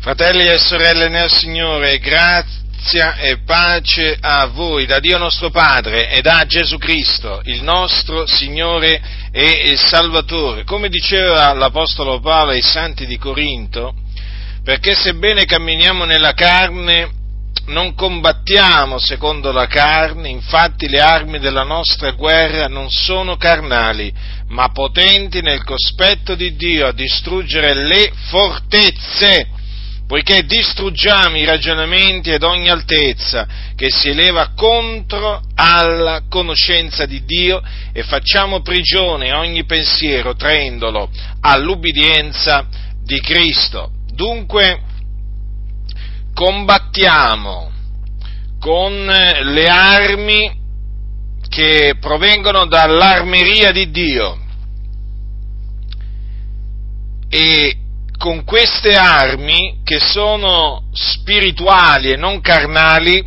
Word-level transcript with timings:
Fratelli 0.00 0.46
e 0.46 0.58
sorelle 0.58 1.10
nel 1.10 1.30
Signore, 1.30 1.98
grazia 1.98 3.16
e 3.16 3.40
pace 3.44 4.16
a 4.18 4.46
voi 4.46 4.86
da 4.86 4.98
Dio 4.98 5.18
nostro 5.18 5.50
Padre 5.50 6.08
e 6.08 6.22
da 6.22 6.46
Gesù 6.46 6.78
Cristo, 6.78 7.42
il 7.44 7.62
nostro 7.62 8.24
Signore 8.26 8.98
e 9.30 9.76
Salvatore. 9.76 10.64
Come 10.64 10.88
diceva 10.88 11.52
l'Apostolo 11.52 12.18
Paolo 12.18 12.52
ai 12.52 12.62
Santi 12.62 13.04
di 13.04 13.18
Corinto, 13.18 13.92
perché 14.64 14.94
sebbene 14.94 15.44
camminiamo 15.44 16.06
nella 16.06 16.32
carne, 16.32 17.10
non 17.66 17.94
combattiamo 17.94 18.98
secondo 18.98 19.52
la 19.52 19.66
carne, 19.66 20.30
infatti 20.30 20.88
le 20.88 21.00
armi 21.00 21.38
della 21.38 21.64
nostra 21.64 22.12
guerra 22.12 22.68
non 22.68 22.90
sono 22.90 23.36
carnali, 23.36 24.10
ma 24.48 24.70
potenti 24.70 25.42
nel 25.42 25.62
cospetto 25.62 26.34
di 26.34 26.56
Dio 26.56 26.86
a 26.86 26.92
distruggere 26.92 27.74
le 27.74 28.10
fortezze, 28.30 29.58
poiché 30.10 30.44
distruggiamo 30.44 31.36
i 31.36 31.44
ragionamenti 31.44 32.32
ed 32.32 32.42
ogni 32.42 32.68
altezza 32.68 33.46
che 33.76 33.92
si 33.92 34.08
eleva 34.08 34.54
contro 34.56 35.40
alla 35.54 36.22
conoscenza 36.28 37.06
di 37.06 37.24
Dio 37.24 37.62
e 37.92 38.02
facciamo 38.02 38.60
prigione 38.60 39.32
ogni 39.32 39.64
pensiero 39.66 40.34
traendolo 40.34 41.08
all'ubbidienza 41.42 42.66
di 43.04 43.20
Cristo. 43.20 43.92
Dunque, 44.12 44.80
combattiamo 46.34 47.70
con 48.58 49.04
le 49.04 49.66
armi 49.68 50.58
che 51.48 51.94
provengono 52.00 52.66
dall'armeria 52.66 53.70
di 53.70 53.88
Dio 53.92 54.38
e 57.28 57.79
con 58.20 58.44
queste 58.44 58.96
armi 58.96 59.80
che 59.82 59.98
sono 59.98 60.90
spirituali 60.92 62.10
e 62.10 62.16
non 62.16 62.42
carnali 62.42 63.26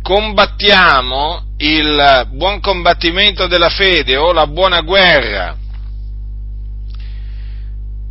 combattiamo 0.00 1.42
il 1.56 2.28
buon 2.34 2.60
combattimento 2.60 3.48
della 3.48 3.68
fede 3.68 4.16
o 4.16 4.32
la 4.32 4.46
buona 4.46 4.82
guerra 4.82 5.56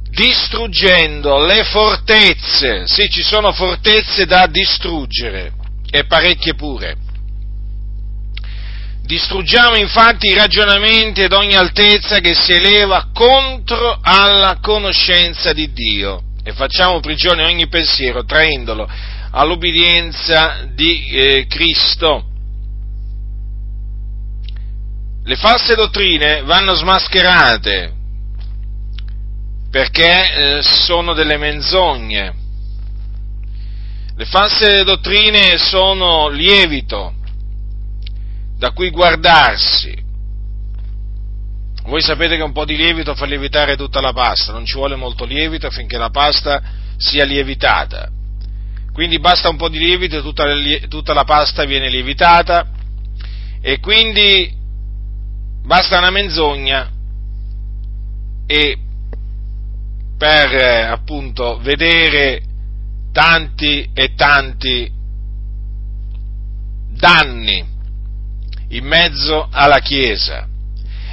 distruggendo 0.09 1.45
le 1.45 1.63
fortezze. 1.63 2.87
Sì, 2.87 3.07
ci 3.09 3.21
sono 3.21 3.53
fortezze 3.53 4.25
da 4.25 4.47
distruggere 4.47 5.53
e 5.89 6.05
parecchie 6.05 6.55
pure. 6.55 7.06
Distruggiamo 9.07 9.77
infatti 9.77 10.27
i 10.27 10.33
ragionamenti 10.33 11.21
ed 11.21 11.31
ogni 11.31 11.55
altezza 11.55 12.19
che 12.19 12.33
si 12.33 12.51
eleva 12.51 13.07
contro 13.13 13.99
alla 14.01 14.57
conoscenza 14.61 15.53
di 15.53 15.71
Dio 15.71 16.23
e 16.43 16.51
facciamo 16.51 16.99
prigione 16.99 17.45
ogni 17.45 17.69
pensiero 17.69 18.25
traendolo 18.25 18.85
all'ubbidienza 19.31 20.67
di 20.73 21.07
eh, 21.07 21.45
Cristo. 21.47 22.25
Le 25.23 25.35
false 25.37 25.75
dottrine 25.75 26.41
vanno 26.41 26.73
smascherate, 26.73 27.93
perché 29.71 30.57
eh, 30.57 30.61
sono 30.61 31.13
delle 31.13 31.37
menzogne. 31.37 32.35
Le 34.17 34.25
false 34.25 34.83
dottrine 34.83 35.57
sono 35.57 36.27
lievito 36.27 37.16
da 38.57 38.71
cui 38.71 38.89
guardarsi. 38.89 40.05
Voi 41.83 42.01
sapete 42.01 42.35
che 42.35 42.43
un 42.43 42.51
po' 42.51 42.65
di 42.65 42.75
lievito 42.75 43.15
fa 43.15 43.25
lievitare 43.25 43.77
tutta 43.77 44.01
la 44.01 44.11
pasta, 44.11 44.51
non 44.51 44.65
ci 44.65 44.75
vuole 44.75 44.95
molto 44.95 45.23
lievito 45.23 45.67
affinché 45.67 45.97
la 45.97 46.09
pasta 46.09 46.61
sia 46.97 47.23
lievitata. 47.23 48.09
Quindi 48.91 49.19
basta 49.19 49.47
un 49.47 49.57
po' 49.57 49.69
di 49.69 49.77
lievito 49.77 50.17
e 50.17 50.21
tutta, 50.21 50.43
tutta 50.89 51.13
la 51.13 51.23
pasta 51.23 51.65
viene 51.65 51.87
lievitata 51.87 52.67
e 53.61 53.79
quindi 53.79 54.51
basta 55.63 55.99
una 55.99 56.09
menzogna 56.09 56.91
e 58.47 58.77
per 60.17 60.91
appunto 60.91 61.59
vedere 61.59 62.41
tanti 63.11 63.87
e 63.93 64.13
tanti 64.15 64.91
danni 66.89 67.75
in 68.69 68.85
mezzo 68.85 69.47
alla 69.51 69.79
Chiesa. 69.79 70.47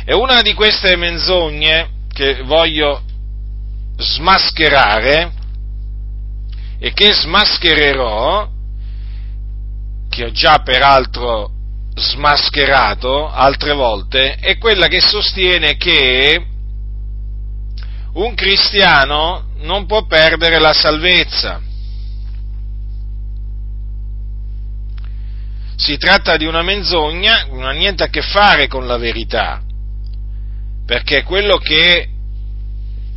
E 0.05 0.15
una 0.15 0.43
di 0.43 0.55
queste 0.55 0.97
menzogne 0.97 1.89
che 2.13 2.43
voglio 2.43 3.03
smascherare 3.97 5.33
e 6.79 6.93
che 6.93 7.13
smaschererò, 7.13 8.49
che 10.11 10.25
ho 10.25 10.31
già 10.31 10.59
peraltro 10.59 11.51
smascherato 11.95 13.31
altre 13.31 13.73
volte, 13.73 14.35
è 14.35 14.59
quella 14.59 14.89
che 14.89 15.01
sostiene 15.01 15.77
che 15.77 16.45
un 18.15 18.35
cristiano 18.35 19.47
non 19.59 19.87
può 19.87 20.07
perdere 20.07 20.59
la 20.59 20.73
salvezza. 20.73 21.61
Si 25.85 25.99
tratta 25.99 26.39
di 26.39 26.47
una 26.47 26.63
menzogna, 26.63 27.45
non 27.51 27.65
ha 27.65 27.73
niente 27.73 28.05
a 28.05 28.09
che 28.09 28.23
fare 28.23 28.69
con 28.69 28.87
la 28.87 28.97
verità, 28.97 29.61
perché 30.87 31.25
quello 31.25 31.59
che 31.59 32.09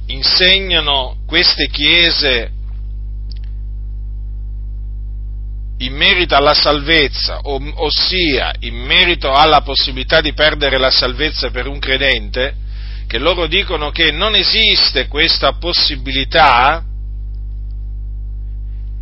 insegnano 0.08 1.20
queste 1.26 1.70
chiese 1.70 2.52
in 5.78 5.94
merito 5.94 6.36
alla 6.36 6.54
salvezza, 6.54 7.40
ossia 7.44 8.54
in 8.60 8.76
merito 8.76 9.32
alla 9.32 9.62
possibilità 9.62 10.20
di 10.20 10.34
perdere 10.34 10.78
la 10.78 10.92
salvezza 10.92 11.50
per 11.50 11.68
un 11.68 11.80
credente, 11.80 12.54
che 13.08 13.18
loro 13.18 13.48
dicono 13.48 13.92
che 13.92 14.12
non 14.12 14.36
esiste 14.36 15.08
questa 15.08 15.54
possibilità, 15.54 16.84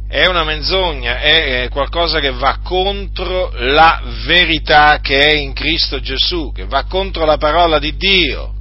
è 0.08 0.26
una 0.28 0.44
menzogna, 0.44 1.20
è 1.20 1.68
qualcosa 1.70 2.20
che 2.20 2.32
va 2.32 2.60
contro 2.64 3.52
la 3.56 4.02
verità 4.26 5.00
che 5.02 5.20
è 5.20 5.34
in 5.36 5.54
Cristo 5.54 6.00
Gesù, 6.00 6.52
che 6.52 6.66
va 6.66 6.84
contro 6.86 7.26
la 7.26 7.38
parola 7.38 7.80
di 7.80 7.96
Dio. 7.96 8.54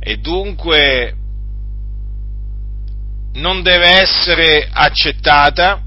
E 0.00 0.16
dunque 0.16 1.14
non 3.34 3.62
deve 3.62 4.00
essere 4.00 4.68
accettata 4.70 5.82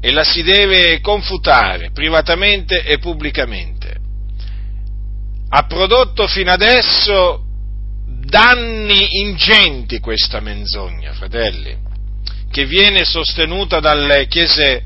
e 0.00 0.12
la 0.12 0.22
si 0.22 0.42
deve 0.42 1.00
confutare 1.00 1.90
privatamente 1.90 2.84
e 2.84 2.98
pubblicamente 2.98 3.94
ha 5.56 5.66
prodotto 5.66 6.26
fino 6.26 6.50
adesso 6.50 7.43
danni 8.34 9.20
ingenti 9.20 10.00
questa 10.00 10.40
menzogna, 10.40 11.12
fratelli, 11.12 11.78
che 12.50 12.66
viene 12.66 13.04
sostenuta 13.04 13.78
dalle 13.78 14.26
chiese, 14.26 14.82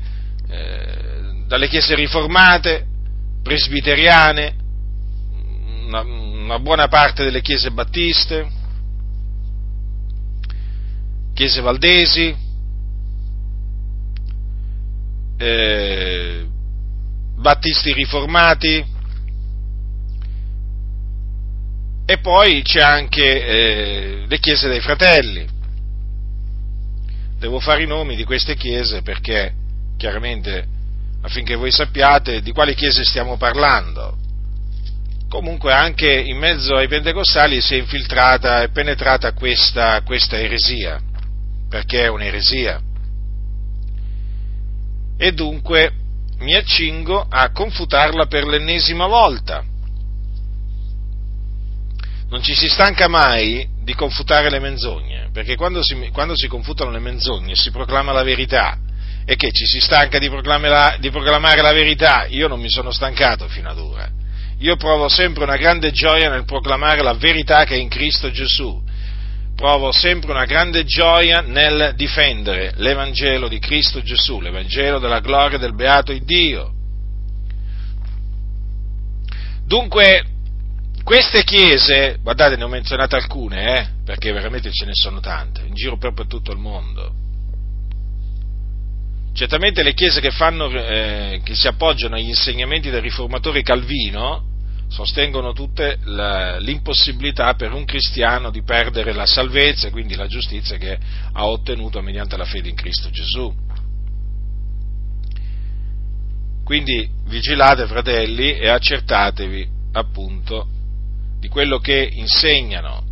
eh, 0.47 1.43
dalle 1.47 1.67
chiese 1.67 1.95
riformate, 1.95 2.85
presbiteriane, 3.41 4.55
una, 5.87 6.01
una 6.01 6.59
buona 6.59 6.87
parte 6.89 7.23
delle 7.23 7.41
chiese 7.41 7.71
battiste, 7.71 8.47
chiese 11.33 11.61
valdesi, 11.61 12.35
eh, 15.37 16.45
battisti 17.35 17.93
riformati, 17.93 18.85
e 22.09 22.17
poi 22.17 22.63
c'è 22.63 22.81
anche 22.81 23.45
eh, 23.45 24.25
le 24.27 24.39
chiese 24.39 24.67
dei 24.67 24.79
fratelli. 24.79 25.47
Devo 27.37 27.59
fare 27.59 27.83
i 27.83 27.85
nomi 27.85 28.15
di 28.15 28.23
queste 28.23 28.55
chiese 28.55 29.03
perché 29.03 29.53
chiaramente 29.95 30.65
affinché 31.21 31.53
voi 31.53 31.69
sappiate 31.69 32.41
di 32.41 32.51
quali 32.51 32.73
chiese 32.73 33.03
stiamo 33.03 33.37
parlando. 33.37 34.17
Comunque 35.29 35.71
anche 35.71 36.11
in 36.11 36.39
mezzo 36.39 36.77
ai 36.77 36.87
pentecostali 36.87 37.61
si 37.61 37.75
è 37.75 37.77
infiltrata 37.77 38.63
e 38.63 38.69
penetrata 38.69 39.33
questa, 39.33 40.01
questa 40.01 40.39
eresia, 40.39 40.99
perché 41.69 42.05
è 42.05 42.07
un'eresia. 42.07 42.81
E 45.15 45.31
dunque 45.33 45.91
mi 46.39 46.55
accingo 46.55 47.23
a 47.29 47.51
confutarla 47.51 48.25
per 48.25 48.47
l'ennesima 48.47 49.05
volta 49.05 49.68
non 52.29 52.43
ci 52.43 52.53
si 52.53 52.69
stanca 52.69 53.07
mai 53.07 53.67
di 53.83 53.93
confutare 53.95 54.49
le 54.49 54.59
menzogne, 54.59 55.29
perché 55.33 55.55
quando 55.55 55.81
si, 55.83 56.09
quando 56.11 56.35
si 56.35 56.47
confutano 56.47 56.91
le 56.91 56.99
menzogne 56.99 57.55
si 57.55 57.71
proclama 57.71 58.11
la 58.11 58.23
verità. 58.23 58.77
E 59.25 59.35
che 59.35 59.51
ci 59.51 59.65
si 59.65 59.79
stanca 59.79 60.17
di 60.17 60.29
proclamare, 60.29 60.97
di 60.99 61.11
proclamare 61.11 61.61
la 61.61 61.71
verità? 61.71 62.25
Io 62.27 62.47
non 62.47 62.59
mi 62.59 62.69
sono 62.69 62.91
stancato 62.91 63.47
fino 63.47 63.69
ad 63.69 63.77
ora. 63.77 64.09
io 64.59 64.75
provo 64.75 65.07
sempre 65.07 65.43
una 65.43 65.55
grande 65.55 65.91
gioia 65.91 66.29
nel 66.29 66.45
proclamare 66.45 67.01
la 67.01 67.13
verità 67.13 67.63
che 67.63 67.75
è 67.75 67.77
in 67.77 67.89
Cristo 67.89 68.31
Gesù. 68.31 68.81
Provo 69.55 69.91
sempre 69.91 70.31
una 70.31 70.45
grande 70.45 70.83
gioia 70.85 71.41
nel 71.41 71.93
difendere 71.95 72.73
l'Evangelo 72.77 73.47
di 73.47 73.59
Cristo 73.59 74.01
Gesù, 74.01 74.39
l'Evangelo 74.39 74.99
della 74.99 75.19
gloria 75.19 75.57
del 75.57 75.75
beato 75.75 76.11
Dio. 76.23 76.73
Dunque, 79.65 80.23
queste 81.09 81.43
chiese, 81.43 82.19
guardate, 82.21 82.55
ne 82.55 82.65
ho 82.65 82.67
menzionate 82.67 83.15
alcune, 83.15 83.79
eh, 83.79 83.87
perché 84.05 84.31
veramente 84.31 84.69
ce 84.71 84.85
ne 84.85 84.91
sono 84.93 85.19
tante, 85.19 85.65
in 85.65 85.73
giro 85.73 85.97
per 85.97 86.13
tutto 86.27 86.51
il 86.51 86.59
mondo. 86.59 87.11
Certamente 89.33 89.81
le 89.81 89.95
chiese 89.95 90.21
che, 90.21 90.29
fanno, 90.29 90.69
eh, 90.69 91.41
che 91.43 91.55
si 91.55 91.65
appoggiano 91.65 92.13
agli 92.13 92.27
insegnamenti 92.27 92.91
del 92.91 93.01
riformatore 93.01 93.63
Calvino 93.63 94.43
sostengono 94.87 95.51
tutte 95.51 95.97
la, 96.03 96.59
l'impossibilità 96.59 97.55
per 97.55 97.73
un 97.73 97.85
cristiano 97.85 98.51
di 98.51 98.61
perdere 98.61 99.11
la 99.11 99.25
salvezza 99.25 99.87
e 99.87 99.91
quindi 99.91 100.13
la 100.13 100.27
giustizia 100.27 100.77
che 100.77 100.95
ha 101.33 101.47
ottenuto 101.47 102.03
mediante 102.03 102.37
la 102.37 102.45
fede 102.45 102.69
in 102.69 102.75
Cristo 102.75 103.09
Gesù. 103.09 103.51
Quindi 106.63 107.09
vigilate 107.25 107.87
fratelli 107.87 108.59
e 108.59 108.69
accertatevi 108.69 109.67
appunto 109.93 110.77
di 111.39 111.47
quello 111.47 111.79
che 111.79 112.09
insegnano 112.13 113.03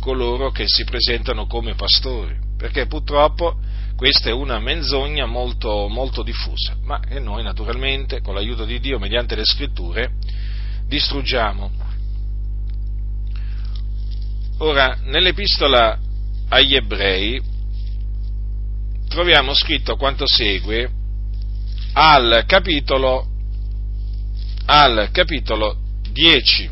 coloro 0.00 0.50
che 0.50 0.64
si 0.66 0.84
presentano 0.84 1.46
come 1.46 1.74
pastori, 1.74 2.36
perché 2.56 2.86
purtroppo 2.86 3.56
questa 3.96 4.28
è 4.28 4.32
una 4.32 4.58
menzogna 4.58 5.26
molto, 5.26 5.88
molto 5.88 6.22
diffusa, 6.22 6.76
ma 6.84 7.00
che 7.00 7.18
noi 7.18 7.42
naturalmente, 7.42 8.20
con 8.20 8.34
l'aiuto 8.34 8.64
di 8.64 8.78
Dio, 8.78 8.98
mediante 8.98 9.34
le 9.34 9.44
scritture, 9.44 10.12
distruggiamo. 10.86 11.70
Ora, 14.58 14.98
nell'epistola 15.04 15.98
agli 16.48 16.74
ebrei 16.74 17.40
troviamo 19.08 19.54
scritto 19.54 19.96
quanto 19.96 20.24
segue 20.26 20.90
al 21.92 22.44
capitolo, 22.46 23.26
al 24.66 25.10
capitolo 25.12 25.76
10. 26.12 26.70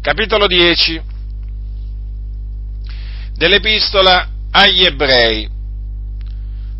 Capitolo 0.00 0.46
10 0.46 1.02
dell'epistola 3.34 4.28
agli 4.52 4.84
ebrei. 4.84 5.48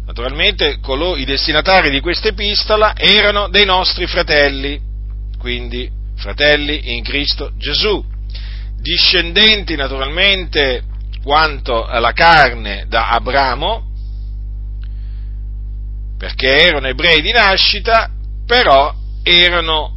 Naturalmente 0.07 0.79
coloro, 0.81 1.17
i 1.17 1.25
destinatari 1.25 1.91
di 1.91 2.01
questa 2.01 2.29
epistola 2.29 2.95
erano 2.97 3.49
dei 3.49 3.65
nostri 3.65 4.07
fratelli, 4.07 4.81
quindi 5.37 5.91
fratelli 6.17 6.97
in 6.97 7.03
Cristo 7.03 7.53
Gesù, 7.57 8.03
discendenti 8.81 9.75
naturalmente 9.75 10.85
quanto 11.23 11.85
alla 11.85 12.13
carne 12.13 12.87
da 12.89 13.09
Abramo, 13.11 13.85
perché 16.17 16.47
erano 16.47 16.87
ebrei 16.87 17.21
di 17.21 17.33
nascita, 17.33 18.11
però 18.47 18.95
erano 19.23 19.97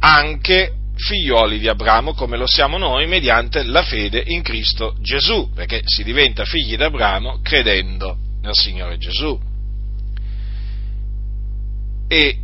anche 0.00 0.74
figlioli 1.00 1.58
di 1.58 1.68
Abramo 1.68 2.14
come 2.14 2.36
lo 2.36 2.46
siamo 2.46 2.78
noi 2.78 3.06
mediante 3.06 3.62
la 3.62 3.82
fede 3.82 4.22
in 4.26 4.42
Cristo 4.42 4.96
Gesù, 5.00 5.50
perché 5.54 5.82
si 5.84 6.04
diventa 6.04 6.44
figli 6.44 6.76
di 6.76 6.82
Abramo 6.82 7.40
credendo 7.42 8.16
nel 8.42 8.54
Signore 8.54 8.98
Gesù. 8.98 9.38
E 12.08 12.38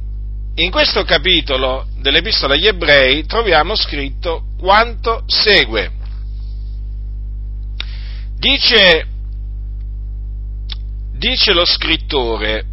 in 0.55 0.71
questo 0.71 1.05
capitolo 1.05 1.87
dell'Epistola 1.99 2.55
agli 2.55 2.67
Ebrei 2.67 3.27
troviamo 3.27 3.75
scritto 3.75 4.45
quanto 4.59 5.25
segue. 5.27 5.91
Dice, 8.39 9.07
dice 11.13 11.53
lo 11.53 11.65
scrittore, 11.67 12.65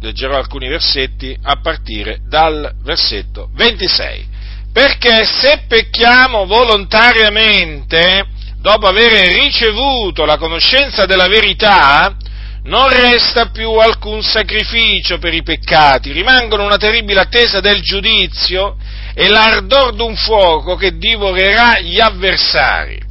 leggerò 0.00 0.36
alcuni 0.36 0.68
versetti 0.68 1.36
a 1.40 1.56
partire 1.60 2.20
dal 2.26 2.74
versetto 2.82 3.50
26, 3.54 4.26
perché 4.72 5.24
se 5.24 5.64
pecchiamo 5.68 6.46
volontariamente, 6.46 8.26
dopo 8.58 8.86
aver 8.86 9.28
ricevuto 9.28 10.24
la 10.24 10.38
conoscenza 10.38 11.04
della 11.04 11.28
verità, 11.28 12.16
non 12.64 12.88
resta 12.88 13.50
più 13.50 13.72
alcun 13.72 14.22
sacrificio 14.22 15.18
per 15.18 15.34
i 15.34 15.42
peccati, 15.42 16.12
rimangono 16.12 16.64
una 16.64 16.76
terribile 16.76 17.20
attesa 17.20 17.60
del 17.60 17.82
giudizio 17.82 18.76
e 19.14 19.28
l'ardor 19.28 19.94
d'un 19.94 20.16
fuoco 20.16 20.76
che 20.76 20.96
divorerà 20.96 21.80
gli 21.80 22.00
avversari. 22.00 23.10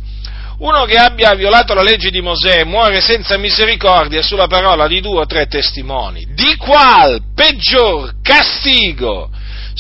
Uno 0.60 0.86
che 0.86 0.96
abbia 0.96 1.34
violato 1.34 1.74
la 1.74 1.82
legge 1.82 2.12
di 2.12 2.22
Mosè 2.22 2.64
muore 2.64 3.02
senza 3.02 3.36
misericordia 3.38 4.22
sulla 4.22 4.48
parola 4.48 4.88
di 4.88 5.02
due 5.02 5.22
o 5.22 5.26
tre 5.26 5.48
testimoni. 5.48 6.28
Di 6.34 6.56
qual 6.56 7.20
peggior 7.36 8.14
castigo 8.22 9.30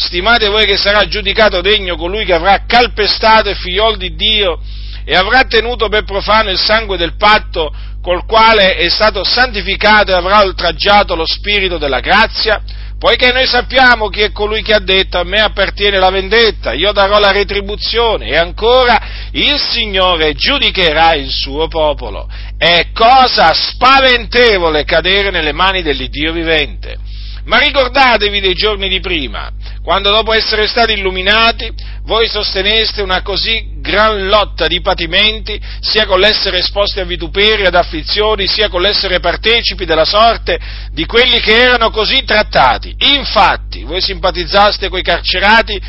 stimate 0.01 0.48
voi 0.48 0.65
che 0.65 0.77
sarà 0.77 1.07
giudicato 1.07 1.62
degno 1.62 1.95
colui 1.95 2.25
che 2.25 2.33
avrà 2.33 2.65
calpestato 2.65 3.50
il 3.50 3.56
figliol 3.56 3.98
di 3.98 4.15
Dio 4.15 4.59
e 5.06 5.15
avrà 5.15 5.44
tenuto 5.44 5.88
per 5.88 6.03
profano 6.03 6.50
il 6.50 6.59
sangue 6.59 6.98
del 6.98 7.15
patto 7.15 7.74
col 8.01 8.25
quale 8.25 8.75
è 8.75 8.89
stato 8.89 9.24
santificato 9.24 10.12
e 10.12 10.15
avrà 10.15 10.42
oltraggiato 10.42 11.15
lo 11.15 11.25
spirito 11.25 11.77
della 11.77 12.00
grazia? 12.00 12.62
Poiché 12.98 13.31
noi 13.31 13.48
sappiamo 13.48 14.09
chi 14.09 14.21
è 14.21 14.31
colui 14.31 14.62
che 14.62 14.74
ha 14.74 14.80
detto 14.80 15.18
a 15.18 15.24
me 15.24 15.39
appartiene 15.39 15.98
la 15.98 16.12
vendetta, 16.12 16.74
io 16.74 16.92
darò 16.92 17.18
la 17.18 17.31
retribuzione 17.31 18.27
e 18.27 18.38
ancora 18.38 19.30
il 19.31 19.59
Signore 19.59 20.36
giudicherà 20.36 21.15
il 21.15 21.31
suo 21.31 21.68
popolo. 21.68 22.30
È 22.57 22.92
cosa 22.94 23.53
spaventevole 23.56 24.83
cadere 24.83 25.31
nelle 25.31 25.51
mani 25.51 25.81
dell'Iddio 25.81 26.31
vivente. 26.31 27.09
Ma 27.46 27.58
ricordatevi 27.58 28.40
dei 28.40 28.54
giorni 28.54 28.88
di 28.88 29.00
prima, 29.00 29.52
quando 29.84 30.12
dopo 30.12 30.32
essere 30.32 30.68
stati 30.68 30.94
illuminati 30.94 31.72
voi 32.04 32.28
sosteneste 32.28 33.02
una 33.02 33.22
così 33.22 33.80
gran 33.80 34.28
lotta 34.28 34.68
di 34.68 34.80
patimenti, 34.82 35.60
sia 35.80 36.06
con 36.06 36.20
l'essere 36.20 36.60
esposti 36.60 37.00
a 37.00 37.06
vituperi, 37.06 37.66
ad 37.66 37.76
afflizioni, 37.76 38.48
sia 38.48 38.70
con 38.70 38.82
l'essere 38.82 39.20
partecipi 39.20 39.86
della 39.86 40.06
sorte 40.06 40.60
di 40.92 41.06
quelli 41.06 41.40
che 41.40 41.60
erano 41.60 41.90
così 41.90 42.24
trattati. 42.24 42.96
Infatti, 43.16 43.84
voi 43.84 44.02
simpatizzaste 44.02 44.90
coi 44.90 45.02
carcerati 45.02 45.82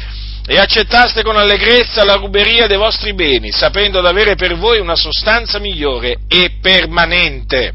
e 0.44 0.58
accettaste 0.58 1.22
con 1.22 1.36
allegrezza 1.36 2.04
la 2.04 2.14
ruberia 2.14 2.66
dei 2.66 2.76
vostri 2.76 3.14
beni, 3.14 3.52
sapendo 3.52 4.00
d'avere 4.00 4.34
per 4.34 4.56
voi 4.56 4.80
una 4.80 4.96
sostanza 4.96 5.58
migliore 5.58 6.16
e 6.28 6.56
permanente. 6.60 7.74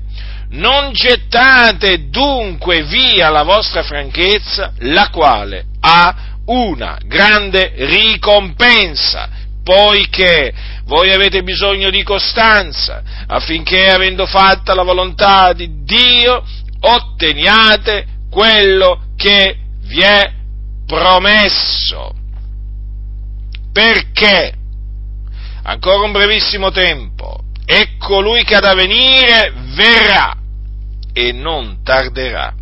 Non 0.49 0.93
gettate 0.93 2.09
dunque 2.09 2.83
via 2.83 3.29
la 3.29 3.43
vostra 3.43 3.83
franchezza, 3.83 4.73
la 4.79 5.09
quale 5.09 5.65
ha 5.81 6.15
una 6.45 6.97
grande 7.03 7.73
ricompensa, 7.75 9.29
poiché 9.61 10.53
voi 10.85 11.11
avete 11.11 11.43
bisogno 11.43 11.89
di 11.89 12.01
costanza, 12.03 13.03
affinché, 13.27 13.89
avendo 13.89 14.25
fatta 14.25 14.73
la 14.73 14.83
volontà 14.83 15.51
di 15.51 15.83
Dio, 15.83 16.41
otteniate 16.79 18.05
quello 18.31 19.07
che 19.17 19.57
vi 19.81 19.99
è 19.99 20.31
promesso. 20.85 22.13
Perché? 23.73 24.53
Ancora 25.63 26.05
un 26.05 26.13
brevissimo 26.13 26.71
tempo, 26.71 27.41
e 27.65 27.97
colui 27.97 28.45
che 28.45 28.55
ha 28.55 28.61
da 28.61 28.73
venire 28.73 29.51
verrà 29.75 30.36
e 31.17 31.31
non 31.31 31.81
tarderà, 31.83 32.53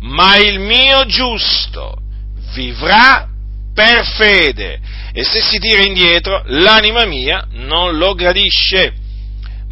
ma 0.00 0.38
il 0.38 0.58
mio 0.58 1.04
giusto 1.04 1.98
vivrà 2.54 3.28
per 3.74 4.06
fede 4.06 4.80
e 5.12 5.22
se 5.22 5.42
si 5.42 5.58
tira 5.58 5.82
indietro 5.82 6.42
l'anima 6.46 7.04
mia 7.04 7.46
non 7.50 7.98
lo 7.98 8.14
gradisce. 8.14 8.94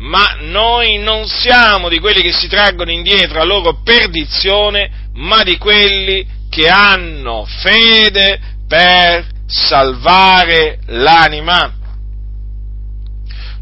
Ma 0.00 0.36
noi 0.40 0.98
non 0.98 1.26
siamo 1.26 1.88
di 1.88 1.98
quelli 1.98 2.20
che 2.20 2.32
si 2.32 2.48
traggono 2.48 2.90
indietro 2.90 3.40
a 3.40 3.44
loro 3.44 3.80
perdizione, 3.82 5.08
ma 5.14 5.42
di 5.42 5.56
quelli 5.56 6.24
che 6.50 6.68
hanno 6.68 7.46
fede 7.46 8.38
per 8.68 9.26
salvare 9.46 10.80
l'anima. 10.86 11.72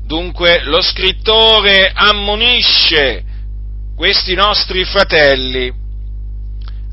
Dunque 0.05 0.63
lo 0.65 0.83
scrittore 0.83 1.91
ammonisce 1.95 3.25
questi 3.97 4.35
nostri 4.35 4.85
fratelli 4.85 5.73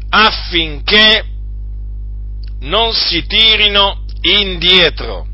affinché 0.10 1.26
non 2.62 2.94
si 2.94 3.26
tirino 3.26 4.06
indietro, 4.22 5.28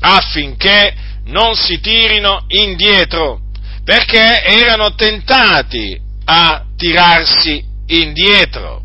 affinché 0.00 0.94
non 1.26 1.54
si 1.54 1.78
tirino 1.80 2.44
indietro, 2.48 3.40
perché 3.84 4.42
erano 4.42 4.94
tentati 4.94 6.00
a 6.24 6.64
tirarsi 6.74 7.62
indietro. 7.86 8.82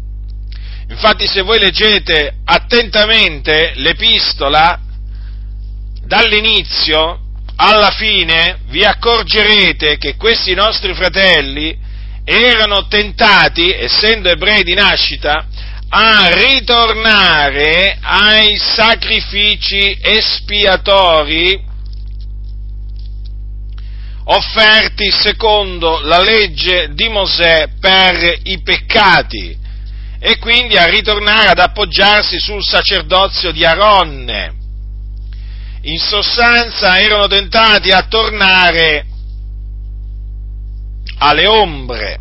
Infatti 0.89 1.25
se 1.25 1.41
voi 1.41 1.59
leggete 1.59 2.39
attentamente 2.43 3.73
l'epistola, 3.75 4.79
dall'inizio 6.05 7.24
alla 7.57 7.91
fine 7.91 8.59
vi 8.67 8.83
accorgerete 8.83 9.97
che 9.97 10.15
questi 10.15 10.53
nostri 10.53 10.93
fratelli 10.93 11.77
erano 12.23 12.87
tentati, 12.87 13.71
essendo 13.71 14.29
ebrei 14.29 14.63
di 14.63 14.73
nascita, 14.73 15.47
a 15.87 16.29
ritornare 16.33 17.97
ai 18.01 18.57
sacrifici 18.57 19.97
espiatori 20.01 21.73
offerti 24.25 25.11
secondo 25.11 25.99
la 25.99 26.19
legge 26.19 26.89
di 26.93 27.07
Mosè 27.09 27.69
per 27.79 28.39
i 28.43 28.61
peccati 28.63 29.55
e 30.19 30.39
quindi 30.39 30.75
a 30.75 30.87
ritornare 30.87 31.49
ad 31.49 31.59
appoggiarsi 31.59 32.39
sul 32.39 32.63
sacerdozio 32.63 33.51
di 33.51 33.63
Aronne. 33.63 34.54
In 35.87 35.99
sostanza 35.99 36.99
erano 36.99 37.27
tentati 37.27 37.91
a 37.91 38.07
tornare 38.07 39.05
alle 41.19 41.45
ombre. 41.45 42.19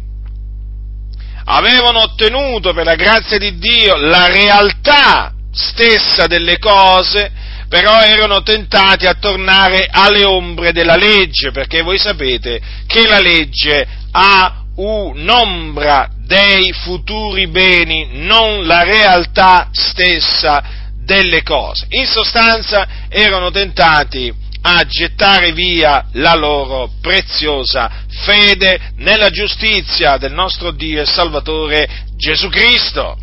Avevano 1.47 2.03
ottenuto 2.03 2.75
per 2.75 2.85
la 2.85 2.95
grazia 2.95 3.39
di 3.39 3.57
Dio 3.57 3.97
la 3.97 4.27
realtà 4.27 5.33
stessa 5.51 6.27
delle 6.27 6.59
cose, 6.59 7.31
però 7.71 8.03
erano 8.03 8.43
tentati 8.43 9.07
a 9.07 9.15
tornare 9.15 9.89
alle 9.91 10.25
ombre 10.25 10.73
della 10.73 10.97
legge, 10.97 11.51
perché 11.51 11.81
voi 11.81 11.99
sapete 11.99 12.61
che 12.87 13.07
la 13.07 13.19
legge 13.19 13.87
ha 14.11 14.63
un'ombra 14.77 16.11
dei 16.19 16.71
futuri 16.73 17.47
beni, 17.47 18.09
non 18.25 18.67
la 18.67 18.83
realtà 18.83 19.71
stessa 19.73 20.83
delle 21.05 21.43
cose. 21.43 21.87
In 21.91 22.07
sostanza 22.07 22.87
erano 23.09 23.51
tentati 23.51 24.33
a 24.67 24.85
gettare 24.85 25.53
via 25.53 26.07
la 26.13 26.35
loro 26.35 26.91
preziosa 27.01 28.05
fede 28.09 28.93
nella 28.97 29.29
giustizia 29.29 30.17
del 30.17 30.33
nostro 30.33 30.71
Dio 30.71 31.03
e 31.03 31.07
Salvatore 31.07 31.89
Gesù 32.17 32.49
Cristo. 32.49 33.19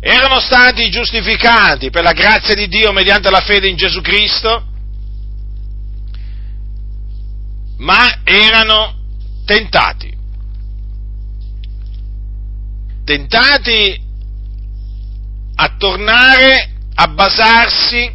Erano 0.00 0.40
stati 0.40 0.90
giustificati 0.90 1.90
per 1.90 2.02
la 2.02 2.12
grazia 2.12 2.54
di 2.54 2.68
Dio 2.68 2.92
mediante 2.92 3.30
la 3.30 3.40
fede 3.40 3.68
in 3.68 3.76
Gesù 3.76 4.00
Cristo, 4.00 4.64
ma 7.78 8.20
erano 8.24 8.94
tentati. 9.44 10.14
Tentati 13.04 14.05
a 15.56 15.74
tornare 15.76 16.70
a 16.94 17.08
basarsi 17.08 18.14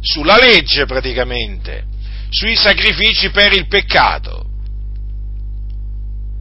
sulla 0.00 0.36
legge 0.36 0.86
praticamente, 0.86 1.84
sui 2.30 2.56
sacrifici 2.56 3.30
per 3.30 3.52
il 3.52 3.66
peccato. 3.66 4.46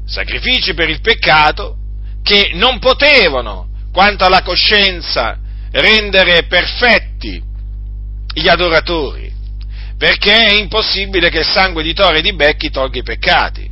Sacrifici 0.05 0.73
per 0.73 0.89
il 0.89 1.01
peccato 1.01 1.77
che 2.23 2.51
non 2.53 2.79
potevano, 2.79 3.69
quanto 3.91 4.25
alla 4.25 4.41
coscienza, 4.41 5.37
rendere 5.71 6.43
perfetti 6.43 7.41
gli 8.33 8.47
adoratori, 8.47 9.31
perché 9.97 10.47
è 10.47 10.53
impossibile 10.53 11.29
che 11.29 11.39
il 11.39 11.45
sangue 11.45 11.83
di 11.83 11.93
Tore 11.93 12.19
e 12.19 12.21
di 12.21 12.33
Becchi 12.33 12.69
tolga 12.69 12.99
i 12.99 13.03
peccati. 13.03 13.68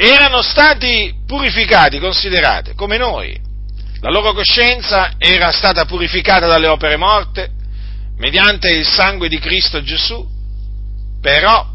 Erano 0.00 0.42
stati 0.42 1.12
purificati, 1.26 1.98
considerate, 1.98 2.74
come 2.74 2.98
noi. 2.98 3.36
La 4.00 4.10
loro 4.10 4.32
coscienza 4.32 5.14
era 5.18 5.50
stata 5.50 5.86
purificata 5.86 6.46
dalle 6.46 6.68
opere 6.68 6.96
morte, 6.96 7.50
mediante 8.18 8.70
il 8.70 8.86
sangue 8.86 9.28
di 9.28 9.40
Cristo 9.40 9.82
Gesù, 9.82 10.24
però 11.20 11.66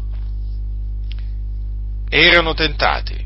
erano 2.08 2.54
tentati. 2.54 3.22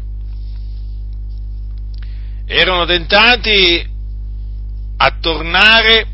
Erano 2.45 2.85
tentati 2.85 3.89
a 4.97 5.17
tornare 5.21 6.07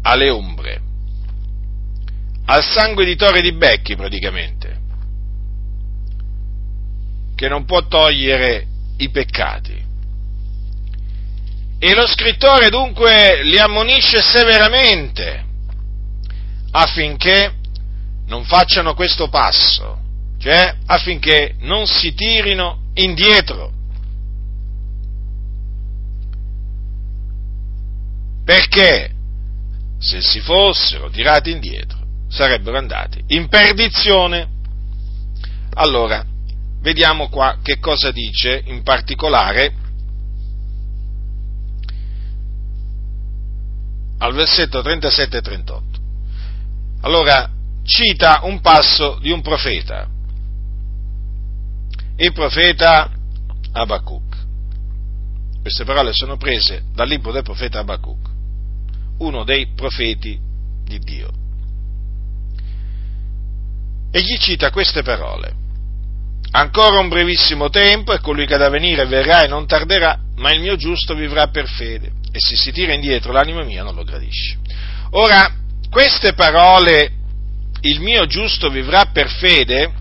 alle 0.00 0.30
ombre, 0.30 0.80
al 2.50 2.64
sangue 2.64 3.04
di 3.04 3.14
Torre 3.14 3.40
di 3.42 3.52
Becchi 3.52 3.94
praticamente, 3.94 4.78
che 7.36 7.48
non 7.48 7.64
può 7.64 7.86
togliere 7.86 8.66
i 8.96 9.08
peccati. 9.08 9.86
E 11.78 11.94
lo 11.94 12.08
scrittore 12.08 12.68
dunque 12.68 13.44
li 13.44 13.56
ammonisce 13.56 14.20
severamente 14.20 15.44
affinché 16.72 17.54
non 18.26 18.44
facciano 18.44 18.94
questo 18.94 19.28
passo, 19.28 19.98
cioè 20.38 20.74
affinché 20.86 21.54
non 21.60 21.86
si 21.86 22.14
tirino 22.14 22.90
indietro. 22.94 23.72
Perché 28.44 29.12
se 30.00 30.20
si 30.20 30.40
fossero 30.40 31.10
tirati 31.10 31.52
indietro 31.52 31.99
sarebbero 32.30 32.78
andati 32.78 33.22
in 33.28 33.48
perdizione. 33.48 34.48
Allora, 35.74 36.24
vediamo 36.80 37.28
qua 37.28 37.58
che 37.62 37.78
cosa 37.78 38.10
dice 38.10 38.62
in 38.66 38.82
particolare 38.82 39.74
al 44.18 44.32
versetto 44.32 44.80
37 44.80 45.36
e 45.36 45.40
38. 45.40 45.84
Allora 47.02 47.50
cita 47.82 48.40
un 48.44 48.60
passo 48.60 49.18
di 49.20 49.30
un 49.30 49.40
profeta, 49.40 50.08
il 52.16 52.32
profeta 52.32 53.10
Abacuc. 53.72 54.28
Queste 55.62 55.84
parole 55.84 56.12
sono 56.12 56.36
prese 56.36 56.84
dal 56.94 57.08
libro 57.08 57.32
del 57.32 57.42
profeta 57.42 57.80
Abacuc, 57.80 58.28
uno 59.18 59.44
dei 59.44 59.68
profeti 59.74 60.38
di 60.84 60.98
Dio. 60.98 61.39
E 64.12 64.20
gli 64.20 64.36
cita 64.38 64.70
queste 64.70 65.02
parole. 65.02 65.54
Ancora 66.52 66.98
un 66.98 67.08
brevissimo 67.08 67.68
tempo 67.68 68.12
e 68.12 68.20
colui 68.20 68.46
che 68.46 68.56
da 68.56 68.68
venire 68.68 69.06
verrà 69.06 69.44
e 69.44 69.48
non 69.48 69.66
tarderà, 69.66 70.18
ma 70.36 70.52
il 70.52 70.60
mio 70.60 70.76
giusto 70.76 71.14
vivrà 71.14 71.48
per 71.48 71.68
fede 71.68 72.18
e 72.32 72.38
se 72.38 72.56
si 72.56 72.72
tira 72.72 72.92
indietro 72.92 73.32
l'anima 73.32 73.64
mia 73.64 73.82
non 73.82 73.94
lo 73.94 74.04
gradisce. 74.04 74.58
Ora, 75.10 75.52
queste 75.90 76.32
parole, 76.34 77.10
il 77.82 78.00
mio 78.00 78.26
giusto 78.26 78.68
vivrà 78.68 79.06
per 79.06 79.28
fede, 79.28 79.92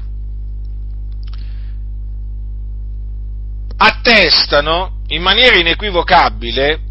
attestano 3.78 5.02
in 5.08 5.22
maniera 5.22 5.58
inequivocabile 5.58 6.82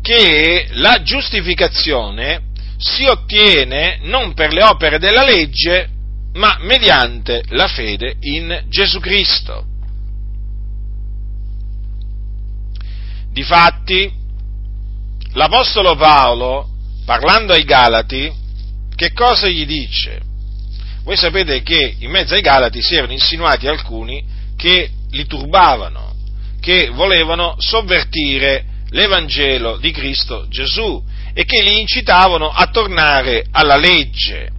che 0.00 0.68
la 0.72 1.02
giustificazione 1.02 2.46
si 2.78 3.04
ottiene 3.04 3.98
non 4.02 4.32
per 4.34 4.52
le 4.52 4.62
opere 4.62 4.98
della 4.98 5.24
legge, 5.24 5.90
ma 6.38 6.56
mediante 6.60 7.42
la 7.48 7.66
fede 7.66 8.16
in 8.20 8.64
Gesù 8.68 9.00
Cristo. 9.00 9.66
Difatti, 13.32 14.10
l'Apostolo 15.32 15.96
Paolo, 15.96 16.68
parlando 17.04 17.52
ai 17.52 17.64
Galati, 17.64 18.32
che 18.94 19.12
cosa 19.12 19.48
gli 19.48 19.66
dice? 19.66 20.20
Voi 21.02 21.16
sapete 21.16 21.62
che 21.62 21.96
in 21.98 22.10
mezzo 22.10 22.34
ai 22.34 22.40
Galati 22.40 22.82
si 22.82 22.94
erano 22.94 23.12
insinuati 23.12 23.66
alcuni 23.66 24.24
che 24.56 24.90
li 25.10 25.26
turbavano, 25.26 26.14
che 26.60 26.90
volevano 26.90 27.56
sovvertire 27.58 28.64
l'Evangelo 28.90 29.76
di 29.78 29.90
Cristo 29.90 30.46
Gesù 30.48 31.02
e 31.34 31.44
che 31.44 31.62
li 31.62 31.80
incitavano 31.80 32.48
a 32.48 32.66
tornare 32.68 33.46
alla 33.50 33.76
legge, 33.76 34.52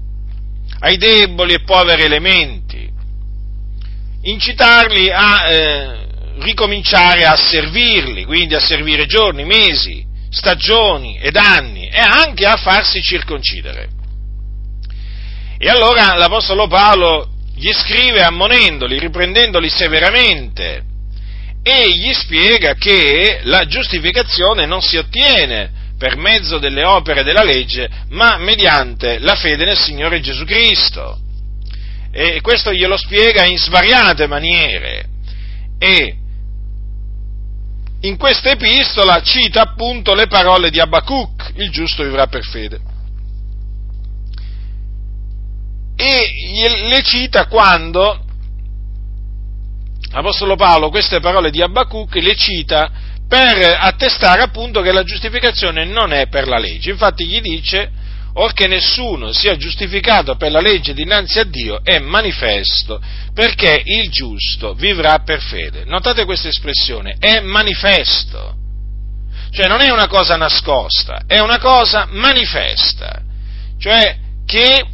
ai 0.80 0.98
deboli 0.98 1.54
e 1.54 1.64
poveri 1.64 2.04
elementi, 2.04 2.90
incitarli 4.22 5.12
a 5.12 5.50
eh, 5.50 6.08
ricominciare 6.40 7.26
a 7.26 7.36
servirli, 7.36 8.26
quindi 8.26 8.56
a 8.56 8.60
servire 8.60 9.06
giorni, 9.06 9.44
mesi, 9.44 10.06
stagioni 10.30 11.18
ed 11.18 11.36
anni 11.36 11.88
e 11.88 12.00
anche 12.00 12.46
a 12.46 12.56
farsi 12.56 13.02
circoncidere. 13.02 13.90
E 15.58 15.68
allora 15.70 16.16
l'Apostolo 16.16 16.68
Paolo 16.68 17.28
gli 17.56 17.72
scrive 17.74 18.24
ammonendoli, 18.24 19.00
riprendendoli 19.00 19.70
severamente 19.70 20.84
e 21.62 21.90
gli 21.92 22.14
spiega 22.14 22.76
che 22.76 23.42
la 23.44 23.66
giustificazione 23.66 24.66
non 24.66 24.82
si 24.82 24.96
ottiene 24.96 25.72
per 26.00 26.16
mezzo 26.16 26.60
delle 26.60 26.86
opere 26.86 27.24
della 27.24 27.44
legge, 27.44 27.90
ma 28.12 28.38
mediante 28.38 29.20
la 29.20 29.36
fede 29.36 29.66
nel 29.66 29.78
Signore 29.78 30.22
Gesù 30.22 30.46
Cristo. 30.46 31.20
e 32.12 32.42
questo 32.42 32.74
glielo 32.74 32.98
spiega 32.98 33.46
in 33.46 33.58
svariate 33.58 34.26
maniere. 34.26 35.08
E 35.78 36.16
in 38.02 38.18
questa 38.18 38.50
epistola 38.52 39.22
cita 39.22 39.62
appunto 39.62 40.16
le 40.16 40.28
parole 40.28 40.72
di 40.72 40.80
Abacuc, 40.80 41.52
il 41.58 41.70
giusto 41.70 42.02
vivrà 42.04 42.28
per 42.28 42.44
fede. 42.46 42.80
E 45.96 46.88
le 46.90 47.04
cita 47.04 47.46
quando 47.48 48.24
l'Apostolo 50.12 50.56
Paolo 50.56 50.90
queste 50.90 51.20
parole 51.20 51.52
di 51.52 51.62
Abacuc 51.62 52.16
le 52.16 52.36
cita 52.36 52.90
per 53.30 53.78
attestare 53.80 54.42
appunto 54.42 54.82
che 54.82 54.92
la 54.92 55.04
giustificazione 55.04 55.86
non 55.86 56.12
è 56.12 56.28
per 56.28 56.48
la 56.48 56.58
legge. 56.58 56.90
Infatti 56.90 57.28
gli 57.28 57.40
dice, 57.40 57.92
or 58.34 58.54
che 58.54 58.68
nessuno 58.68 59.32
sia 59.32 59.56
giustificato 59.56 60.36
per 60.36 60.52
la 60.52 60.60
legge 60.60 60.96
dinanzi 60.96 61.38
a 61.38 61.44
Dio 61.44 61.82
è 61.84 62.00
manifesto, 62.00 63.00
perché 63.34 63.84
il 63.86 64.10
giusto 64.10 64.74
vivrà 64.74 65.20
per 65.20 65.42
fede. 65.42 65.86
Notate 65.86 66.26
questa 66.26 66.48
espressione, 66.48 67.18
è 67.20 67.40
manifesto. 67.40 68.56
Cioè 69.52 69.68
non 69.68 69.82
è 69.82 69.92
una 69.92 70.08
cosa 70.08 70.36
nascosta, 70.36 71.22
è 71.28 71.40
una 71.40 71.60
cosa 71.60 72.08
manifesta. 72.10 73.22
Cioè 73.80 74.18
che 74.46 74.86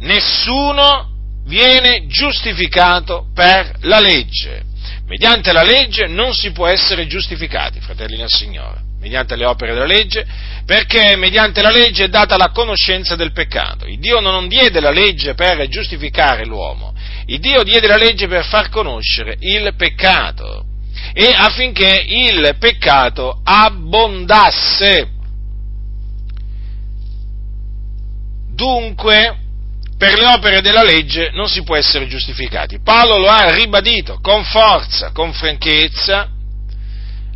nessuno 0.00 1.10
viene 1.44 2.06
giustificato 2.06 3.26
per 3.34 3.76
la 3.80 4.00
legge. 4.00 4.64
Mediante 5.08 5.52
la 5.52 5.62
legge 5.62 6.06
non 6.06 6.34
si 6.34 6.52
può 6.52 6.66
essere 6.66 7.06
giustificati, 7.06 7.80
fratelli 7.80 8.18
del 8.18 8.28
Signore, 8.28 8.80
mediante 9.00 9.36
le 9.36 9.46
opere 9.46 9.72
della 9.72 9.86
legge, 9.86 10.26
perché 10.66 11.16
mediante 11.16 11.62
la 11.62 11.70
legge 11.70 12.04
è 12.04 12.08
data 12.08 12.36
la 12.36 12.50
conoscenza 12.50 13.16
del 13.16 13.32
peccato. 13.32 13.86
Il 13.86 14.00
Dio 14.00 14.20
non 14.20 14.48
diede 14.48 14.80
la 14.80 14.90
legge 14.90 15.32
per 15.32 15.66
giustificare 15.68 16.44
l'uomo, 16.44 16.92
il 17.24 17.40
Dio 17.40 17.62
diede 17.62 17.86
la 17.86 17.96
legge 17.96 18.28
per 18.28 18.44
far 18.44 18.68
conoscere 18.68 19.36
il 19.40 19.72
peccato 19.76 20.66
e 21.14 21.32
affinché 21.34 22.04
il 22.06 22.56
peccato 22.58 23.40
abbondasse. 23.42 25.08
Dunque, 28.54 29.36
per 29.98 30.16
le 30.16 30.26
opere 30.26 30.60
della 30.60 30.84
legge 30.84 31.30
non 31.32 31.48
si 31.48 31.64
può 31.64 31.74
essere 31.74 32.06
giustificati. 32.06 32.78
Paolo 32.80 33.18
lo 33.18 33.28
ha 33.28 33.52
ribadito 33.52 34.20
con 34.22 34.44
forza, 34.44 35.10
con 35.10 35.32
franchezza 35.32 36.30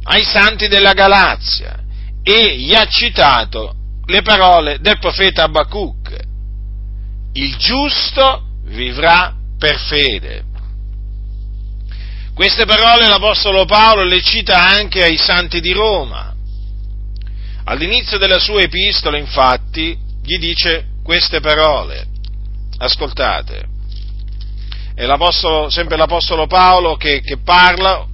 ai 0.05 0.23
santi 0.23 0.69
della 0.69 0.93
Galazia 0.93 1.81
e 2.23 2.57
gli 2.59 2.73
ha 2.73 2.87
citato 2.87 3.75
le 4.07 4.23
parole 4.23 4.79
del 4.79 5.01
profeta 5.01 5.43
Abacuc. 5.43 6.17
Il 7.33 7.57
giusto 7.57 8.45
vivrà 8.67 9.35
per 9.59 9.77
fede. 9.79 10.45
Queste 12.35 12.65
parole 12.65 13.09
l'Apostolo 13.09 13.65
Paolo 13.65 14.05
le 14.05 14.23
cita 14.23 14.69
anche 14.69 15.03
ai 15.03 15.17
santi 15.17 15.61
di 15.61 15.73
Roma. 15.73 16.33
All'inizio 17.65 18.19
della 18.19 18.39
sua 18.39 18.63
epistola, 18.63 19.19
infatti, 19.19 19.99
gli 20.23 20.39
dice 20.39 20.87
queste 21.03 21.41
parole 21.41 22.11
ascoltate, 22.83 23.65
è 24.95 25.05
l'apostolo, 25.05 25.71
sempre 25.71 25.97
l'Apostolo 25.97 26.47
Paolo 26.47 26.97
che, 26.97 27.21
che 27.21 27.39
parla, 27.39 28.07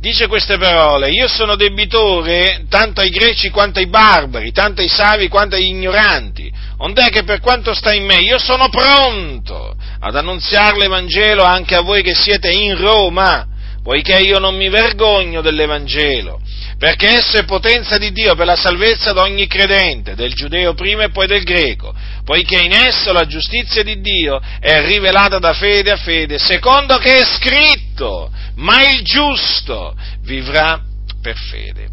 dice 0.00 0.26
queste 0.26 0.58
parole, 0.58 1.10
io 1.10 1.28
sono 1.28 1.56
debitore 1.56 2.64
tanto 2.68 3.00
ai 3.00 3.10
greci 3.10 3.50
quanto 3.50 3.78
ai 3.78 3.86
barbari, 3.86 4.50
tanto 4.50 4.80
ai 4.80 4.88
savi 4.88 5.28
quanto 5.28 5.54
agli 5.54 5.64
ignoranti, 5.64 6.52
ond'è 6.78 7.08
che 7.10 7.22
per 7.22 7.40
quanto 7.40 7.72
sta 7.72 7.92
in 7.92 8.04
me 8.04 8.16
io 8.16 8.38
sono 8.38 8.68
pronto 8.68 9.74
ad 10.00 10.16
annunziare 10.16 10.76
l'Evangelo 10.76 11.44
anche 11.44 11.76
a 11.76 11.82
voi 11.82 12.02
che 12.02 12.14
siete 12.14 12.50
in 12.50 12.76
Roma, 12.76 13.46
poiché 13.82 14.18
io 14.18 14.38
non 14.38 14.56
mi 14.56 14.68
vergogno 14.68 15.40
dell'Evangelo, 15.40 16.40
perché 16.80 17.18
esso 17.18 17.36
è 17.36 17.44
potenza 17.44 17.98
di 17.98 18.10
Dio 18.10 18.34
per 18.34 18.46
la 18.46 18.56
salvezza 18.56 19.12
di 19.12 19.18
ogni 19.18 19.46
credente, 19.46 20.14
del 20.14 20.32
giudeo 20.32 20.72
prima 20.72 21.02
e 21.02 21.10
poi 21.10 21.26
del 21.26 21.42
greco, 21.42 21.94
poiché 22.24 22.58
in 22.58 22.72
esso 22.72 23.12
la 23.12 23.26
giustizia 23.26 23.82
di 23.82 24.00
Dio 24.00 24.40
è 24.60 24.86
rivelata 24.86 25.38
da 25.38 25.52
fede 25.52 25.90
a 25.90 25.98
fede, 25.98 26.38
secondo 26.38 26.96
che 26.96 27.16
è 27.16 27.24
scritto, 27.26 28.32
ma 28.54 28.82
il 28.90 29.02
giusto 29.02 29.94
vivrà 30.22 30.82
per 31.20 31.36
fede. 31.36 31.90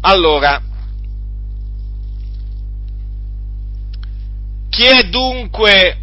Allora, 0.00 0.60
chi 4.68 4.86
è 4.86 5.04
dunque 5.04 5.98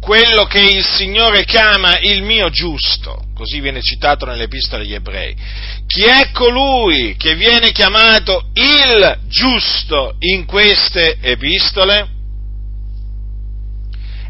quello 0.00 0.46
che 0.46 0.58
il 0.58 0.84
Signore 0.84 1.44
chiama 1.44 2.00
il 2.00 2.24
mio 2.24 2.50
giusto? 2.50 3.30
Così 3.42 3.58
viene 3.58 3.82
citato 3.82 4.24
nell'Epistola 4.24 4.84
agli 4.84 4.94
Ebrei. 4.94 5.34
Chi 5.88 6.04
è 6.04 6.30
colui 6.30 7.16
che 7.16 7.34
viene 7.34 7.72
chiamato 7.72 8.50
il 8.52 9.18
giusto 9.26 10.14
in 10.20 10.44
queste 10.44 11.18
epistole? 11.20 12.08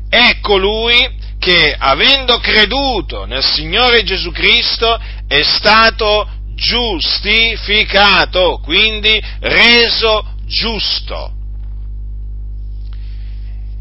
È 0.08 0.38
colui 0.40 0.96
che, 1.38 1.76
avendo 1.78 2.38
creduto 2.38 3.26
nel 3.26 3.44
Signore 3.44 4.02
Gesù 4.02 4.30
Cristo, 4.30 4.98
è 5.28 5.42
stato 5.42 6.26
giustificato, 6.54 8.60
quindi 8.64 9.22
reso 9.40 10.36
giusto. 10.46 11.34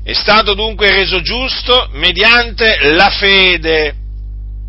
È 0.04 0.12
stato 0.12 0.56
dunque 0.56 0.91
reso 0.91 1.22
giusto 1.22 1.88
mediante 1.94 2.91
la 2.91 3.10
fede 3.12 4.00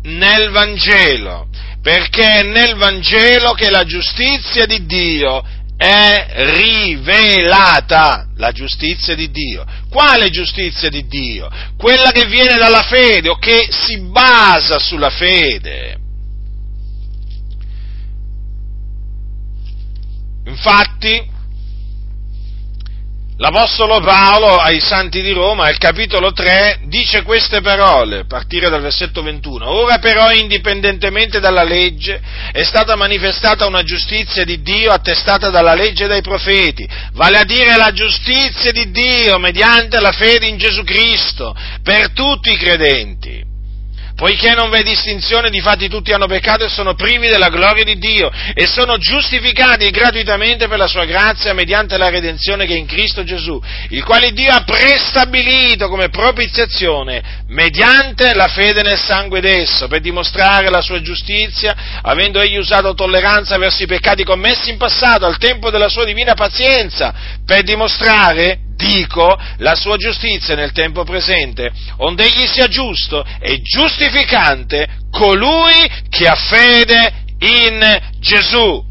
nel 0.03 0.49
Vangelo, 0.51 1.47
perché 1.81 2.39
è 2.39 2.43
nel 2.43 2.75
Vangelo 2.75 3.53
che 3.53 3.69
la 3.69 3.83
giustizia 3.83 4.65
di 4.65 4.85
Dio 4.85 5.43
è 5.77 6.55
rivelata, 6.55 8.27
la 8.37 8.51
giustizia 8.51 9.15
di 9.15 9.29
Dio. 9.31 9.65
Quale 9.89 10.29
giustizia 10.29 10.89
di 10.89 11.07
Dio? 11.07 11.49
Quella 11.77 12.11
che 12.11 12.25
viene 12.25 12.57
dalla 12.57 12.83
fede 12.83 13.29
o 13.29 13.37
che 13.37 13.67
si 13.69 13.99
basa 13.99 14.79
sulla 14.79 15.09
fede. 15.09 15.97
Infatti, 20.45 21.31
L'Apostolo 23.37 23.99
Paolo 23.99 24.57
ai 24.57 24.79
Santi 24.79 25.23
di 25.23 25.31
Roma, 25.31 25.65
al 25.65 25.79
capitolo 25.79 26.33
3, 26.33 26.81
dice 26.85 27.23
queste 27.23 27.61
parole, 27.61 28.19
a 28.19 28.25
partire 28.25 28.69
dal 28.69 28.81
versetto 28.81 29.23
21. 29.23 29.67
Ora 29.67 29.97
però, 29.97 30.31
indipendentemente 30.31 31.39
dalla 31.39 31.63
legge, 31.63 32.21
è 32.51 32.61
stata 32.61 32.95
manifestata 32.95 33.65
una 33.65 33.81
giustizia 33.81 34.45
di 34.45 34.61
Dio 34.61 34.91
attestata 34.91 35.49
dalla 35.49 35.73
legge 35.73 36.03
e 36.03 36.07
dai 36.07 36.21
profeti, 36.21 36.87
vale 37.13 37.39
a 37.39 37.43
dire 37.43 37.75
la 37.75 37.91
giustizia 37.91 38.71
di 38.71 38.91
Dio 38.91 39.39
mediante 39.39 39.99
la 39.99 40.11
fede 40.11 40.45
in 40.45 40.57
Gesù 40.57 40.83
Cristo, 40.83 41.55
per 41.81 42.11
tutti 42.11 42.51
i 42.51 42.57
credenti 42.57 43.52
poiché 44.15 44.53
non 44.53 44.69
v'è 44.69 44.83
distinzione, 44.83 45.49
difatti 45.49 45.89
tutti 45.89 46.11
hanno 46.11 46.27
peccato 46.27 46.65
e 46.65 46.69
sono 46.69 46.93
privi 46.93 47.27
della 47.27 47.49
gloria 47.49 47.83
di 47.83 47.97
Dio 47.97 48.31
e 48.53 48.67
sono 48.67 48.97
giustificati 48.97 49.89
gratuitamente 49.89 50.67
per 50.67 50.77
la 50.77 50.87
sua 50.87 51.05
grazia 51.05 51.53
mediante 51.53 51.97
la 51.97 52.09
redenzione 52.09 52.65
che 52.65 52.73
è 52.73 52.77
in 52.77 52.85
Cristo 52.85 53.23
Gesù, 53.23 53.61
il 53.89 54.03
quale 54.03 54.31
Dio 54.31 54.51
ha 54.51 54.63
prestabilito 54.63 55.87
come 55.87 56.09
propiziazione 56.09 57.41
mediante 57.47 58.33
la 58.33 58.47
fede 58.47 58.81
nel 58.81 58.99
sangue 58.99 59.41
d'esso, 59.41 59.87
per 59.87 59.99
dimostrare 59.99 60.69
la 60.69 60.81
sua 60.81 61.01
giustizia, 61.01 61.75
avendo 62.01 62.39
egli 62.39 62.57
usato 62.57 62.93
tolleranza 62.93 63.57
verso 63.57 63.83
i 63.83 63.87
peccati 63.87 64.23
commessi 64.23 64.69
in 64.69 64.77
passato, 64.77 65.25
al 65.25 65.37
tempo 65.37 65.69
della 65.69 65.89
sua 65.89 66.05
divina 66.05 66.33
pazienza, 66.33 67.13
per 67.45 67.63
dimostrare 67.63 68.62
dico, 68.75 69.37
la 69.57 69.75
sua 69.75 69.97
giustizia 69.97 70.55
nel 70.55 70.71
tempo 70.71 71.03
presente, 71.03 71.71
onde 71.97 72.25
egli 72.25 72.47
sia 72.47 72.67
giusto 72.67 73.23
e 73.39 73.61
giustificante 73.61 75.01
colui 75.09 75.89
che 76.09 76.27
ha 76.27 76.35
fede 76.35 77.13
in 77.39 78.01
Gesù. 78.19 78.83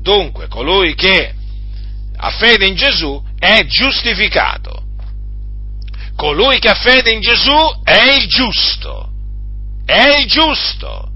Dunque, 0.00 0.48
colui 0.48 0.94
che 0.94 1.34
ha 2.16 2.30
fede 2.30 2.66
in 2.66 2.74
Gesù 2.74 3.22
è 3.38 3.64
giustificato. 3.66 4.84
Colui 6.16 6.58
che 6.58 6.68
ha 6.68 6.74
fede 6.74 7.12
in 7.12 7.20
Gesù 7.20 7.56
è 7.84 8.16
il 8.20 8.26
giusto. 8.26 9.10
È 9.84 10.18
il 10.18 10.26
giusto. 10.26 11.06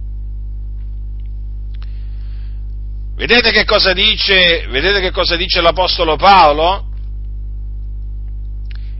Vedete 3.17 3.51
che 3.51 3.65
cosa 3.65 3.93
dice, 3.93 4.67
vedete 4.69 5.01
che 5.01 5.11
cosa 5.11 5.37
dice 5.37 5.61
l'Apostolo 5.61 6.17
Paolo? 6.17 6.92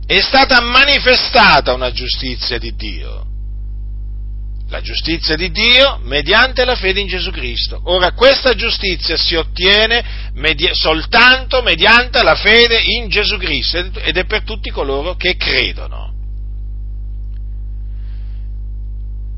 È 0.05 0.19
stata 0.21 0.61
manifestata 0.61 1.73
una 1.73 1.91
giustizia 1.91 2.57
di 2.57 2.75
Dio. 2.75 3.25
La 4.69 4.81
giustizia 4.81 5.35
di 5.35 5.51
Dio 5.51 5.99
mediante 6.03 6.65
la 6.65 6.75
fede 6.75 6.99
in 6.99 7.07
Gesù 7.07 7.29
Cristo. 7.31 7.79
Ora 7.85 8.11
questa 8.13 8.55
giustizia 8.55 9.15
si 9.17 9.35
ottiene 9.35 10.31
medi- 10.33 10.73
soltanto 10.73 11.61
mediante 11.61 12.23
la 12.23 12.35
fede 12.35 12.79
in 12.81 13.07
Gesù 13.07 13.37
Cristo 13.37 13.77
ed 13.99 14.17
è 14.17 14.25
per 14.25 14.43
tutti 14.43 14.71
coloro 14.71 15.15
che 15.15 15.35
credono. 15.35 16.12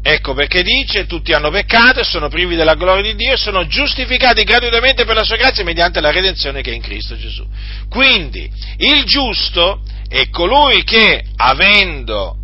Ecco 0.07 0.35
perché 0.35 0.61
dice, 0.61 1.07
tutti 1.07 1.33
hanno 1.33 1.49
peccato 1.49 1.99
e 1.99 2.03
sono 2.03 2.29
privi 2.29 2.55
della 2.55 2.75
gloria 2.75 3.01
di 3.01 3.15
Dio 3.15 3.33
e 3.33 3.37
sono 3.37 3.65
giustificati 3.65 4.43
gratuitamente 4.43 5.03
per 5.03 5.15
la 5.15 5.23
sua 5.23 5.35
grazia 5.35 5.63
mediante 5.63 5.99
la 5.99 6.11
redenzione 6.11 6.61
che 6.61 6.69
è 6.69 6.75
in 6.75 6.81
Cristo 6.83 7.17
Gesù. 7.17 7.43
Quindi 7.89 8.47
il 8.77 9.03
giusto 9.05 9.81
è 10.07 10.29
colui 10.29 10.83
che, 10.83 11.23
avendo 11.37 12.37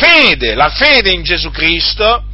fede, 0.00 0.56
la 0.56 0.70
fede 0.70 1.12
in 1.12 1.22
Gesù 1.22 1.52
Cristo, 1.52 2.24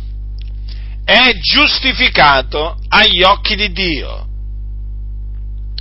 è 1.04 1.34
giustificato 1.40 2.78
agli 2.88 3.22
occhi 3.22 3.54
di 3.54 3.70
Dio. 3.70 4.26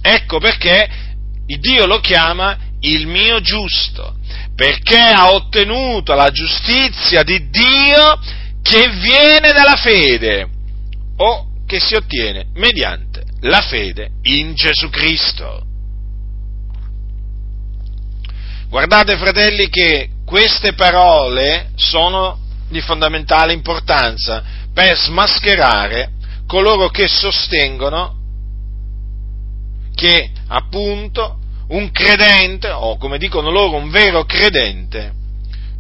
Ecco 0.02 0.40
perché 0.40 0.90
Dio 1.46 1.86
lo 1.86 2.02
chiama 2.02 2.58
il 2.82 3.08
mio 3.08 3.40
giusto 3.40 4.17
perché 4.58 4.98
ha 4.98 5.34
ottenuto 5.34 6.16
la 6.16 6.32
giustizia 6.32 7.22
di 7.22 7.48
Dio 7.48 8.20
che 8.64 8.90
viene 8.90 9.52
dalla 9.52 9.76
fede 9.76 10.50
o 11.18 11.46
che 11.68 11.80
si 11.80 11.94
ottiene 11.94 12.48
mediante 12.56 13.22
la 13.42 13.62
fede 13.62 14.14
in 14.24 14.56
Gesù 14.56 14.90
Cristo. 14.90 15.62
Guardate 18.68 19.16
fratelli 19.18 19.70
che 19.70 20.10
queste 20.26 20.74
parole 20.74 21.70
sono 21.76 22.40
di 22.68 22.82
fondamentale 22.82 23.54
importanza 23.54 24.44
per 24.74 24.98
smascherare 24.98 26.14
coloro 26.48 26.90
che 26.90 27.08
sostengono 27.08 28.16
che 29.94 30.32
appunto 30.48 31.38
un 31.70 31.92
credente, 31.92 32.70
o 32.70 32.98
come 32.98 33.18
dicono 33.18 33.52
loro, 33.52 33.78
un 33.78 33.90
vero 33.90 34.24
credente, 34.24 35.14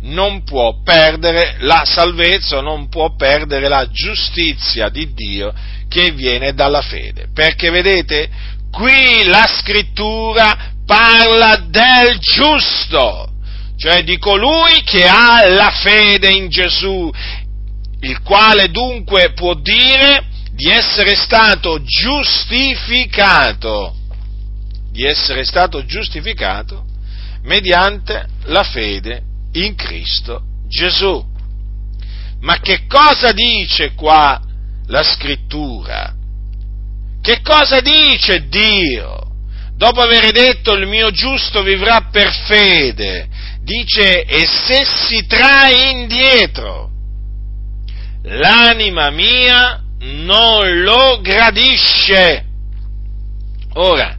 non 0.01 0.43
può 0.43 0.81
perdere 0.83 1.55
la 1.59 1.83
salvezza, 1.85 2.59
non 2.61 2.89
può 2.89 3.15
perdere 3.15 3.67
la 3.67 3.87
giustizia 3.89 4.89
di 4.89 5.13
Dio 5.13 5.53
che 5.87 6.11
viene 6.11 6.53
dalla 6.53 6.81
fede. 6.81 7.27
Perché 7.33 7.69
vedete, 7.69 8.29
qui 8.71 9.23
la 9.25 9.47
scrittura 9.47 10.73
parla 10.85 11.63
del 11.67 12.17
giusto, 12.19 13.29
cioè 13.77 14.03
di 14.03 14.17
colui 14.17 14.81
che 14.83 15.07
ha 15.07 15.47
la 15.47 15.71
fede 15.71 16.29
in 16.29 16.49
Gesù, 16.49 17.09
il 18.01 18.21
quale 18.21 18.69
dunque 18.69 19.31
può 19.33 19.55
dire 19.55 20.25
di 20.51 20.69
essere 20.69 21.15
stato 21.15 21.81
giustificato 21.83 23.96
di 24.97 25.05
essere 25.05 25.43
stato 25.43 25.85
giustificato 25.85 26.83
mediante 27.43 28.25
la 28.45 28.63
fede 28.63 29.21
in 29.51 29.75
Cristo 29.75 30.41
Gesù. 30.67 31.23
Ma 32.39 32.59
che 32.59 32.87
cosa 32.87 33.31
dice 33.31 33.93
qua 33.93 34.41
la 34.87 35.03
scrittura? 35.03 36.15
Che 37.21 37.41
cosa 37.43 37.79
dice 37.79 38.47
Dio? 38.47 39.21
Dopo 39.75 40.01
aver 40.01 40.31
detto 40.31 40.73
il 40.73 40.87
mio 40.87 41.11
giusto 41.11 41.61
vivrà 41.61 42.09
per 42.11 42.31
fede, 42.31 43.27
dice 43.61 44.23
e 44.23 44.47
se 44.47 44.83
si 44.83 45.27
trae 45.27 45.91
indietro, 45.91 46.89
l'anima 48.23 49.11
mia 49.11 49.79
non 49.99 50.81
lo 50.81 51.19
gradisce. 51.21 52.45
Ora, 53.73 54.16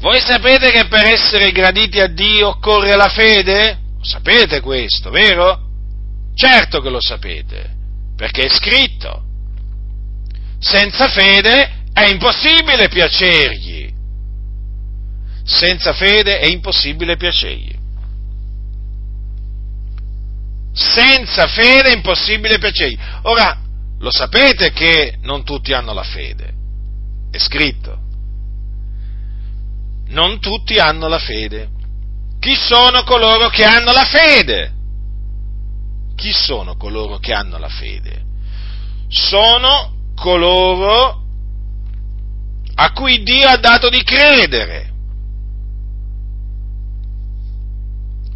voi 0.00 0.20
sapete 0.20 0.70
che 0.70 0.86
per 0.86 1.06
essere 1.06 1.50
graditi 1.50 1.98
a 1.98 2.06
Dio 2.06 2.48
occorre 2.50 2.94
la 2.94 3.08
fede? 3.08 3.78
Sapete 4.00 4.60
questo, 4.60 5.10
vero? 5.10 5.66
Certo 6.34 6.80
che 6.80 6.88
lo 6.88 7.00
sapete, 7.00 7.74
perché 8.16 8.42
è 8.42 8.48
scritto. 8.48 9.24
Senza 10.60 11.08
fede 11.08 11.86
è 11.92 12.08
impossibile 12.08 12.88
piacergli. 12.88 13.92
Senza 15.44 15.92
fede 15.92 16.38
è 16.38 16.46
impossibile 16.46 17.16
piacergli. 17.16 17.76
Senza 20.72 21.48
fede 21.48 21.90
è 21.90 21.94
impossibile 21.94 22.58
piacergli. 22.58 22.98
Ora, 23.22 23.58
lo 23.98 24.10
sapete 24.12 24.70
che 24.70 25.16
non 25.22 25.42
tutti 25.42 25.72
hanno 25.72 25.92
la 25.92 26.04
fede. 26.04 26.52
È 27.32 27.38
scritto 27.38 28.06
non 30.08 30.40
tutti 30.40 30.78
hanno 30.78 31.08
la 31.08 31.18
fede. 31.18 31.70
Chi 32.38 32.54
sono 32.54 33.02
coloro 33.02 33.48
che 33.48 33.64
hanno 33.64 33.92
la 33.92 34.04
fede? 34.04 34.72
Chi 36.14 36.32
sono 36.32 36.76
coloro 36.76 37.18
che 37.18 37.32
hanno 37.32 37.58
la 37.58 37.68
fede? 37.68 38.24
Sono 39.08 40.12
coloro 40.14 41.22
a 42.74 42.92
cui 42.92 43.22
Dio 43.22 43.48
ha 43.48 43.56
dato 43.56 43.88
di 43.88 44.02
credere. 44.02 44.92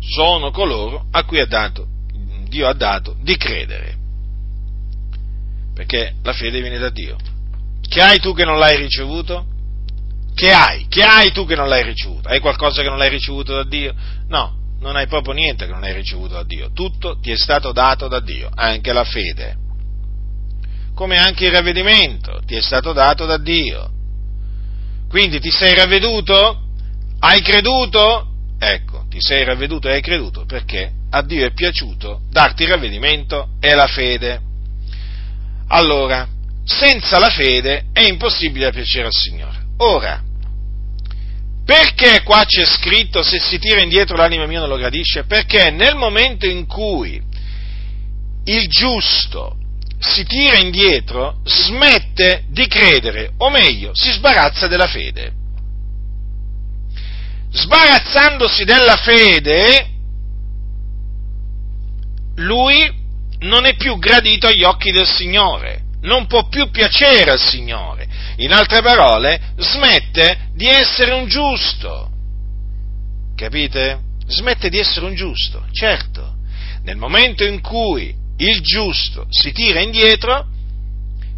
Sono 0.01 0.51
coloro 0.51 1.07
a 1.11 1.25
cui 1.25 1.39
ha 1.41 1.47
dato, 1.47 1.87
Dio 2.49 2.67
ha 2.67 2.75
dato 2.75 3.17
di 3.21 3.37
credere. 3.37 3.97
Perché 5.75 6.17
la 6.23 6.33
fede 6.33 6.61
viene 6.61 6.79
da 6.79 6.91
Dio. 6.91 7.17
Che 7.81 8.01
hai 8.01 8.19
tu 8.19 8.35
che 8.35 8.45
non 8.45 8.59
l'hai 8.59 8.77
ricevuto? 8.77 9.47
Che 10.35 10.51
hai? 10.53 10.87
Che 10.89 11.03
hai 11.03 11.33
tu 11.33 11.47
che 11.47 11.55
non 11.55 11.69
l'hai 11.69 11.83
ricevuto? 11.83 12.29
Hai 12.29 12.41
qualcosa 12.41 12.83
che 12.83 12.89
non 12.89 12.99
l'hai 12.99 13.11
ricevuto 13.11 13.55
da 13.55 13.65
Dio? 13.65 13.95
No, 14.29 14.57
non 14.81 14.97
hai 14.97 15.07
proprio 15.07 15.35
niente 15.35 15.67
che 15.67 15.73
non 15.73 15.85
hai 15.85 15.93
ricevuto 15.93 16.35
da 16.35 16.45
Dio. 16.45 16.73
Tutto 16.73 17.19
ti 17.21 17.31
è 17.31 17.37
stato 17.37 17.73
dato 17.73 18.09
da 18.09 18.21
Dio, 18.21 18.51
anche 18.53 18.93
la 18.93 19.05
fede. 19.05 19.57
Come 20.95 21.17
anche 21.17 21.47
il 21.47 21.53
ravvedimento 21.53 22.41
ti 22.45 22.57
è 22.57 22.61
stato 22.61 22.93
dato 22.93 23.25
da 23.25 23.39
Dio. 23.39 23.91
Quindi 25.09 25.41
ti 25.41 25.51
sei 25.51 25.75
ravveduto? 25.75 26.63
Hai 27.21 27.41
creduto? 27.43 28.29
Ecco, 28.59 29.05
ti 29.09 29.21
sei 29.21 29.45
ravveduto 29.45 29.89
e 29.89 29.93
hai 29.93 30.03
creduto 30.03 30.45
perché 30.45 30.91
a 31.11 31.23
Dio 31.23 31.47
è 31.47 31.53
piaciuto 31.53 32.23
darti 32.31 32.63
il 32.63 32.71
ravvedimento 32.71 33.51
e 33.61 33.75
la 33.75 33.87
fede. 33.87 34.41
Allora, 35.69 36.27
senza 36.65 37.19
la 37.19 37.29
fede 37.29 37.87
è 37.93 38.03
impossibile 38.03 38.71
piacere 38.71 39.07
al 39.07 39.13
Signore. 39.13 39.62
Ora, 39.85 40.23
perché 41.65 42.23
qua 42.23 42.45
c'è 42.45 42.65
scritto 42.65 43.25
se 43.25 43.41
si 43.41 43.59
tira 43.59 43.81
indietro 43.81 44.17
l'anima 44.17 44.47
mia 44.47 44.61
non 44.61 44.69
lo 44.69 44.77
gradisce? 44.77 45.25
Perché 45.25 45.71
nel 45.71 45.97
momento 45.97 46.47
in 46.47 46.67
cui 46.67 47.21
il 48.45 48.69
giusto 48.69 49.57
si 49.99 50.25
tira 50.25 50.59
indietro, 50.59 51.41
smette 51.45 52.45
di 52.49 52.67
credere, 52.69 53.33
o 53.39 53.51
meglio, 53.51 53.93
si 53.95 54.11
sbarazza 54.13 54.69
della 54.69 54.87
fede. 54.87 55.33
Sbarazzandosi 57.51 58.65
della 58.65 58.97
fede, 58.97 59.89
lui 62.37 63.01
non 63.41 63.65
è 63.65 63.75
più 63.75 63.99
gradito 63.99 64.47
agli 64.47 64.63
occhi 64.63 64.93
del 64.93 65.07
Signore, 65.07 65.82
non 66.03 66.27
può 66.27 66.49
più 66.49 66.71
piacere 66.71 67.31
al 67.31 67.41
Signore. 67.41 68.09
In 68.37 68.53
altre 68.53 68.81
parole, 68.81 69.41
smette 69.59 70.49
di 70.55 70.67
essere 70.67 71.13
un 71.13 71.27
giusto. 71.27 72.11
Capite? 73.37 74.01
Smette 74.27 74.69
di 74.69 74.79
essere 74.79 75.07
un 75.07 75.15
giusto, 75.15 75.67
certo. 75.73 76.37
Nel 76.85 76.97
momento 76.97 77.45
in 77.45 77.61
cui 77.61 78.15
il 78.39 78.61
giusto 78.61 79.27
si 79.29 79.53
tira 79.53 79.81
indietro, 79.81 80.47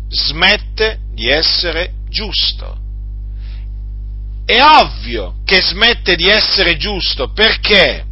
smette 0.09 1.01
di 1.13 1.29
essere 1.29 1.93
giusto. 2.09 2.79
È 4.47 4.61
ovvio 4.63 5.37
che 5.45 5.61
smette 5.63 6.17
di 6.17 6.29
essere 6.29 6.77
giusto 6.77 7.33
perché? 7.33 8.05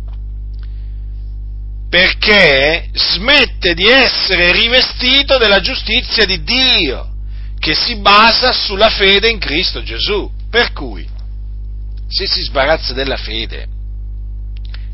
Perché 1.92 2.88
smette 2.94 3.74
di 3.74 3.86
essere 3.86 4.50
rivestito 4.52 5.36
della 5.36 5.60
giustizia 5.60 6.24
di 6.24 6.42
Dio 6.42 7.10
che 7.58 7.74
si 7.74 7.96
basa 7.96 8.50
sulla 8.50 8.88
fede 8.88 9.28
in 9.28 9.38
Cristo 9.38 9.82
Gesù. 9.82 10.32
Per 10.48 10.72
cui, 10.72 11.06
se 12.08 12.26
si 12.26 12.40
sbarazza 12.44 12.94
della 12.94 13.18
fede, 13.18 13.66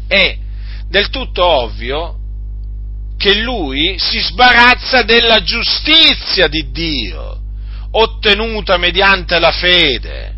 è 0.08 0.38
del 0.88 1.08
tutto 1.10 1.46
ovvio 1.46 2.18
che 3.16 3.42
lui 3.42 3.94
si 4.00 4.18
sbarazza 4.18 5.02
della 5.02 5.40
giustizia 5.44 6.48
di 6.48 6.72
Dio, 6.72 7.40
ottenuta 7.92 8.76
mediante 8.76 9.38
la 9.38 9.52
fede. 9.52 10.34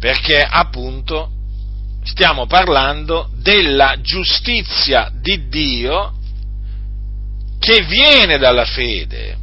Perché 0.00 0.42
appunto 0.42 1.30
stiamo 2.02 2.46
parlando 2.46 3.30
della 3.36 4.00
giustizia 4.00 5.10
di 5.14 5.48
Dio 5.48 6.14
che 7.58 7.82
viene 7.84 8.38
dalla 8.38 8.64
fede. 8.64 9.38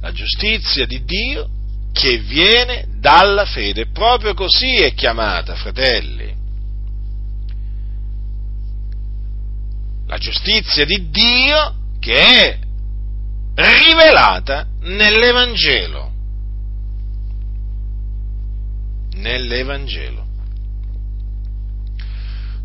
La 0.00 0.12
giustizia 0.12 0.86
di 0.86 1.02
Dio 1.04 1.48
che 1.92 2.18
viene 2.18 2.86
dalla 2.98 3.44
fede. 3.46 3.86
Proprio 3.86 4.34
così 4.34 4.76
è 4.76 4.94
chiamata, 4.94 5.54
fratelli. 5.54 6.34
La 10.06 10.18
giustizia 10.18 10.84
di 10.84 11.08
Dio 11.10 11.74
che 11.98 12.14
è 12.14 12.58
rivelata 13.54 14.66
nell'Evangelo. 14.80 16.13
Nell'Evangelo. 19.14 20.24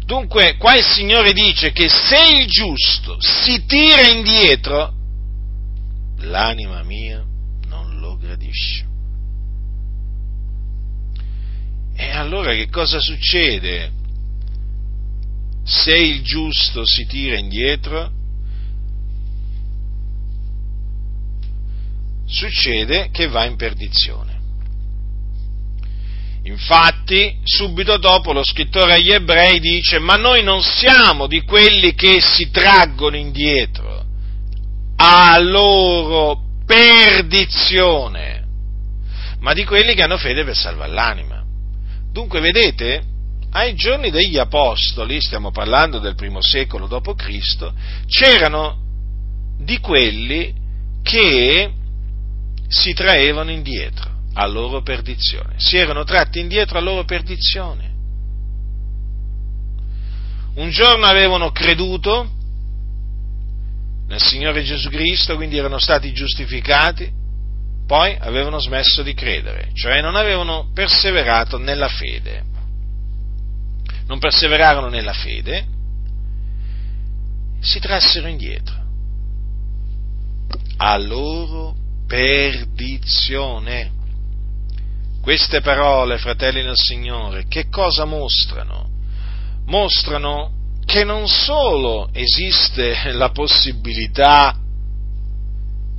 Dunque, 0.06 0.58
qua 0.58 0.76
il 0.76 0.84
Signore 0.84 1.34
dice 1.34 1.72
che 1.72 1.88
se 1.88 2.18
il 2.40 2.48
giusto 2.48 3.18
si 3.20 3.64
tira 3.66 4.10
indietro, 4.10 4.94
l'anima 6.18 6.82
mia 6.84 7.24
non 7.68 8.00
lo 8.00 8.18
gradisce. 8.18 8.88
E 11.96 12.10
allora 12.12 12.54
che 12.54 12.70
cosa 12.70 13.00
succede 13.00 13.92
se 15.64 15.96
il 15.96 16.24
giusto 16.24 16.84
si 16.86 17.06
tira 17.06 17.38
indietro? 17.38 18.12
Succede 22.26 23.10
che 23.12 23.28
va 23.28 23.46
in 23.46 23.56
perdizione. 23.56 24.29
Infatti, 26.50 27.38
subito 27.44 27.98
dopo 27.98 28.34
lo 28.34 28.44
scrittore 28.44 28.94
agli 28.94 29.12
ebrei 29.12 29.60
dice, 29.60 30.00
ma 30.00 30.16
noi 30.16 30.42
non 30.42 30.64
siamo 30.64 31.28
di 31.28 31.42
quelli 31.42 31.94
che 31.94 32.20
si 32.20 32.50
traggono 32.50 33.16
indietro 33.16 34.04
a 34.96 35.40
loro 35.40 36.42
perdizione, 36.66 38.48
ma 39.42 39.54
di 39.54 39.64
quelli 39.64 39.94
che 39.94 40.02
hanno 40.02 40.18
fede 40.18 40.44
per 40.44 40.56
salvare 40.56 40.92
l'anima. 40.92 41.44
Dunque, 42.12 42.40
vedete, 42.40 43.04
ai 43.52 43.76
giorni 43.76 44.10
degli 44.10 44.40
apostoli, 44.40 45.22
stiamo 45.22 45.52
parlando 45.52 46.00
del 46.00 46.16
primo 46.16 46.42
secolo 46.42 46.88
d.C., 46.88 47.72
c'erano 48.08 48.76
di 49.60 49.78
quelli 49.78 50.52
che 51.04 51.72
si 52.68 52.94
traevano 52.94 53.52
indietro 53.52 54.19
a 54.40 54.46
loro 54.46 54.82
perdizione, 54.82 55.56
si 55.58 55.76
erano 55.76 56.06
tratti 56.06 56.40
indietro 56.40 56.78
a 56.78 56.82
loro 56.82 57.04
perdizione. 57.04 57.88
Un 60.56 60.70
giorno 60.70 61.06
avevano 61.06 61.52
creduto 61.52 62.30
nel 64.08 64.22
Signore 64.22 64.64
Gesù 64.64 64.88
Cristo, 64.90 65.36
quindi 65.36 65.58
erano 65.58 65.78
stati 65.78 66.14
giustificati, 66.14 67.12
poi 67.86 68.16
avevano 68.18 68.60
smesso 68.60 69.04
di 69.04 69.14
credere, 69.14 69.72
cioè 69.74 70.00
non 70.00 70.16
avevano 70.16 70.72
perseverato 70.74 71.58
nella 71.58 71.90
fede. 71.90 72.44
Non 74.08 74.20
perseverarono 74.20 74.88
nella 74.88 75.14
fede, 75.14 75.66
si 77.60 77.80
trassero 77.80 78.28
indietro 78.28 78.76
a 80.78 80.98
loro 80.98 81.76
perdizione. 82.08 83.98
Queste 85.22 85.62
parole, 85.62 86.18
fratelli 86.18 86.64
nel 86.64 86.78
Signore, 86.78 87.46
che 87.48 87.68
cosa 87.70 88.06
mostrano? 88.06 88.90
Mostrano 89.66 90.52
che 90.86 91.04
non 91.04 91.28
solo 91.28 92.10
esiste 92.14 93.12
la 93.12 93.30
possibilità 93.30 94.58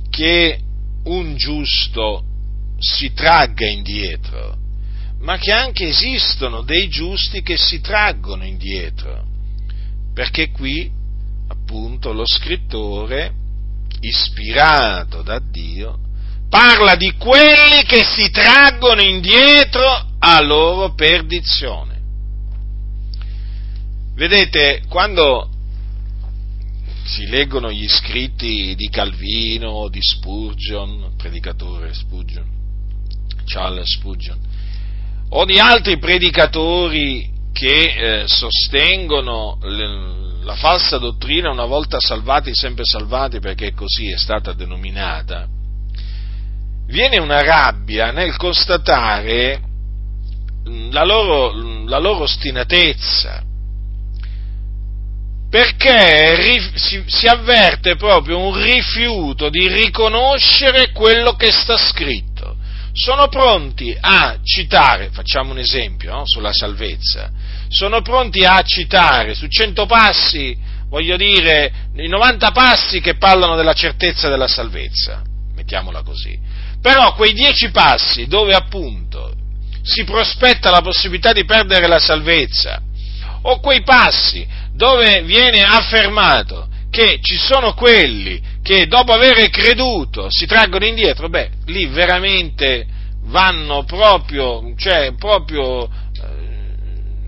che 0.09 0.59
un 1.03 1.35
giusto 1.35 2.23
si 2.77 3.13
tragga 3.13 3.67
indietro, 3.67 4.57
ma 5.19 5.37
che 5.37 5.51
anche 5.51 5.87
esistono 5.87 6.63
dei 6.63 6.89
giusti 6.89 7.41
che 7.41 7.57
si 7.57 7.79
traggono 7.79 8.43
indietro, 8.43 9.23
perché 10.13 10.49
qui 10.49 10.91
appunto 11.47 12.11
lo 12.11 12.25
scrittore, 12.25 13.33
ispirato 14.01 15.21
da 15.21 15.39
Dio, 15.39 15.99
parla 16.51 16.95
di 16.95 17.13
quelli 17.13 17.81
che 17.85 18.03
si 18.03 18.29
traggono 18.29 19.01
indietro 19.01 19.85
a 20.19 20.41
loro 20.41 20.93
perdizione. 20.93 21.99
Vedete, 24.13 24.83
quando 24.89 25.49
si 27.05 27.25
leggono 27.27 27.71
gli 27.71 27.87
scritti 27.87 28.75
di 28.75 28.89
Calvino, 28.89 29.87
di 29.87 29.99
Spurgeon, 30.01 31.13
predicatore 31.15 31.93
Spurgeon, 31.93 32.45
Charles 33.45 33.89
Spurgeon, 33.89 34.39
o 35.29 35.45
di 35.45 35.57
altri 35.57 35.99
predicatori 35.99 37.31
che 37.53 38.23
eh, 38.23 38.27
sostengono 38.27 39.57
le, 39.61 40.43
la 40.43 40.55
falsa 40.55 40.97
dottrina 40.97 41.49
una 41.49 41.65
volta 41.65 42.01
salvati, 42.01 42.53
sempre 42.53 42.83
salvati, 42.83 43.39
perché 43.39 43.73
così 43.73 44.11
è 44.11 44.17
stata 44.17 44.51
denominata, 44.51 45.47
viene 46.87 47.19
una 47.19 47.41
rabbia 47.41 48.11
nel 48.11 48.35
constatare 48.35 49.61
la 50.91 51.03
loro, 51.03 51.85
la 51.85 51.97
loro 51.97 52.23
ostinatezza, 52.23 53.43
perché 55.49 56.71
si, 56.75 57.03
si, 57.07 57.27
avverte 57.27 57.95
proprio 57.95 58.39
un 58.39 58.61
rifiuto 58.61 59.49
di 59.49 59.67
riconoscere 59.67 60.91
quello 60.91 61.33
che 61.33 61.51
sta 61.51 61.77
scritto. 61.77 62.55
Sono 62.93 63.27
pronti 63.27 63.95
a 63.99 64.37
citare, 64.43 65.09
facciamo 65.11 65.51
un 65.51 65.59
esempio 65.59 66.11
no, 66.11 66.21
sulla 66.25 66.51
salvezza, 66.51 67.31
sono 67.69 68.01
pronti 68.01 68.43
a 68.43 68.61
citare 68.63 69.33
su 69.33 69.47
cento 69.47 69.85
passi, 69.85 70.57
voglio 70.89 71.15
dire, 71.15 71.71
i 71.95 72.07
90 72.07 72.51
passi 72.51 72.99
che 72.99 73.15
parlano 73.15 73.55
della 73.55 73.73
certezza 73.73 74.27
della 74.27 74.47
salvezza, 74.47 75.21
mettiamola 75.55 76.01
così 76.03 76.50
però 76.81 77.13
quei 77.13 77.33
dieci 77.33 77.69
passi 77.69 78.27
dove 78.27 78.53
appunto 78.53 79.33
si 79.83 80.03
prospetta 80.03 80.69
la 80.69 80.81
possibilità 80.81 81.31
di 81.31 81.45
perdere 81.45 81.87
la 81.87 81.99
salvezza, 81.99 82.81
o 83.43 83.59
quei 83.59 83.83
passi 83.83 84.47
dove 84.73 85.21
viene 85.23 85.63
affermato 85.63 86.67
che 86.89 87.19
ci 87.21 87.37
sono 87.37 87.73
quelli 87.73 88.41
che 88.61 88.87
dopo 88.87 89.13
aver 89.13 89.49
creduto 89.49 90.27
si 90.29 90.45
traggono 90.45 90.85
indietro, 90.85 91.29
beh, 91.29 91.49
lì 91.67 91.87
veramente 91.87 92.85
vanno 93.23 93.83
proprio, 93.83 94.73
cioè 94.75 95.13
proprio 95.17 95.89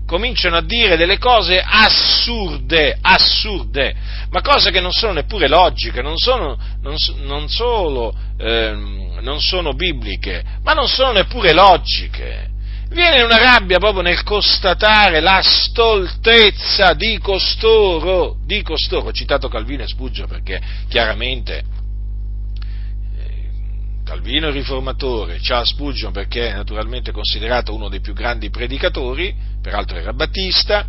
cominciano 0.06 0.56
a 0.56 0.62
dire 0.62 0.96
delle 0.96 1.18
cose 1.18 1.62
assurde, 1.64 2.96
assurde, 3.00 3.94
ma 4.30 4.42
cose 4.42 4.70
che 4.70 4.80
non 4.80 4.92
sono 4.92 5.14
neppure 5.14 5.48
logiche, 5.48 6.02
non 6.02 6.16
sono, 6.16 6.58
non, 6.82 6.94
non 7.22 7.48
solo, 7.48 8.14
ehm, 8.38 9.13
non 9.24 9.40
sono 9.40 9.72
bibliche, 9.72 10.44
ma 10.62 10.74
non 10.74 10.86
sono 10.86 11.12
neppure 11.12 11.52
logiche. 11.52 12.50
Viene 12.90 13.22
una 13.22 13.38
rabbia 13.38 13.78
proprio 13.78 14.02
nel 14.02 14.22
constatare 14.22 15.18
la 15.18 15.40
stoltezza 15.42 16.92
di 16.92 17.18
costoro, 17.18 18.36
di 18.44 18.62
costoro, 18.62 19.08
ho 19.08 19.12
citato 19.12 19.48
Calvino 19.48 19.82
e 19.82 19.88
Spuggia 19.88 20.26
perché 20.26 20.60
chiaramente 20.88 21.64
Calvino 24.04 24.48
il 24.48 24.52
riformatore, 24.52 25.38
Charles 25.40 25.70
Spurgeon 25.70 26.12
perché 26.12 26.50
è 26.50 26.54
naturalmente 26.54 27.10
considerato 27.10 27.74
uno 27.74 27.88
dei 27.88 28.00
più 28.00 28.12
grandi 28.12 28.50
predicatori, 28.50 29.34
peraltro 29.62 29.96
era 29.96 30.12
battista, 30.12 30.86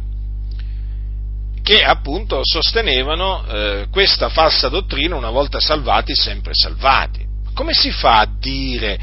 che 1.63 1.80
appunto 1.80 2.41
sostenevano 2.43 3.45
eh, 3.48 3.88
questa 3.89 4.28
falsa 4.30 4.67
dottrina 4.67 5.15
una 5.15 5.30
volta 5.30 5.62
salvati, 5.62 6.13
sempre 6.13 6.52
salvati. 6.54 7.25
Come 7.56 7.74
si 7.74 7.89
fa 7.89 8.20
a 8.20 8.28
dire, 8.39 9.00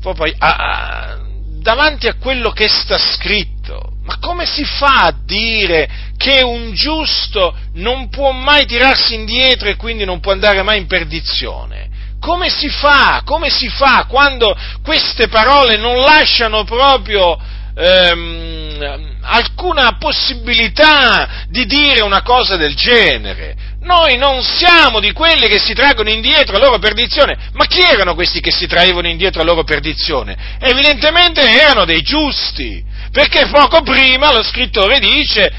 proprio 0.00 0.32
a, 0.38 0.48
a, 0.48 1.18
davanti 1.60 2.06
a 2.06 2.14
quello 2.14 2.50
che 2.50 2.68
sta 2.68 2.96
scritto, 2.96 3.94
ma 4.04 4.18
come 4.20 4.46
si 4.46 4.64
fa 4.64 5.06
a 5.06 5.14
dire 5.24 5.88
che 6.16 6.42
un 6.42 6.72
giusto 6.72 7.56
non 7.74 8.08
può 8.08 8.30
mai 8.30 8.66
tirarsi 8.66 9.14
indietro 9.14 9.68
e 9.68 9.74
quindi 9.74 10.04
non 10.04 10.20
può 10.20 10.30
andare 10.30 10.62
mai 10.62 10.78
in 10.78 10.86
perdizione? 10.86 11.88
Come 12.20 12.48
si 12.50 12.68
fa? 12.68 13.22
Come 13.24 13.50
si 13.50 13.68
fa 13.68 14.06
quando 14.08 14.56
queste 14.82 15.28
parole 15.28 15.76
non 15.76 15.96
lasciano 16.02 16.64
proprio 16.64 17.36
ehm, 17.76 19.18
alcuna 19.22 19.96
possibilità 19.98 21.44
di 21.48 21.66
dire 21.66 22.02
una 22.02 22.22
cosa 22.22 22.56
del 22.56 22.74
genere? 22.74 23.56
Noi 23.86 24.16
non 24.16 24.42
siamo 24.42 24.98
di 24.98 25.12
quelli 25.12 25.46
che 25.46 25.60
si 25.60 25.72
traggono 25.72 26.10
indietro 26.10 26.56
a 26.56 26.58
loro 26.58 26.80
perdizione. 26.80 27.50
Ma 27.52 27.66
chi 27.66 27.80
erano 27.80 28.14
questi 28.16 28.40
che 28.40 28.50
si 28.50 28.66
traevano 28.66 29.06
indietro 29.06 29.42
a 29.42 29.44
loro 29.44 29.62
perdizione? 29.62 30.36
Evidentemente 30.58 31.40
erano 31.40 31.84
dei 31.84 32.02
giusti, 32.02 32.84
perché 33.12 33.46
poco 33.46 33.82
prima 33.82 34.32
lo 34.32 34.42
scrittore 34.42 34.98
dice 34.98 35.52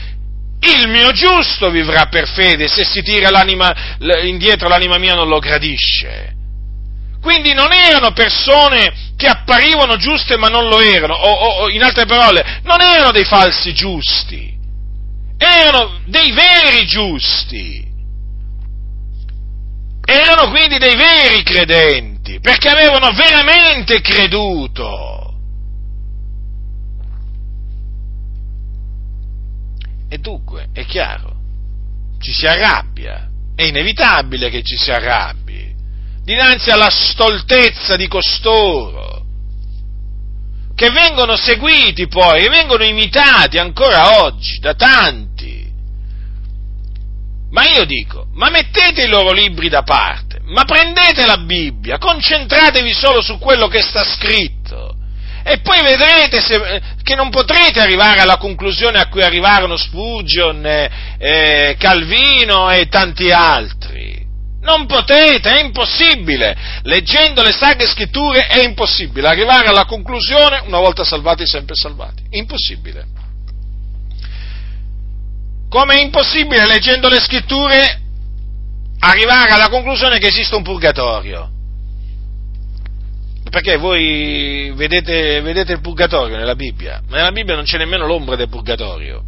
il 0.60 0.90
mio 0.90 1.14
giusto 1.14 1.70
vivrà 1.70 2.08
per 2.08 2.28
fede, 2.28 2.68
se 2.68 2.84
si 2.84 3.02
tira 3.02 3.30
l'anima, 3.30 3.74
indietro 4.24 4.68
l'anima 4.68 4.98
mia 4.98 5.14
non 5.14 5.30
lo 5.30 5.40
gradisce. 5.40 6.36
Quindi 7.22 7.54
non 7.54 7.72
erano 7.72 8.12
persone 8.12 9.14
che 9.16 9.28
apparivano 9.28 9.96
giuste 9.96 10.36
ma 10.36 10.50
non 10.50 10.68
lo 10.68 10.82
erano, 10.82 11.14
o, 11.14 11.64
o 11.64 11.70
in 11.70 11.82
altre 11.82 12.06
parole, 12.06 12.60
non 12.64 12.82
erano 12.82 13.12
dei 13.12 13.24
falsi 13.24 13.74
giusti, 13.74 14.54
erano 15.38 16.02
dei 16.08 16.34
veri 16.34 16.86
giusti. 16.86 17.87
Erano 20.10 20.50
quindi 20.50 20.78
dei 20.78 20.96
veri 20.96 21.44
credenti, 21.44 22.40
perché 22.40 22.70
avevano 22.70 23.12
veramente 23.12 24.00
creduto. 24.00 25.36
E 30.10 30.18
dunque, 30.20 30.70
è 30.72 30.86
chiaro, 30.86 31.36
ci 32.22 32.32
si 32.32 32.48
arrabbia, 32.48 33.28
è 33.54 33.64
inevitabile 33.64 34.50
che 34.50 34.64
ci 34.64 34.78
si 34.78 34.92
arrabbi, 34.92 35.76
dinanzi 36.24 36.70
alla 36.70 36.90
stoltezza 36.90 37.98
di 37.98 38.08
costoro, 38.08 39.26
che 40.74 40.90
vengono 40.90 41.36
seguiti 41.36 42.08
poi, 42.08 42.46
e 42.46 42.50
vengono 42.50 42.86
imitati 42.86 43.58
ancora 43.58 44.24
oggi 44.24 44.60
da 44.60 44.74
tanti. 44.74 45.67
Ma 47.50 47.64
io 47.66 47.86
dico, 47.86 48.28
ma 48.34 48.50
mettete 48.50 49.04
i 49.04 49.08
loro 49.08 49.32
libri 49.32 49.70
da 49.70 49.84
parte, 49.84 50.40
ma 50.44 50.66
prendete 50.66 51.26
la 51.26 51.38
Bibbia, 51.38 51.98
concentratevi 51.98 52.94
solo 52.94 53.22
su 53.22 53.38
quello 53.38 53.68
che 53.68 53.82
sta 53.82 54.04
scritto 54.04 54.96
e 55.48 55.60
poi 55.60 55.82
vedrete 55.82 56.42
se, 56.42 56.82
che 57.02 57.16
non 57.16 57.30
potrete 57.30 57.80
arrivare 57.80 58.20
alla 58.20 58.36
conclusione 58.36 59.00
a 59.00 59.08
cui 59.08 59.22
arrivarono 59.22 59.78
Spurgeon, 59.78 60.66
eh, 61.18 61.78
Calvino 61.80 62.70
e 62.70 62.90
tanti 62.90 63.32
altri. 63.32 64.26
Non 64.60 64.86
potete, 64.86 65.50
è 65.50 65.64
impossibile. 65.64 66.54
Leggendo 66.84 67.44
le 67.44 67.54
sacre 67.54 67.88
scritture 67.88 68.48
è 68.48 68.62
impossibile 68.66 69.30
arrivare 69.30 69.70
alla 69.70 69.86
conclusione, 69.86 70.64
una 70.66 70.80
volta 70.80 71.06
salvati, 71.06 71.48
sempre 71.48 71.76
salvati. 71.76 72.24
Impossibile. 72.32 73.06
Come 75.78 75.94
è 75.94 76.02
impossibile, 76.02 76.66
leggendo 76.66 77.08
le 77.08 77.20
scritture, 77.20 78.02
arrivare 78.98 79.52
alla 79.52 79.70
conclusione 79.70 80.18
che 80.18 80.26
esiste 80.26 80.56
un 80.56 80.64
purgatorio. 80.64 81.52
Perché 83.48 83.78
voi 83.78 84.72
vedete, 84.74 85.40
vedete 85.42 85.74
il 85.74 85.82
purgatorio 85.82 86.36
nella 86.36 86.56
Bibbia, 86.56 87.04
ma 87.08 87.18
nella 87.18 87.32
Bibbia 87.32 87.54
non 87.54 87.64
c'è 87.64 87.78
nemmeno 87.78 88.08
l'ombra 88.08 88.36
del 88.36 88.50
purgatorio. 88.50 89.24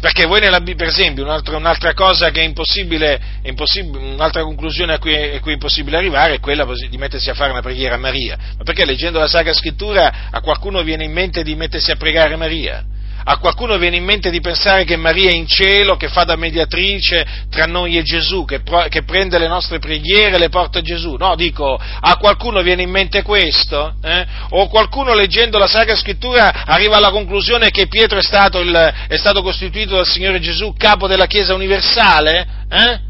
Perché 0.00 0.24
voi 0.24 0.40
nella 0.40 0.60
Bibbia, 0.60 0.86
per 0.86 0.88
esempio, 0.88 1.22
un'altra, 1.22 1.58
un'altra 1.58 1.92
cosa 1.92 2.30
che 2.30 2.40
è 2.40 2.44
impossibile, 2.44 3.20
è 3.42 3.48
impossibile, 3.48 4.02
un'altra 4.14 4.42
conclusione 4.42 4.94
a 4.94 4.98
cui, 4.98 5.12
è, 5.12 5.36
a 5.36 5.40
cui, 5.40 5.50
è, 5.50 5.54
impossibile 5.54 5.98
arrivare 5.98 6.36
è 6.36 6.40
quella 6.40 6.66
di 6.88 6.96
mettersi 6.96 7.28
a 7.28 7.34
fare 7.34 7.50
una 7.50 7.60
preghiera 7.60 7.96
a 7.96 7.98
Maria. 7.98 8.38
Ma 8.56 8.64
perché 8.64 8.86
leggendo 8.86 9.18
la 9.18 9.28
Sacra 9.28 9.52
Scrittura 9.52 10.30
a 10.30 10.40
qualcuno 10.40 10.82
viene 10.82 11.04
in 11.04 11.12
mente 11.12 11.42
di 11.42 11.54
mettersi 11.54 11.90
a 11.90 11.96
pregare 11.96 12.36
Maria? 12.36 12.82
A 13.30 13.38
qualcuno 13.38 13.78
viene 13.78 13.94
in 13.94 14.02
mente 14.02 14.28
di 14.28 14.40
pensare 14.40 14.82
che 14.82 14.96
Maria 14.96 15.30
è 15.30 15.34
in 15.34 15.46
cielo, 15.46 15.96
che 15.96 16.08
fa 16.08 16.24
da 16.24 16.34
mediatrice 16.34 17.24
tra 17.48 17.64
noi 17.64 17.96
e 17.96 18.02
Gesù, 18.02 18.44
che, 18.44 18.60
che 18.88 19.04
prende 19.04 19.38
le 19.38 19.46
nostre 19.46 19.78
preghiere 19.78 20.34
e 20.34 20.38
le 20.40 20.48
porta 20.48 20.80
a 20.80 20.82
Gesù. 20.82 21.14
No, 21.14 21.36
dico, 21.36 21.78
a 21.78 22.16
qualcuno 22.16 22.60
viene 22.60 22.82
in 22.82 22.90
mente 22.90 23.22
questo? 23.22 23.94
Eh? 24.02 24.26
O 24.48 24.66
qualcuno 24.66 25.14
leggendo 25.14 25.58
la 25.58 25.68
Sacra 25.68 25.94
Scrittura 25.94 26.64
arriva 26.64 26.96
alla 26.96 27.12
conclusione 27.12 27.70
che 27.70 27.86
Pietro 27.86 28.18
è 28.18 28.22
stato, 28.22 28.58
il, 28.58 28.74
è 29.06 29.16
stato 29.16 29.42
costituito 29.42 29.94
dal 29.94 30.08
Signore 30.08 30.40
Gesù 30.40 30.74
capo 30.76 31.06
della 31.06 31.26
Chiesa 31.26 31.54
universale? 31.54 32.48
Eh? 32.68 33.00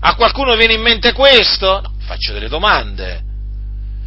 A 0.00 0.14
qualcuno 0.16 0.56
viene 0.56 0.72
in 0.72 0.82
mente 0.82 1.12
questo? 1.12 1.80
No, 1.80 1.92
faccio 2.04 2.32
delle 2.32 2.48
domande 2.48 3.26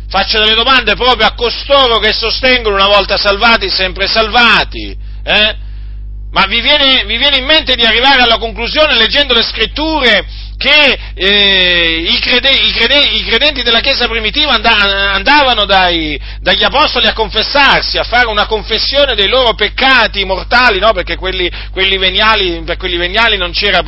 faccio 0.09 0.39
delle 0.39 0.55
domande 0.55 0.95
proprio 0.95 1.25
a 1.25 1.33
costoro 1.35 1.99
che 1.99 2.11
sostengono 2.11 2.75
una 2.75 2.87
volta 2.87 3.15
salvati, 3.15 3.69
sempre 3.69 4.07
salvati. 4.07 5.09
Eh? 5.23 5.69
Ma 6.31 6.45
vi 6.45 6.61
viene, 6.61 7.03
vi 7.05 7.17
viene, 7.17 7.37
in 7.37 7.45
mente 7.45 7.75
di 7.75 7.83
arrivare 7.83 8.21
alla 8.21 8.37
conclusione, 8.37 8.95
leggendo 8.95 9.33
le 9.33 9.43
scritture, 9.43 10.25
che 10.55 10.97
eh, 11.15 12.05
i, 12.07 12.19
crede, 12.19 12.51
i, 12.51 12.71
crede, 12.71 12.99
i, 12.99 13.23
credenti 13.23 13.63
della 13.63 13.81
Chiesa 13.81 14.07
primitiva 14.07 14.51
andavano 14.53 15.65
dai, 15.65 16.17
dagli 16.39 16.63
apostoli 16.63 17.07
a 17.07 17.13
confessarsi, 17.13 17.97
a 17.97 18.03
fare 18.03 18.27
una 18.27 18.45
confessione 18.45 19.13
dei 19.13 19.27
loro 19.27 19.55
peccati 19.55 20.23
mortali, 20.23 20.79
no? 20.79 20.93
perché 20.93 21.17
quelli, 21.17 21.51
quelli 21.71 21.97
veniali, 21.97 22.61
per 22.63 22.77
quelli 22.77 22.95
veniali 22.95 23.35
non 23.35 23.51
c'era, 23.51 23.83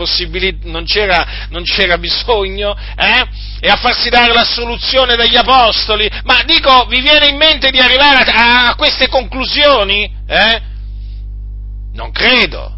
non 0.63 0.84
c'era, 0.84 1.48
non 1.50 1.63
c'era 1.63 1.98
bisogno, 1.98 2.76
eh? 2.98 3.26
e 3.62 3.69
a 3.69 3.78
farsi 3.78 4.10
dare 4.10 4.34
l'assoluzione 4.34 5.15
dagli 5.15 5.38
apostoli. 5.38 6.10
Ma 6.24 6.41
dico, 6.43 6.88
vi 6.89 7.00
viene 7.00 7.28
in 7.28 7.38
mente 7.38 7.69
di 7.69 7.80
arrivare 7.80 8.30
a, 8.30 8.67
a 8.67 8.76
queste 8.76 9.08
conclusioni? 9.08 10.12
Eh? 10.28 10.72
Non 11.93 12.12
credo. 12.12 12.77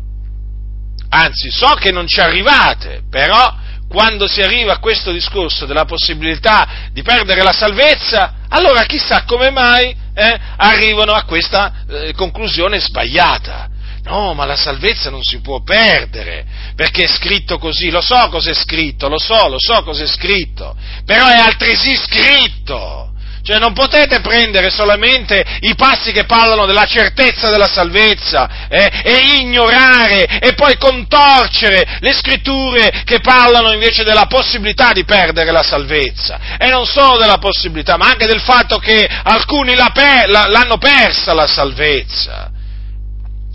Anzi, 1.09 1.49
so 1.49 1.73
che 1.75 1.91
non 1.91 2.07
ci 2.07 2.19
arrivate, 2.19 3.03
però 3.09 3.63
quando 3.87 4.27
si 4.27 4.41
arriva 4.41 4.73
a 4.73 4.79
questo 4.79 5.11
discorso 5.11 5.65
della 5.65 5.85
possibilità 5.85 6.89
di 6.91 7.01
perdere 7.01 7.41
la 7.43 7.53
salvezza, 7.53 8.35
allora 8.49 8.83
chissà 8.83 9.23
come 9.23 9.51
mai 9.51 9.95
eh, 10.13 10.39
arrivano 10.57 11.13
a 11.13 11.23
questa 11.23 11.85
eh, 11.87 12.13
conclusione 12.13 12.79
sbagliata. 12.79 13.69
No, 14.03 14.33
ma 14.33 14.45
la 14.45 14.55
salvezza 14.55 15.09
non 15.09 15.23
si 15.23 15.39
può 15.39 15.63
perdere, 15.63 16.45
perché 16.75 17.05
è 17.05 17.07
scritto 17.07 17.57
così, 17.57 17.89
lo 17.89 18.01
so 18.01 18.29
cosa 18.29 18.51
è 18.51 18.53
scritto, 18.53 19.07
lo 19.07 19.17
so, 19.17 19.47
lo 19.47 19.57
so 19.57 19.81
cosa 19.81 20.03
è 20.03 20.07
scritto, 20.07 20.75
però 21.05 21.25
è 21.25 21.39
altresì 21.39 21.95
scritto. 21.95 23.13
Cioè 23.45 23.59
non 23.59 23.73
potete 23.73 24.21
prendere 24.21 24.71
solamente 24.71 25.45
i 25.59 25.75
passi 25.75 26.11
che 26.11 26.25
parlano 26.25 26.65
della 26.65 26.87
certezza 26.87 27.51
della 27.51 27.67
salvezza 27.67 28.67
eh, 28.67 28.89
e 29.03 29.39
ignorare 29.39 30.39
e 30.39 30.55
poi 30.55 30.75
contorcere 30.77 31.99
le 31.99 32.11
scritture 32.13 33.03
che 33.05 33.19
parlano 33.19 33.71
invece 33.71 34.03
della 34.03 34.25
possibilità 34.25 34.93
di 34.93 35.05
perdere 35.05 35.51
la 35.51 35.61
salvezza. 35.61 36.39
E 36.57 36.69
non 36.69 36.87
solo 36.87 37.19
della 37.19 37.37
possibilità, 37.37 37.97
ma 37.97 38.07
anche 38.07 38.25
del 38.25 38.41
fatto 38.41 38.79
che 38.79 39.07
alcuni 39.07 39.75
la 39.75 39.91
per, 39.93 40.27
la, 40.27 40.47
l'hanno 40.47 40.79
persa 40.79 41.35
la 41.35 41.45
salvezza. 41.45 42.49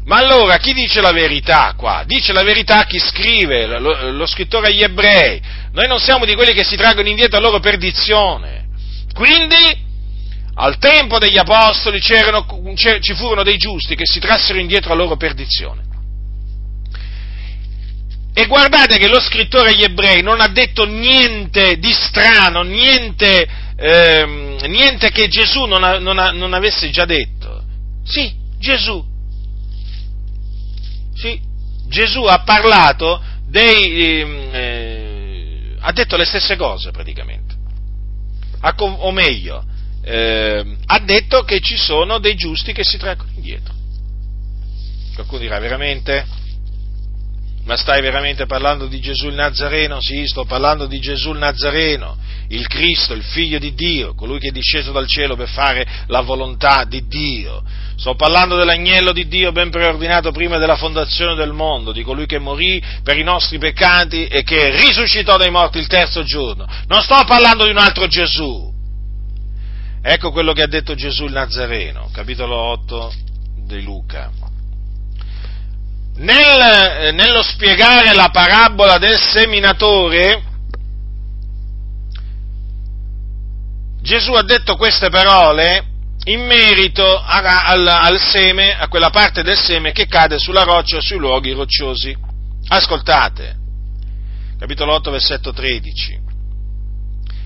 Ma 0.04 0.18
allora 0.18 0.58
chi 0.58 0.72
dice 0.72 1.00
la 1.00 1.10
verità 1.10 1.74
qua? 1.76 2.04
Dice 2.06 2.32
la 2.32 2.44
verità 2.44 2.84
chi 2.84 3.00
scrive, 3.00 3.66
lo, 3.66 4.12
lo 4.12 4.26
scrittore 4.26 4.68
agli 4.68 4.82
ebrei. 4.82 5.42
Noi 5.72 5.88
non 5.88 5.98
siamo 5.98 6.24
di 6.24 6.36
quelli 6.36 6.52
che 6.52 6.62
si 6.62 6.76
traggono 6.76 7.08
indietro 7.08 7.38
a 7.38 7.40
loro 7.40 7.58
perdizione. 7.58 8.68
Quindi, 9.14 9.88
al 10.54 10.78
tempo 10.78 11.18
degli 11.18 11.38
apostoli 11.38 12.00
ci 12.00 13.14
furono 13.14 13.42
dei 13.42 13.56
giusti 13.56 13.94
che 13.94 14.06
si 14.06 14.20
trassero 14.20 14.58
indietro 14.58 14.92
a 14.92 14.96
loro 14.96 15.16
perdizione. 15.16 15.88
E 18.32 18.46
guardate 18.46 18.98
che 18.98 19.08
lo 19.08 19.20
scrittore 19.20 19.70
agli 19.70 19.82
ebrei 19.82 20.22
non 20.22 20.40
ha 20.40 20.48
detto 20.48 20.86
niente 20.86 21.78
di 21.78 21.92
strano, 21.92 22.62
niente, 22.62 23.46
ehm, 23.76 24.58
niente 24.66 25.10
che 25.10 25.28
Gesù 25.28 25.64
non, 25.64 25.82
ha, 25.82 25.98
non, 25.98 26.18
ha, 26.18 26.30
non, 26.30 26.54
avesse 26.54 26.90
già 26.90 27.04
detto. 27.04 27.64
Sì, 28.04 28.32
Gesù. 28.58 29.04
Sì, 31.14 31.40
Gesù 31.88 32.22
ha 32.24 32.42
parlato 32.42 33.22
dei... 33.46 34.20
Ehm, 34.20 34.48
eh, 34.52 35.76
ha 35.80 35.92
detto 35.92 36.16
le 36.16 36.24
stesse 36.24 36.56
cose 36.56 36.90
praticamente 36.90 37.49
o 38.62 39.10
meglio, 39.10 39.64
eh, 40.02 40.76
ha 40.86 40.98
detto 41.00 41.42
che 41.42 41.60
ci 41.60 41.76
sono 41.76 42.18
dei 42.18 42.34
giusti 42.34 42.72
che 42.72 42.84
si 42.84 42.98
traggono 42.98 43.30
indietro. 43.34 43.74
Qualcuno 45.14 45.40
dirà 45.40 45.58
veramente? 45.58 46.26
Ma 47.64 47.76
stai 47.76 48.00
veramente 48.00 48.46
parlando 48.46 48.86
di 48.86 49.00
Gesù 49.00 49.28
il 49.28 49.34
Nazareno? 49.34 50.00
Sì, 50.00 50.26
sto 50.26 50.44
parlando 50.44 50.86
di 50.86 50.98
Gesù 50.98 51.32
il 51.32 51.38
Nazareno, 51.38 52.16
il 52.48 52.66
Cristo, 52.66 53.12
il 53.12 53.22
Figlio 53.22 53.58
di 53.58 53.74
Dio, 53.74 54.14
colui 54.14 54.38
che 54.38 54.48
è 54.48 54.50
disceso 54.50 54.92
dal 54.92 55.06
cielo 55.06 55.36
per 55.36 55.48
fare 55.48 55.86
la 56.06 56.22
volontà 56.22 56.84
di 56.84 57.06
Dio. 57.06 57.62
Sto 57.96 58.14
parlando 58.14 58.56
dell'agnello 58.56 59.12
di 59.12 59.28
Dio 59.28 59.52
ben 59.52 59.68
preordinato 59.68 60.32
prima 60.32 60.56
della 60.56 60.76
fondazione 60.76 61.34
del 61.34 61.52
mondo, 61.52 61.92
di 61.92 62.02
colui 62.02 62.24
che 62.24 62.38
morì 62.38 62.82
per 63.02 63.18
i 63.18 63.22
nostri 63.22 63.58
peccati 63.58 64.26
e 64.26 64.42
che 64.42 64.70
risuscitò 64.70 65.36
dai 65.36 65.50
morti 65.50 65.78
il 65.78 65.86
terzo 65.86 66.22
giorno. 66.22 66.66
Non 66.86 67.02
sto 67.02 67.22
parlando 67.26 67.64
di 67.64 67.70
un 67.70 67.78
altro 67.78 68.06
Gesù. 68.06 68.72
Ecco 70.02 70.32
quello 70.32 70.54
che 70.54 70.62
ha 70.62 70.66
detto 70.66 70.94
Gesù 70.94 71.26
il 71.26 71.32
Nazareno, 71.32 72.08
capitolo 72.10 72.56
8 72.56 73.12
di 73.66 73.82
Luca. 73.82 74.48
Nel, 76.20 76.60
eh, 76.60 77.12
nello 77.12 77.42
spiegare 77.42 78.12
la 78.12 78.28
parabola 78.28 78.98
del 78.98 79.18
seminatore, 79.18 80.42
Gesù 84.02 84.32
ha 84.32 84.42
detto 84.42 84.76
queste 84.76 85.08
parole 85.08 85.82
in 86.24 86.44
merito 86.44 87.18
a, 87.18 87.64
al, 87.64 87.86
al 87.86 88.20
seme, 88.20 88.76
a 88.78 88.88
quella 88.88 89.08
parte 89.08 89.42
del 89.42 89.56
seme 89.56 89.92
che 89.92 90.06
cade 90.06 90.38
sulla 90.38 90.62
roccia 90.62 90.98
o 90.98 91.00
sui 91.00 91.16
luoghi 91.16 91.52
rocciosi. 91.52 92.14
Ascoltate, 92.68 93.56
capitolo 94.58 94.92
8, 94.96 95.10
versetto 95.10 95.54
13. 95.54 96.18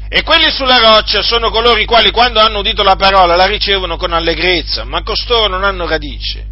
E 0.09 0.23
quelli 0.25 0.51
sulla 0.51 0.79
roccia 0.79 1.23
sono 1.23 1.51
coloro 1.51 1.79
i 1.79 1.85
quali 1.85 2.11
quando 2.11 2.41
hanno 2.41 2.59
udito 2.59 2.83
la 2.83 2.97
parola 2.97 3.37
la 3.37 3.47
ricevono 3.47 3.97
con 3.97 4.13
allegrezza, 4.13 4.83
ma 4.83 5.05
costoro 5.05 5.47
non 5.47 5.63
hanno 5.63 5.87
radice. 5.87 6.47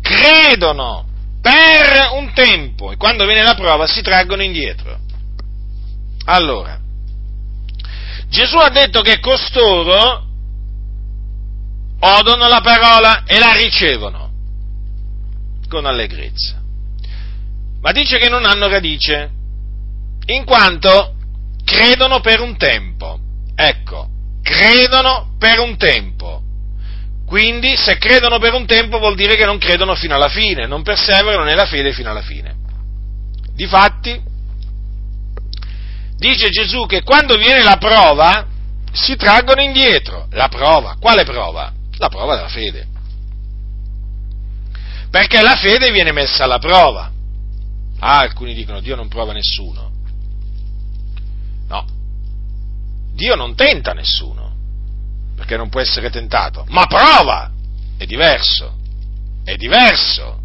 Credono 0.00 1.07
per 1.40 2.10
un 2.14 2.32
tempo 2.32 2.92
e 2.92 2.96
quando 2.96 3.24
viene 3.24 3.42
la 3.42 3.54
prova 3.54 3.86
si 3.86 4.02
traggono 4.02 4.42
indietro. 4.42 4.98
Allora, 6.24 6.78
Gesù 8.28 8.56
ha 8.56 8.68
detto 8.68 9.00
che 9.00 9.20
costoro 9.20 10.26
odono 12.00 12.48
la 12.48 12.60
parola 12.60 13.24
e 13.24 13.38
la 13.38 13.52
ricevono 13.52 14.30
con 15.68 15.86
allegrezza. 15.86 16.60
Ma 17.80 17.92
dice 17.92 18.18
che 18.18 18.28
non 18.28 18.44
hanno 18.44 18.68
radice, 18.68 19.30
in 20.26 20.44
quanto 20.44 21.14
credono 21.64 22.20
per 22.20 22.40
un 22.40 22.56
tempo. 22.56 23.18
Ecco, 23.54 24.08
credono 24.42 25.34
per 25.38 25.58
un 25.60 25.76
tempo. 25.76 26.42
Quindi 27.28 27.76
se 27.76 27.98
credono 27.98 28.38
per 28.38 28.54
un 28.54 28.64
tempo 28.64 28.98
vuol 28.98 29.14
dire 29.14 29.36
che 29.36 29.44
non 29.44 29.58
credono 29.58 29.94
fino 29.94 30.14
alla 30.14 30.30
fine, 30.30 30.66
non 30.66 30.82
perseverano 30.82 31.44
nella 31.44 31.66
fede 31.66 31.92
fino 31.92 32.08
alla 32.08 32.22
fine. 32.22 32.56
Difatti, 33.54 34.18
dice 36.16 36.48
Gesù 36.48 36.86
che 36.86 37.02
quando 37.02 37.36
viene 37.36 37.62
la 37.62 37.76
prova 37.76 38.46
si 38.92 39.14
traggono 39.16 39.60
indietro. 39.60 40.26
La 40.30 40.48
prova, 40.48 40.96
quale 40.98 41.24
prova? 41.24 41.70
La 41.98 42.08
prova 42.08 42.34
della 42.34 42.48
fede. 42.48 42.86
Perché 45.10 45.42
la 45.42 45.54
fede 45.56 45.90
viene 45.90 46.12
messa 46.12 46.44
alla 46.44 46.58
prova. 46.58 47.10
Ah, 47.98 48.20
alcuni 48.20 48.54
dicono 48.54 48.80
Dio 48.80 48.96
non 48.96 49.08
prova 49.08 49.34
nessuno. 49.34 49.90
No, 51.68 51.84
Dio 53.12 53.34
non 53.34 53.54
tenta 53.54 53.92
nessuno, 53.92 54.37
perché 55.38 55.56
non 55.56 55.68
può 55.68 55.80
essere 55.80 56.10
tentato, 56.10 56.66
ma 56.70 56.84
prova! 56.86 57.52
È 57.96 58.04
diverso, 58.06 58.76
è 59.44 59.54
diverso. 59.54 60.40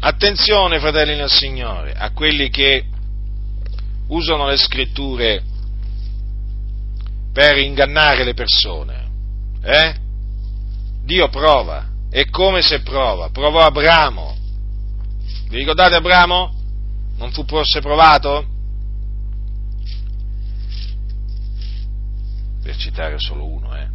Attenzione, 0.00 0.78
fratelli 0.80 1.16
del 1.16 1.30
Signore, 1.30 1.94
a 1.94 2.10
quelli 2.12 2.50
che 2.50 2.84
usano 4.08 4.48
le 4.48 4.58
scritture 4.58 5.42
per 7.32 7.56
ingannare 7.56 8.22
le 8.22 8.34
persone. 8.34 9.08
Eh? 9.62 9.94
Dio 11.04 11.28
prova, 11.30 11.88
è 12.10 12.28
come 12.28 12.60
se 12.60 12.80
prova, 12.80 13.30
provò 13.30 13.60
Abramo. 13.60 14.36
Vi 15.48 15.56
ricordate 15.56 15.94
Abramo? 15.94 16.54
Non 17.16 17.32
fu 17.32 17.44
forse 17.46 17.80
provato? 17.80 18.46
Per 22.62 22.76
citare 22.76 23.16
solo 23.18 23.46
uno, 23.46 23.76
eh. 23.76 23.88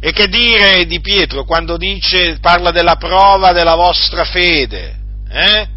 E 0.00 0.12
che 0.12 0.28
dire 0.28 0.86
di 0.86 1.00
Pietro 1.00 1.44
quando 1.44 1.76
dice, 1.76 2.38
parla 2.38 2.70
della 2.70 2.96
prova 2.96 3.52
della 3.52 3.74
vostra 3.74 4.24
fede? 4.24 4.98
Eh? 5.28 5.68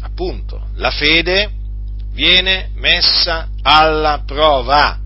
Appunto, 0.00 0.68
la 0.76 0.90
fede 0.90 1.50
viene 2.12 2.70
messa 2.76 3.48
alla 3.62 4.22
prova. 4.24 4.98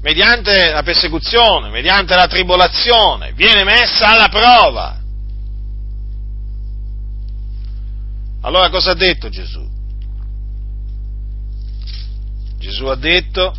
Mediante 0.00 0.70
la 0.70 0.82
persecuzione, 0.82 1.68
mediante 1.70 2.14
la 2.14 2.26
tribolazione, 2.26 3.32
viene 3.34 3.64
messa 3.64 4.08
alla 4.08 4.28
prova. 4.28 5.00
Allora 8.40 8.70
cosa 8.70 8.92
ha 8.92 8.94
detto 8.94 9.28
Gesù? 9.28 9.66
Gesù 12.58 12.86
ha 12.86 12.96
detto 12.96 13.54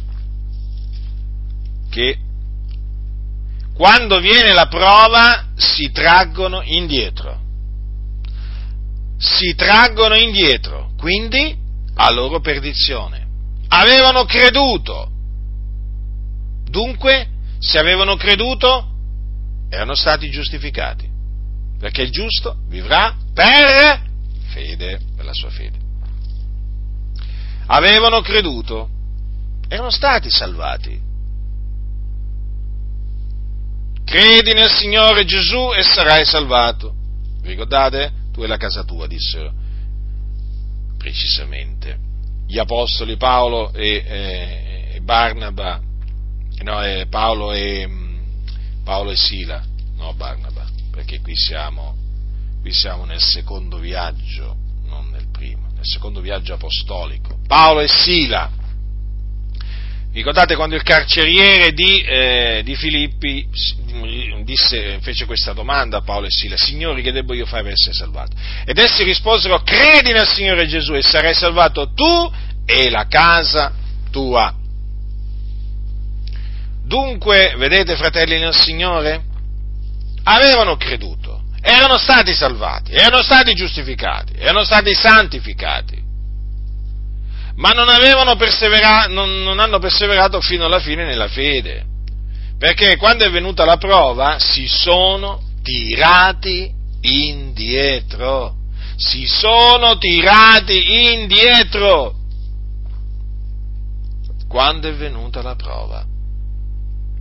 che 1.90 2.18
quando 3.74 4.20
viene 4.20 4.54
la 4.54 4.68
prova 4.68 5.48
si 5.56 5.92
traggono 5.92 6.62
indietro 6.64 7.48
si 9.20 9.54
traggono 9.54 10.16
indietro, 10.16 10.92
quindi 10.98 11.56
a 11.96 12.12
loro 12.12 12.40
perdizione. 12.40 13.28
Avevano 13.68 14.24
creduto, 14.24 15.12
dunque 16.70 17.28
se 17.60 17.78
avevano 17.78 18.16
creduto 18.16 18.88
erano 19.70 19.94
stati 19.94 20.30
giustificati, 20.32 21.08
perché 21.78 22.02
il 22.02 22.12
giusto 22.12 22.56
vivrà 22.68 23.16
per 23.34 24.02
fede, 24.48 25.00
per 25.16 25.26
la 25.26 25.34
sua 25.34 25.50
fede. 25.50 25.78
Avevano 27.68 28.22
creduto, 28.22 28.90
erano 29.68 29.92
stati 29.92 30.30
salvati. 30.32 31.08
Credi 34.10 34.54
nel 34.54 34.72
Signore 34.72 35.24
Gesù 35.24 35.72
e 35.72 35.84
sarai 35.84 36.26
salvato. 36.26 36.96
Ricordate? 37.44 38.12
tu 38.32 38.42
e 38.42 38.48
la 38.48 38.58
casa 38.58 38.84
tua, 38.84 39.06
dissero 39.06 39.54
precisamente 40.98 41.98
gli 42.48 42.58
apostoli 42.58 43.18
Paolo 43.18 43.72
e, 43.72 44.04
eh, 44.06 44.96
e 44.96 45.02
Barnaba, 45.02 45.80
no, 46.64 46.84
eh, 46.84 47.06
Paolo, 47.08 47.52
e, 47.54 47.86
mm, 47.88 48.18
Paolo 48.84 49.12
e 49.12 49.16
Sila, 49.16 49.64
no 49.96 50.14
Barnaba, 50.16 50.66
perché 50.90 51.20
qui 51.22 51.36
siamo, 51.36 51.96
qui 52.62 52.74
siamo 52.74 53.06
nel 53.06 53.22
secondo 53.22 53.78
viaggio, 53.78 54.58
non 54.86 55.10
nel 55.10 55.28
primo, 55.32 55.68
nel 55.74 55.86
secondo 55.86 56.20
viaggio 56.20 56.56
apostolico. 56.56 57.38
Paolo 57.46 57.82
e 57.82 57.88
Sila 57.88 58.50
Ricordate 60.12 60.56
quando 60.56 60.76
il 60.76 60.82
carceriere 60.82 61.72
di, 61.72 62.02
eh, 62.02 62.62
di 62.64 62.76
Filippi 62.76 63.48
disse, 64.44 64.98
fece 65.02 65.26
questa 65.26 65.54
domanda 65.54 65.98
a 65.98 66.02
Paolo 66.02 66.26
e 66.26 66.32
Sila, 66.32 66.58
Signori 66.58 67.04
che 67.04 67.12
devo 67.12 67.36
io 67.36 67.46
fare 67.46 67.62
per 67.62 67.74
essere 67.74 67.94
salvato? 67.94 68.36
Ed 68.66 68.78
essi 68.80 69.04
risposero, 69.04 69.62
credi 69.62 70.12
nel 70.12 70.28
Signore 70.28 70.68
Gesù 70.68 70.96
e 70.96 71.04
sarai 71.04 71.36
salvato 71.36 71.94
tu 71.94 72.34
e 72.66 72.90
la 72.90 73.06
casa 73.08 73.72
tua. 74.10 74.56
Dunque, 76.84 77.54
vedete 77.58 77.96
fratelli 77.96 78.40
nel 78.40 78.56
Signore? 78.56 79.24
Avevano 80.24 80.76
creduto, 80.76 81.44
erano 81.62 82.00
stati 82.00 82.34
salvati, 82.34 82.94
erano 82.94 83.22
stati 83.22 83.54
giustificati, 83.54 84.34
erano 84.38 84.64
stati 84.64 84.96
santificati 84.96 85.99
ma 87.60 87.72
non, 87.72 87.88
non, 89.10 89.44
non 89.44 89.60
hanno 89.60 89.80
perseverato 89.80 90.40
fino 90.40 90.66
alla 90.66 90.80
fine 90.80 91.06
nella 91.06 91.28
fede, 91.28 91.86
perché 92.58 92.96
quando 92.96 93.26
è 93.26 93.30
venuta 93.30 93.66
la 93.66 93.76
prova 93.76 94.40
si 94.40 94.66
sono 94.68 95.42
tirati 95.62 96.72
indietro, 97.02 98.56
si 98.96 99.26
sono 99.26 99.98
tirati 99.98 101.14
indietro 101.14 102.16
quando 104.48 104.88
è 104.88 104.94
venuta 104.94 105.42
la 105.42 105.56
prova. 105.56 106.06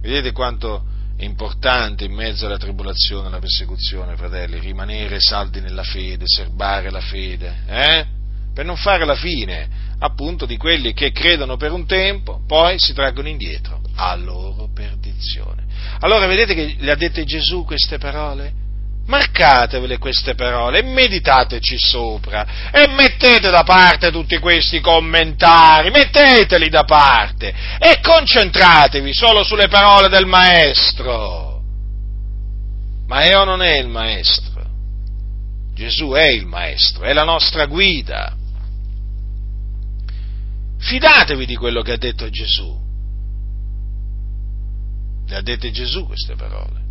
Vedete 0.01 0.31
quanto 0.31 0.85
è 1.17 1.25
importante 1.25 2.05
in 2.05 2.13
mezzo 2.13 2.47
alla 2.47 2.59
tribolazione, 2.59 3.27
alla 3.27 3.41
persecuzione, 3.41 4.17
fratelli, 4.17 4.61
rimanere 4.61 5.19
saldi 5.19 5.61
nella 5.61 5.83
fede, 5.83 6.25
serbare 6.27 6.91
la 6.91 7.01
fede, 7.01 7.57
eh? 7.67 8.07
per 8.55 8.65
non 8.65 8.77
fare 8.77 9.05
la 9.05 9.17
fine 9.17 9.88
appunto 10.01 10.47
di 10.47 10.57
quelli 10.57 10.93
che 10.93 11.11
credono 11.11 11.57
per 11.57 11.73
un 11.73 11.87
tempo, 11.87 12.41
poi 12.47 12.79
si 12.79 12.93
traggono 12.93 13.29
indietro, 13.29 13.81
a 13.97 14.15
loro 14.15 14.69
perdizione. 14.73 15.65
Allora 16.01 16.27
vedete 16.27 16.55
che 16.55 16.77
le 16.79 16.93
ha 16.93 16.97
dette 16.97 17.25
Gesù 17.25 17.65
queste 17.65 17.99
parole? 17.99 18.67
Marcatevele 19.07 19.97
queste 19.97 20.35
parole 20.35 20.81
e 20.81 20.83
meditateci 20.83 21.79
sopra 21.79 22.71
e 22.71 22.89
mettete 22.89 23.49
da 23.49 23.63
parte 23.63 24.11
tutti 24.11 24.37
questi 24.39 24.81
commentari, 24.81 25.91
metteteli 25.91 26.69
da 26.69 26.85
parte 26.85 27.55
e 27.79 28.01
concentratevi 28.03 29.15
solo 29.15 29.43
sulle 29.45 29.69
parole 29.69 30.09
del 30.09 30.27
Maestro. 30.27 31.63
Ma 33.07 33.25
Eo 33.25 33.45
non 33.45 33.63
è 33.63 33.79
il 33.79 33.89
Maestro, 33.89 34.63
Gesù 35.75 36.11
è 36.11 36.29
il 36.29 36.45
Maestro, 36.45 37.05
è 37.05 37.15
la 37.15 37.25
nostra 37.25 37.65
guida. 37.65 38.38
Fidatevi 40.79 41.47
di 41.47 41.57
quello 41.57 41.83
che 41.83 41.93
ha 41.93 41.97
detto 41.97 42.29
Gesù. 42.31 42.87
Le 45.27 45.37
ha 45.37 45.43
dette 45.43 45.71
Gesù 45.71 46.07
queste 46.07 46.35
parole. 46.35 46.87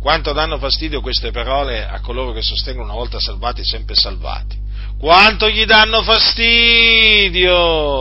Quanto 0.00 0.32
danno 0.32 0.58
fastidio 0.58 1.00
queste 1.00 1.30
parole 1.30 1.86
a 1.86 2.00
coloro 2.00 2.32
che 2.32 2.42
sostengono 2.42 2.84
una 2.84 2.94
volta 2.94 3.18
salvati, 3.18 3.64
sempre 3.64 3.94
salvati. 3.94 4.60
Quanto 4.98 5.48
gli 5.48 5.64
danno 5.64 6.02
fastidio! 6.02 6.36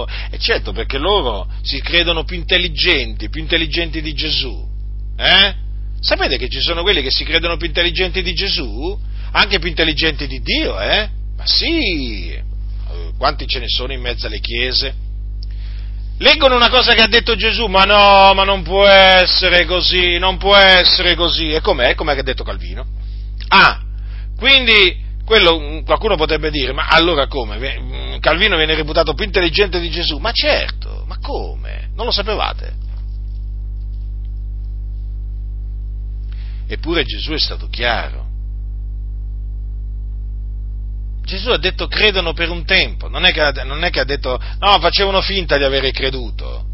E 0.05 0.37
certo, 0.37 0.73
perché 0.73 0.97
loro 0.97 1.47
si 1.61 1.79
credono 1.81 2.25
più 2.25 2.35
intelligenti, 2.35 3.29
più 3.29 3.41
intelligenti 3.41 4.01
di 4.01 4.13
Gesù. 4.13 4.67
Eh? 5.17 5.55
Sapete 5.99 6.37
che 6.37 6.49
ci 6.49 6.59
sono 6.59 6.81
quelli 6.81 7.01
che 7.01 7.11
si 7.11 7.23
credono 7.23 7.55
più 7.55 7.67
intelligenti 7.67 8.21
di 8.21 8.33
Gesù? 8.33 8.99
Anche 9.31 9.59
più 9.59 9.69
intelligenti 9.69 10.27
di 10.27 10.41
Dio, 10.41 10.79
eh? 10.79 11.09
Ma 11.37 11.45
sì, 11.45 12.37
quanti 13.17 13.47
ce 13.47 13.59
ne 13.59 13.67
sono 13.67 13.93
in 13.93 14.01
mezzo 14.01 14.27
alle 14.27 14.39
chiese? 14.39 14.93
Leggono 16.19 16.55
una 16.55 16.69
cosa 16.69 16.93
che 16.93 17.01
ha 17.01 17.07
detto 17.07 17.35
Gesù, 17.35 17.65
ma 17.65 17.83
no, 17.83 18.33
ma 18.33 18.43
non 18.43 18.61
può 18.61 18.85
essere 18.85 19.65
così, 19.65 20.17
non 20.19 20.37
può 20.37 20.55
essere 20.55 21.15
così. 21.15 21.51
E 21.51 21.61
com'è? 21.61 21.95
Com'è 21.95 22.13
che 22.13 22.19
ha 22.19 22.23
detto 22.23 22.43
Calvino? 22.43 22.85
Ah, 23.47 23.81
quindi 24.37 25.01
quello 25.25 25.59
mm, 25.59 25.79
qualcuno 25.83 26.15
potrebbe 26.15 26.51
dire, 26.51 26.71
ma 26.73 26.87
allora 26.87 27.27
come? 27.27 27.57
Mm, 27.79 28.19
Calvino 28.19 28.57
viene 28.57 28.75
reputato 28.75 29.13
più 29.13 29.25
intelligente 29.25 29.79
di 29.79 29.89
Gesù? 29.89 30.17
Ma 30.17 30.31
certo, 30.31 31.03
ma 31.07 31.17
come? 31.19 31.89
Non 31.95 32.05
lo 32.05 32.11
sapevate? 32.11 32.73
Eppure 36.67 37.03
Gesù 37.03 37.31
è 37.31 37.39
stato 37.39 37.67
chiaro. 37.69 38.31
Gesù 41.25 41.49
ha 41.49 41.57
detto 41.57 41.87
credono 41.87 42.33
per 42.33 42.49
un 42.49 42.65
tempo, 42.65 43.07
non 43.07 43.25
è, 43.25 43.31
che, 43.31 43.63
non 43.63 43.83
è 43.83 43.89
che 43.89 44.01
ha 44.01 44.05
detto 44.05 44.39
no, 44.59 44.79
facevano 44.79 45.21
finta 45.21 45.57
di 45.57 45.63
avere 45.63 45.91
creduto. 45.91 46.65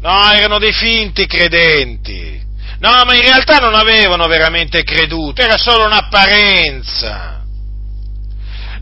No, 0.00 0.32
erano 0.32 0.58
dei 0.58 0.72
finti 0.72 1.26
credenti. 1.26 2.40
No, 2.80 3.04
ma 3.04 3.14
in 3.14 3.22
realtà 3.22 3.58
non 3.58 3.74
avevano 3.74 4.26
veramente 4.26 4.82
creduto, 4.82 5.42
era 5.42 5.58
solo 5.58 5.84
un'apparenza. 5.84 7.44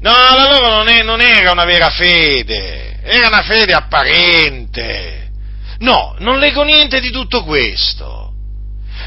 No, 0.00 0.12
la 0.12 0.48
loro 0.48 0.68
non, 0.76 0.88
è, 0.88 1.02
non 1.02 1.20
era 1.20 1.50
una 1.50 1.64
vera 1.64 1.90
fede, 1.90 3.00
era 3.02 3.26
una 3.26 3.42
fede 3.42 3.72
apparente. 3.72 5.30
No, 5.78 6.14
non 6.18 6.38
leggo 6.38 6.62
niente 6.62 7.00
di 7.00 7.10
tutto 7.10 7.42
questo. 7.42 8.32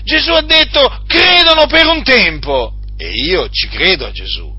Gesù 0.03 0.31
ha 0.31 0.41
detto 0.41 1.03
credono 1.07 1.67
per 1.67 1.87
un 1.87 2.03
tempo 2.03 2.73
e 2.97 3.09
io 3.11 3.49
ci 3.49 3.67
credo 3.67 4.05
a 4.05 4.11
Gesù. 4.11 4.50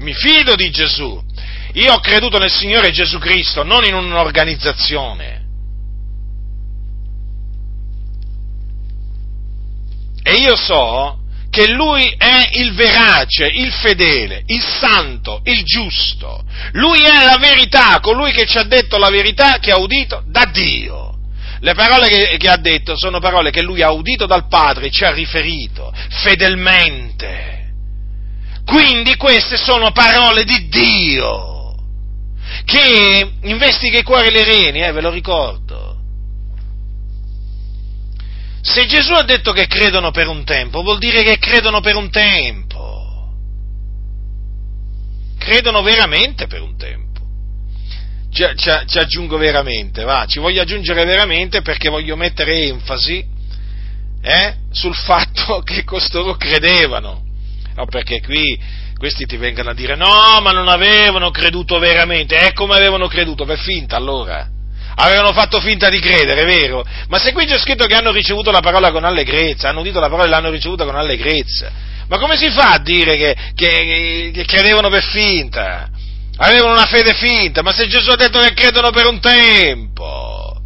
Mi 0.00 0.14
fido 0.14 0.54
di 0.54 0.70
Gesù. 0.70 1.22
Io 1.74 1.92
ho 1.92 2.00
creduto 2.00 2.38
nel 2.38 2.50
Signore 2.50 2.90
Gesù 2.90 3.18
Cristo, 3.18 3.62
non 3.62 3.84
in 3.84 3.94
un'organizzazione. 3.94 5.38
E 10.22 10.34
io 10.34 10.56
so 10.56 11.18
che 11.50 11.68
Lui 11.68 12.14
è 12.16 12.50
il 12.52 12.72
verace, 12.74 13.46
il 13.46 13.72
fedele, 13.72 14.42
il 14.46 14.62
santo, 14.62 15.40
il 15.44 15.64
giusto. 15.64 16.44
Lui 16.72 17.02
è 17.02 17.24
la 17.24 17.36
verità, 17.38 18.00
colui 18.00 18.32
che 18.32 18.46
ci 18.46 18.56
ha 18.56 18.62
detto 18.62 18.96
la 18.96 19.10
verità 19.10 19.58
che 19.58 19.70
ha 19.70 19.78
udito 19.78 20.22
da 20.26 20.44
Dio. 20.46 21.18
Le 21.60 21.74
parole 21.74 22.08
che, 22.08 22.36
che 22.38 22.48
ha 22.48 22.56
detto 22.56 22.96
sono 22.96 23.18
parole 23.18 23.50
che 23.50 23.62
Lui 23.62 23.82
ha 23.82 23.90
udito 23.90 24.24
dal 24.26 24.48
Padre 24.48 24.90
ci 24.90 25.04
ha 25.04 25.12
riferito 25.12 25.92
fedelmente. 26.22 27.59
Quindi 28.70 29.16
queste 29.16 29.56
sono 29.56 29.90
parole 29.90 30.44
di 30.44 30.68
Dio, 30.68 31.74
che 32.64 33.32
investiga 33.42 33.98
i 33.98 34.04
cuori 34.04 34.28
e 34.28 34.30
le 34.30 34.44
reni, 34.44 34.80
eh, 34.80 34.92
ve 34.92 35.00
lo 35.00 35.10
ricordo. 35.10 35.98
Se 38.62 38.86
Gesù 38.86 39.12
ha 39.14 39.24
detto 39.24 39.50
che 39.50 39.66
credono 39.66 40.12
per 40.12 40.28
un 40.28 40.44
tempo, 40.44 40.82
vuol 40.82 40.98
dire 40.98 41.24
che 41.24 41.38
credono 41.38 41.80
per 41.80 41.96
un 41.96 42.10
tempo. 42.10 43.32
Credono 45.36 45.82
veramente 45.82 46.46
per 46.46 46.60
un 46.60 46.76
tempo. 46.76 47.20
Ci, 48.30 48.44
ci, 48.54 48.70
ci 48.86 48.98
aggiungo 48.98 49.36
veramente, 49.36 50.04
va, 50.04 50.26
ci 50.28 50.38
voglio 50.38 50.62
aggiungere 50.62 51.04
veramente 51.04 51.60
perché 51.60 51.88
voglio 51.88 52.14
mettere 52.14 52.68
enfasi 52.68 53.26
eh, 54.22 54.54
sul 54.70 54.94
fatto 54.94 55.60
che 55.66 55.82
costoro 55.82 56.36
credevano. 56.36 57.29
No, 57.80 57.86
perché 57.86 58.20
qui 58.20 58.60
questi 58.98 59.24
ti 59.24 59.38
vengono 59.38 59.70
a 59.70 59.74
dire 59.74 59.96
no, 59.96 60.40
ma 60.42 60.50
non 60.50 60.68
avevano 60.68 61.30
creduto 61.30 61.78
veramente. 61.78 62.38
E 62.38 62.52
come 62.52 62.76
avevano 62.76 63.08
creduto? 63.08 63.46
Per 63.46 63.58
finta 63.58 63.96
allora 63.96 64.46
avevano 64.96 65.32
fatto 65.32 65.60
finta 65.60 65.88
di 65.88 65.98
credere, 65.98 66.44
vero? 66.44 66.84
Ma 67.08 67.18
se 67.18 67.32
qui 67.32 67.46
c'è 67.46 67.58
scritto 67.58 67.86
che 67.86 67.94
hanno 67.94 68.10
ricevuto 68.10 68.50
la 68.50 68.60
parola 68.60 68.90
con 68.90 69.04
allegrezza, 69.04 69.70
hanno 69.70 69.80
udito 69.80 69.98
la 69.98 70.08
parola 70.08 70.26
e 70.26 70.28
l'hanno 70.28 70.50
ricevuta 70.50 70.84
con 70.84 70.94
allegrezza, 70.94 71.70
ma 72.06 72.18
come 72.18 72.36
si 72.36 72.50
fa 72.50 72.72
a 72.72 72.78
dire 72.80 73.16
che, 73.16 73.36
che, 73.54 74.30
che 74.34 74.44
credevano 74.44 74.90
per 74.90 75.02
finta? 75.02 75.88
Avevano 76.36 76.72
una 76.72 76.86
fede 76.86 77.14
finta, 77.14 77.62
ma 77.62 77.72
se 77.72 77.86
Gesù 77.86 78.10
ha 78.10 78.16
detto 78.16 78.40
che 78.40 78.52
credono 78.52 78.90
per 78.90 79.06
un 79.06 79.20
tempo, 79.20 80.59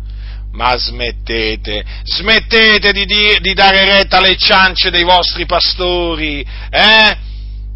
ma 0.54 0.76
smettete, 0.76 1.84
smettete 2.04 2.92
di, 2.92 3.04
di, 3.04 3.38
di 3.40 3.54
dare 3.54 3.84
retta 3.84 4.18
alle 4.18 4.36
ciance 4.36 4.90
dei 4.90 5.02
vostri 5.02 5.46
pastori, 5.46 6.46
eh? 6.70 7.32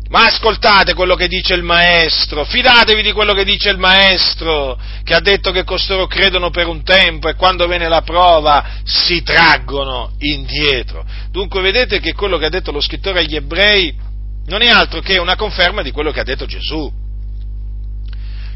Ma 0.09 0.25
ascoltate 0.25 0.95
quello 0.95 1.17
che 1.17 1.29
dice 1.29 1.53
il 1.53 1.63
maestro, 1.63 2.45
fidatevi 2.45 3.03
di 3.03 3.13
quello 3.13 3.35
che 3.35 3.45
dice 3.45 3.69
il 3.69 3.79
maestro, 3.79 4.79
che 5.05 5.13
ha 5.13 5.21
detto 5.21 5.51
che 5.51 5.65
costoro 5.65 6.07
credono 6.07 6.49
per 6.49 6.67
un 6.67 6.83
tempo 6.83 7.29
e 7.29 7.35
quando 7.35 7.67
viene 7.67 7.89
la 7.89 8.01
prova 8.01 8.81
si 8.85 9.23
traggono 9.23 10.13
indietro. 10.21 11.05
Dunque 11.31 11.61
vedete 11.61 12.01
che 12.01 12.15
quello 12.15 12.39
che 12.39 12.47
ha 12.47 12.51
detto 12.51 12.73
lo 12.73 12.81
scrittore 12.81 13.21
agli 13.21 13.37
ebrei 13.37 13.95
non 14.47 14.63
è 14.63 14.69
altro 14.69 15.01
che 15.01 15.19
una 15.19 15.37
conferma 15.37 15.83
di 15.83 15.91
quello 15.91 16.11
che 16.11 16.21
ha 16.21 16.25
detto 16.25 16.47
Gesù. 16.47 16.91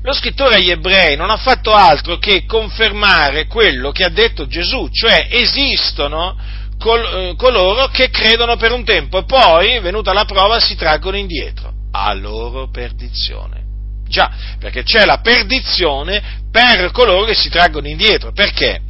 Lo 0.05 0.13
scrittore 0.13 0.57
agli 0.57 0.71
ebrei 0.71 1.17
non 1.17 1.31
ha 1.31 1.37
fatto 1.37 1.73
altro 1.73 2.19
che 2.19 2.45
confermare 2.45 3.47
quello 3.47 3.93
che 3.93 4.03
ha 4.03 4.09
detto 4.09 4.49
Gesù, 4.49 4.89
cioè 4.91 5.29
esistono 5.31 6.37
col, 6.77 7.05
eh, 7.05 7.35
coloro 7.37 7.87
che 7.87 8.11
credono 8.11 8.57
per 8.57 8.73
un 8.73 8.85
tempo 8.85 9.19
e 9.19 9.25
poi, 9.25 9.79
venuta 9.79 10.13
la 10.13 10.25
prova, 10.25 10.59
si 10.59 10.75
traggono 10.75 11.17
indietro, 11.17 11.73
a 11.93 12.13
loro 12.15 12.69
perdizione. 12.69 13.61
Già, 14.09 14.31
perché 14.59 14.83
c'è 14.83 15.05
la 15.05 15.21
perdizione 15.21 16.41
per 16.51 16.91
coloro 16.91 17.25
che 17.25 17.35
si 17.35 17.49
traggono 17.49 17.87
indietro. 17.87 18.33
Perché? 18.33 18.81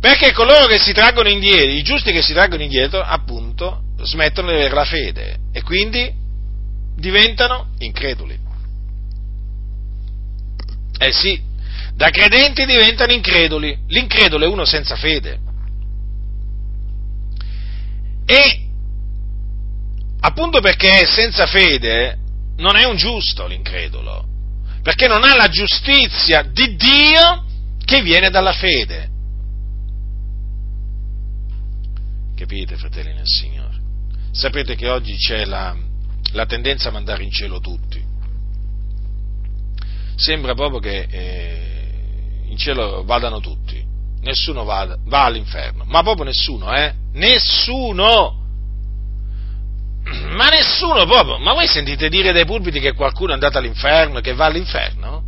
Perché 0.00 0.32
coloro 0.32 0.66
che 0.66 0.78
si 0.78 0.92
traggono 0.92 1.28
indietro, 1.28 1.70
i 1.70 1.82
giusti 1.82 2.12
che 2.12 2.22
si 2.22 2.32
traggono 2.32 2.62
indietro, 2.62 3.02
appunto, 3.02 3.80
smettono 4.00 4.48
di 4.48 4.54
avere 4.54 4.74
la 4.74 4.84
fede 4.84 5.36
e 5.52 5.62
quindi 5.62 6.10
diventano 6.96 7.72
increduli. 7.78 8.45
Eh 10.98 11.12
sì, 11.12 11.40
da 11.94 12.10
credenti 12.10 12.64
diventano 12.64 13.12
increduli. 13.12 13.76
L'incredulo 13.88 14.44
è 14.44 14.48
uno 14.48 14.64
senza 14.64 14.96
fede. 14.96 15.40
E 18.26 18.64
appunto 20.20 20.60
perché 20.60 21.00
è 21.00 21.06
senza 21.06 21.46
fede 21.46 22.18
non 22.56 22.76
è 22.76 22.84
un 22.84 22.96
giusto 22.96 23.46
l'incredulo, 23.46 24.26
perché 24.82 25.06
non 25.06 25.24
ha 25.24 25.34
la 25.34 25.48
giustizia 25.48 26.42
di 26.42 26.74
Dio 26.76 27.44
che 27.84 28.02
viene 28.02 28.30
dalla 28.30 28.52
fede. 28.52 29.10
Capite, 32.34 32.76
fratelli 32.76 33.14
nel 33.14 33.26
Signore? 33.26 33.76
Sapete 34.32 34.74
che 34.74 34.88
oggi 34.90 35.16
c'è 35.16 35.44
la, 35.46 35.74
la 36.32 36.44
tendenza 36.44 36.88
a 36.88 36.92
mandare 36.92 37.22
in 37.22 37.30
cielo 37.30 37.60
tutti. 37.60 38.05
Sembra 40.16 40.54
proprio 40.54 40.80
che 40.80 41.06
eh, 41.10 42.46
in 42.48 42.56
cielo 42.56 43.04
vadano 43.04 43.40
tutti, 43.40 43.84
nessuno 44.22 44.64
va, 44.64 44.96
va 45.04 45.24
all'inferno, 45.24 45.84
ma 45.84 46.02
proprio 46.02 46.24
nessuno, 46.24 46.74
eh? 46.74 46.94
Nessuno! 47.12 48.44
Ma 50.34 50.48
nessuno 50.48 51.04
proprio! 51.04 51.38
Ma 51.38 51.52
voi 51.52 51.66
sentite 51.66 52.08
dire 52.08 52.32
dai 52.32 52.46
pulpiti 52.46 52.80
che 52.80 52.94
qualcuno 52.94 53.30
è 53.30 53.34
andato 53.34 53.58
all'inferno 53.58 54.18
e 54.18 54.22
che 54.22 54.32
va 54.32 54.46
all'inferno? 54.46 55.22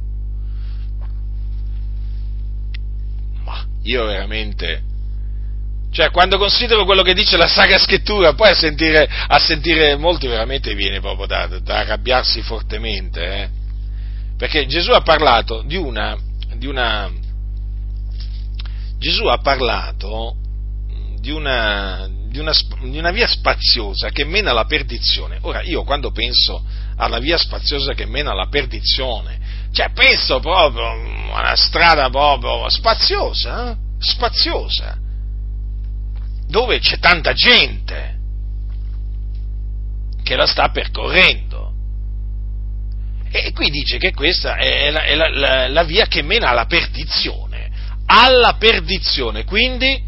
Ma 3.45 3.63
io 3.83 4.07
veramente. 4.07 4.83
Cioè, 5.91 6.11
quando 6.11 6.39
considero 6.39 6.85
quello 6.85 7.03
che 7.03 7.13
dice 7.15 7.37
la 7.37 7.47
Sacra 7.47 7.79
Scrittura, 7.79 8.35
poi 8.35 8.51
a 8.51 8.55
sentire, 8.55 9.07
a 9.07 9.39
sentire 9.39 9.97
molti 9.97 10.27
veramente 10.27 10.75
viene 10.75 11.01
proprio 11.01 11.27
da, 11.27 11.47
da 11.61 11.79
arrabbiarsi 11.79 12.41
fortemente, 12.41 13.21
eh? 13.23 13.58
Perché 14.39 14.67
Gesù 14.67 14.93
ha 14.93 15.03
parlato 15.03 15.63
di 15.63 15.77
una, 15.77 16.17
di 16.55 16.67
una 16.67 17.11
Gesù 18.99 19.27
ha 19.27 19.39
parlato 19.39 20.35
di 21.21 21.31
una, 21.31 22.09
di, 22.29 22.39
una, 22.39 22.53
di 22.83 22.99
una, 22.99 23.11
via 23.11 23.27
spaziosa 23.27 24.11
che 24.11 24.25
mena 24.25 24.51
alla 24.51 24.65
perdizione. 24.65 25.39
Ora, 25.43 25.63
io 25.63 25.85
quando 25.85 26.11
penso 26.11 26.63
alla 26.97 27.19
via 27.19 27.39
spaziosa 27.39 27.95
che 27.95 28.07
mena 28.07 28.33
alla 28.33 28.49
perdizione, 28.49 29.39
cioè 29.73 29.91
penso 29.93 30.41
proprio 30.41 30.85
a 30.87 31.41
una 31.41 31.57
strada 31.57 32.11
proprio 32.11 32.69
spaziosa, 32.69 33.71
eh? 33.71 33.77
spaziosa, 33.99 34.99
dove 36.47 36.79
c'è 36.81 36.99
tanta 36.99 37.33
gente 37.33 38.17
che 40.25 40.35
la 40.35 40.47
sta 40.47 40.71
percorrendo. 40.71 41.68
E 43.31 43.53
qui 43.53 43.69
dice 43.71 43.99
che 43.99 44.13
questa 44.13 44.57
è 44.57 44.91
la, 44.91 45.03
è 45.03 45.15
la, 45.15 45.29
la, 45.29 45.69
la 45.69 45.85
via 45.85 46.07
che 46.07 46.23
mena 46.23 46.49
alla 46.49 46.65
perdizione, 46.65 47.71
alla 48.07 48.57
perdizione, 48.59 49.45
quindi 49.45 50.03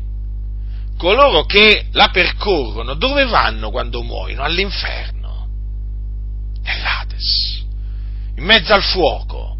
coloro 0.97 1.45
che 1.45 1.87
la 1.93 2.09
percorrono 2.11 2.95
dove 2.95 3.25
vanno 3.27 3.71
quando 3.71 4.03
muoiono? 4.03 4.43
All'inferno, 4.43 5.49
nell'Ades, 6.62 7.64
in 8.37 8.45
mezzo 8.45 8.73
al 8.73 8.83
fuoco. 8.83 9.57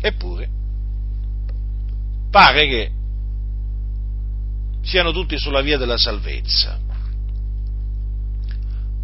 Eppure, 0.00 0.48
pare 2.30 2.66
che 2.66 2.90
siano 4.82 5.12
tutti 5.12 5.38
sulla 5.38 5.60
via 5.60 5.76
della 5.76 5.98
salvezza. 5.98 6.87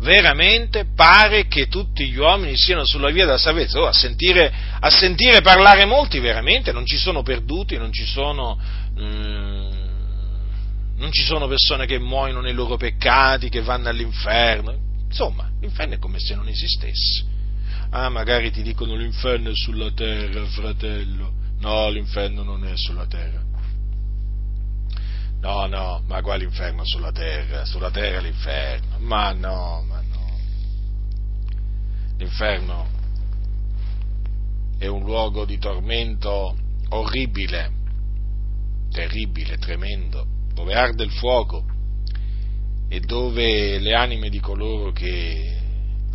Veramente 0.04 0.84
pare 0.94 1.46
che 1.46 1.66
tutti 1.66 2.06
gli 2.06 2.18
uomini 2.18 2.58
siano 2.58 2.84
sulla 2.84 3.10
via 3.10 3.24
della 3.24 3.38
salvezza. 3.38 3.80
Oh, 3.80 3.86
a, 3.86 3.92
sentire, 3.94 4.52
a, 4.78 4.90
sentire, 4.90 5.40
parlare 5.40 5.86
molti, 5.86 6.18
veramente 6.18 6.72
non 6.72 6.84
ci 6.84 6.98
sono 6.98 7.22
perduti, 7.22 7.78
non 7.78 7.90
ci 7.90 8.04
sono, 8.04 8.60
mm, 9.00 9.70
non 10.96 11.10
ci 11.10 11.22
sono 11.22 11.48
persone 11.48 11.86
che 11.86 11.98
muoiono 11.98 12.42
nei 12.42 12.52
loro 12.52 12.76
peccati, 12.76 13.48
che 13.48 13.62
vanno 13.62 13.88
all'inferno. 13.88 14.76
Insomma, 15.06 15.50
l'inferno 15.62 15.94
è 15.94 15.98
come 15.98 16.18
se 16.18 16.34
non 16.34 16.48
esistesse. 16.48 17.24
Ah, 17.88 18.10
magari 18.10 18.50
ti 18.50 18.60
dicono 18.60 18.96
l'inferno 18.96 19.52
è 19.52 19.54
sulla 19.54 19.90
terra, 19.92 20.44
fratello. 20.44 21.32
No, 21.60 21.88
l'inferno 21.88 22.42
non 22.42 22.66
è 22.66 22.76
sulla 22.76 23.06
terra. 23.06 23.53
No, 25.44 25.66
no, 25.66 26.02
ma 26.06 26.22
quale 26.22 26.44
inferno 26.44 26.86
sulla 26.86 27.12
terra? 27.12 27.66
Sulla 27.66 27.90
terra 27.90 28.20
l'inferno. 28.20 28.96
Ma 29.00 29.30
no, 29.32 29.84
ma 29.86 30.00
no. 30.00 30.38
L'inferno 32.16 32.86
è 34.78 34.86
un 34.86 35.04
luogo 35.04 35.44
di 35.44 35.58
tormento 35.58 36.56
orribile, 36.88 37.70
terribile, 38.90 39.58
tremendo, 39.58 40.26
dove 40.54 40.72
arde 40.72 41.04
il 41.04 41.12
fuoco 41.12 41.62
e 42.88 43.00
dove 43.00 43.78
le 43.80 43.94
anime 43.94 44.30
di 44.30 44.40
coloro 44.40 44.92
che 44.92 45.60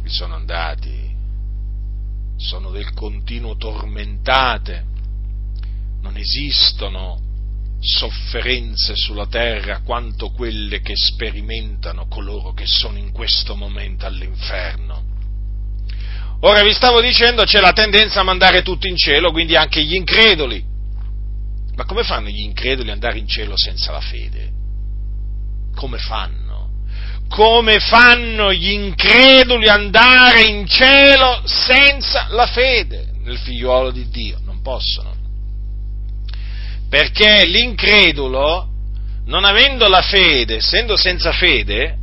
vi 0.01 0.09
sono 0.09 0.33
andati 0.33 1.15
sono 2.35 2.71
del 2.71 2.93
continuo 2.93 3.57
tormentate, 3.57 4.85
non 6.01 6.17
esistono 6.17 7.28
sofferenze 7.79 8.95
sulla 8.95 9.27
terra 9.27 9.81
quanto 9.81 10.31
quelle 10.31 10.81
che 10.81 10.93
sperimentano 10.95 12.07
coloro 12.07 12.53
che 12.53 12.65
sono 12.65 12.97
in 12.97 13.11
questo 13.11 13.55
momento 13.55 14.05
all'inferno. 14.05 15.07
Ora 16.41 16.61
vi 16.61 16.73
stavo 16.73 17.01
dicendo 17.01 17.43
c'è 17.43 17.59
la 17.59 17.73
tendenza 17.73 18.21
a 18.21 18.23
mandare 18.23 18.61
tutti 18.61 18.87
in 18.87 18.95
cielo, 18.95 19.31
quindi 19.31 19.55
anche 19.55 19.83
gli 19.83 19.95
increduli. 19.95 20.63
Ma 21.75 21.85
come 21.85 22.03
fanno 22.03 22.29
gli 22.29 22.41
increduli 22.41 22.89
ad 22.89 22.95
andare 22.95 23.19
in 23.19 23.27
cielo 23.27 23.53
senza 23.55 23.91
la 23.91 24.01
fede? 24.01 24.51
Come 25.75 25.97
fanno? 25.97 26.47
Come 27.29 27.79
fanno 27.79 28.51
gli 28.51 28.71
increduli 28.71 29.67
ad 29.67 29.79
andare 29.79 30.43
in 30.43 30.65
cielo 30.65 31.41
senza 31.45 32.27
la 32.29 32.47
fede 32.47 33.11
nel 33.23 33.37
figliuolo 33.37 33.91
di 33.91 34.09
Dio? 34.09 34.39
Non 34.43 34.61
possono 34.61 35.18
perché 36.89 37.45
l'incredulo, 37.45 38.67
non 39.25 39.45
avendo 39.45 39.87
la 39.87 40.01
fede, 40.01 40.55
essendo 40.55 40.97
senza 40.97 41.31
fede, 41.31 41.97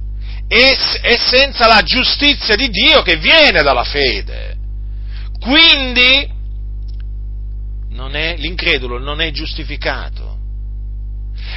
è, 0.47 0.77
è 1.01 1.17
senza 1.17 1.67
la 1.67 1.83
giustizia 1.83 2.55
di 2.55 2.69
Dio 2.71 3.03
che 3.03 3.17
viene 3.17 3.63
dalla 3.63 3.83
fede. 3.83 4.57
Quindi 5.41 6.35
non 7.91 8.15
è, 8.15 8.37
l'incredulo 8.37 8.99
non 8.99 9.21
è 9.21 9.33
giustificato, 9.33 10.39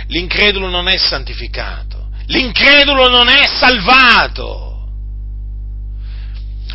l'incredulo 0.08 0.68
non 0.70 0.88
è 0.88 0.98
santificato, 0.98 2.10
l'incredulo 2.26 3.10
non 3.10 3.28
è 3.28 3.46
salvato. 3.46 4.68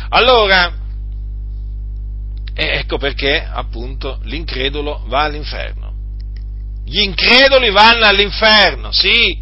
Allora, 0.09 0.73
ecco 2.53 2.97
perché 2.97 3.43
appunto 3.43 4.19
l'incredulo 4.23 5.03
va 5.07 5.23
all'inferno. 5.23 5.84
Gli 6.85 6.99
increduli 6.99 7.71
vanno 7.71 8.05
all'inferno, 8.05 8.91
sì, 8.91 9.35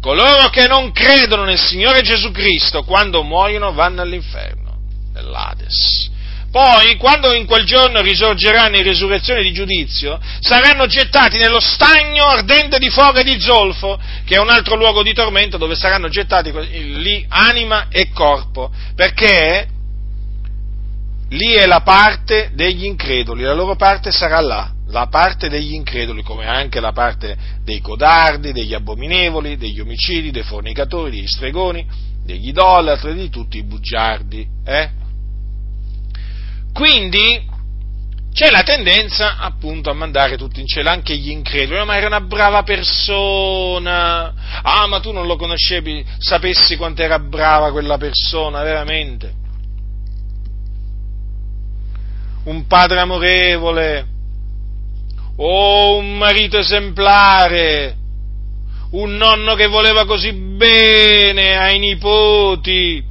coloro 0.00 0.48
che 0.48 0.66
non 0.66 0.90
credono 0.90 1.44
nel 1.44 1.58
Signore 1.58 2.02
Gesù 2.02 2.32
Cristo 2.32 2.82
quando 2.82 3.22
muoiono 3.22 3.72
vanno 3.72 4.02
all'inferno, 4.02 4.76
nell'Ades. 5.14 6.10
Poi, 6.50 6.96
quando 6.96 7.32
in 7.34 7.46
quel 7.46 7.64
giorno 7.64 8.00
risorgeranno 8.00 8.76
in 8.76 8.82
risurrezione 8.82 9.42
di 9.42 9.52
giudizio, 9.52 10.18
saranno 10.40 10.86
gettati 10.86 11.36
nello 11.36 11.60
stagno 11.60 12.24
ardente 12.24 12.78
di 12.78 12.88
fuoco 12.88 13.18
e 13.18 13.24
di 13.24 13.38
zolfo, 13.38 14.00
che 14.24 14.36
è 14.36 14.40
un 14.40 14.48
altro 14.48 14.74
luogo 14.74 15.02
di 15.02 15.12
tormento 15.12 15.58
dove 15.58 15.76
saranno 15.76 16.08
gettati 16.08 16.50
lì 17.00 17.24
anima 17.28 17.88
e 17.90 18.10
corpo, 18.12 18.72
perché 18.96 19.68
lì 21.28 21.52
è 21.52 21.66
la 21.66 21.82
parte 21.82 22.50
degli 22.54 22.86
increduli, 22.86 23.42
la 23.42 23.52
loro 23.52 23.76
parte 23.76 24.10
sarà 24.10 24.40
là 24.40 24.72
la 24.88 25.06
parte 25.06 25.48
degli 25.48 25.74
increduli, 25.74 26.22
come 26.22 26.46
anche 26.46 26.80
la 26.80 26.92
parte 26.92 27.36
dei 27.62 27.80
codardi, 27.80 28.52
degli 28.52 28.74
abominevoli, 28.74 29.56
degli 29.56 29.80
omicidi, 29.80 30.30
dei 30.30 30.42
fornicatori, 30.42 31.10
degli 31.10 31.26
stregoni, 31.26 31.86
degli 32.24 32.48
idolatri, 32.48 33.14
di 33.14 33.28
tutti 33.28 33.58
i 33.58 33.64
bugiardi. 33.64 34.46
Eh? 34.64 34.90
Quindi 36.72 37.56
c'è 38.32 38.50
la 38.50 38.62
tendenza 38.62 39.36
appunto 39.38 39.90
a 39.90 39.94
mandare 39.94 40.36
tutti 40.36 40.60
in 40.60 40.66
cielo, 40.66 40.90
anche 40.90 41.16
gli 41.16 41.30
increduli, 41.30 41.84
ma 41.84 41.96
era 41.96 42.06
una 42.06 42.20
brava 42.20 42.62
persona, 42.62 44.32
ah 44.62 44.86
ma 44.86 45.00
tu 45.00 45.12
non 45.12 45.26
lo 45.26 45.36
conoscevi, 45.36 46.04
sapessi 46.18 46.76
quanto 46.76 47.02
era 47.02 47.18
brava 47.18 47.72
quella 47.72 47.98
persona, 47.98 48.62
veramente. 48.62 49.34
Un 52.44 52.66
padre 52.66 53.00
amorevole, 53.00 54.16
Oh, 55.40 55.98
un 55.98 56.16
marito 56.16 56.58
esemplare, 56.58 57.96
un 58.90 59.14
nonno 59.14 59.54
che 59.54 59.68
voleva 59.68 60.04
così 60.04 60.32
bene 60.32 61.56
ai 61.56 61.78
nipoti, 61.78 63.04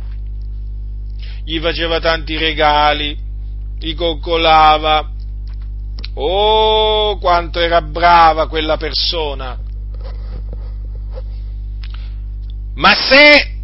gli 1.45 1.59
faceva 1.59 2.01
tanti 2.01 2.37
regali, 2.37 3.17
li 3.79 3.93
coccolava. 3.93 5.09
Oh, 6.15 7.17
quanto 7.17 7.61
era 7.61 7.81
brava 7.81 8.49
quella 8.49 8.75
persona! 8.75 9.57
Ma 12.75 12.93
se 12.93 13.56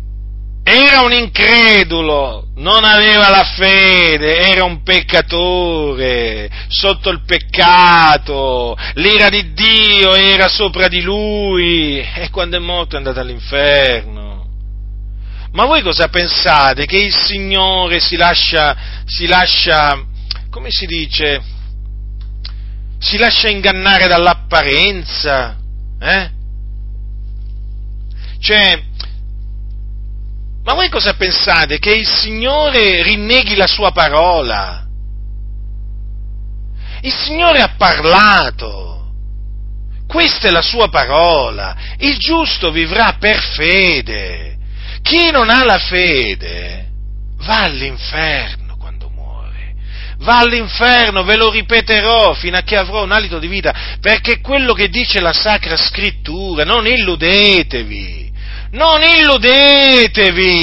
era 0.64 1.02
un 1.02 1.12
incredulo, 1.12 2.48
non 2.56 2.86
aveva 2.86 3.30
la 3.30 3.44
fede, 3.44 4.38
era 4.38 4.64
un 4.64 4.82
peccatore, 4.82 6.50
sotto 6.70 7.10
il 7.10 7.24
peccato, 7.26 8.76
l'ira 8.94 9.28
di 9.28 9.52
Dio 9.52 10.16
era 10.16 10.48
sopra 10.48 10.88
di 10.88 11.02
lui 11.02 12.00
e 12.00 12.30
quando 12.32 12.56
è 12.56 12.60
morto 12.60 12.96
è 12.96 12.98
andato 12.98 13.20
all'inferno. 13.20 14.48
Ma 15.52 15.66
voi 15.66 15.82
cosa 15.82 16.08
pensate? 16.08 16.86
Che 16.86 16.98
il 16.98 17.14
Signore 17.14 18.00
si 18.00 18.16
lascia, 18.16 18.76
si 19.06 19.28
lascia, 19.28 20.02
come 20.50 20.70
si 20.72 20.86
dice, 20.86 21.44
si 23.00 23.18
lascia 23.18 23.50
ingannare 23.50 24.08
dall'apparenza? 24.08 25.58
Eh? 26.00 26.30
Cioè, 28.40 28.84
ma 30.64 30.74
voi 30.74 30.88
cosa 30.90 31.14
pensate? 31.16 31.78
Che 31.78 31.94
il 31.94 32.08
Signore 32.08 33.04
rinneghi 33.04 33.56
la 33.56 33.68
sua 33.68 33.92
parola? 33.92 34.86
Il 37.02 37.12
Signore 37.12 37.60
ha 37.60 37.76
parlato. 37.78 39.12
Questa 40.08 40.48
è 40.48 40.52
la 40.52 40.62
sua 40.62 40.88
parola. 40.88 41.76
Il 41.98 42.18
giusto 42.18 42.72
vivrà 42.72 43.18
per 43.20 43.42
fede. 43.42 44.58
Chi 45.02 45.32
non 45.32 45.50
ha 45.50 45.66
la 45.66 45.80
fede 45.80 46.88
va 47.40 47.64
all'inferno 47.64 48.78
quando 48.78 49.10
muore. 49.10 49.74
Va 50.20 50.38
all'inferno, 50.38 51.24
ve 51.24 51.36
lo 51.36 51.50
ripeterò 51.50 52.34
fino 52.36 52.56
a 52.56 52.62
che 52.62 52.78
avrò 52.78 53.04
un 53.04 53.12
alito 53.12 53.38
di 53.38 53.48
vita, 53.48 53.98
perché 54.00 54.40
quello 54.40 54.74
che 54.74 54.88
dice 54.88 55.20
la 55.20 55.34
Sacra 55.34 55.76
Scrittura, 55.76 56.64
non 56.64 56.88
illudetevi 56.88 58.23
non 58.74 59.02
illudetevi! 59.02 60.62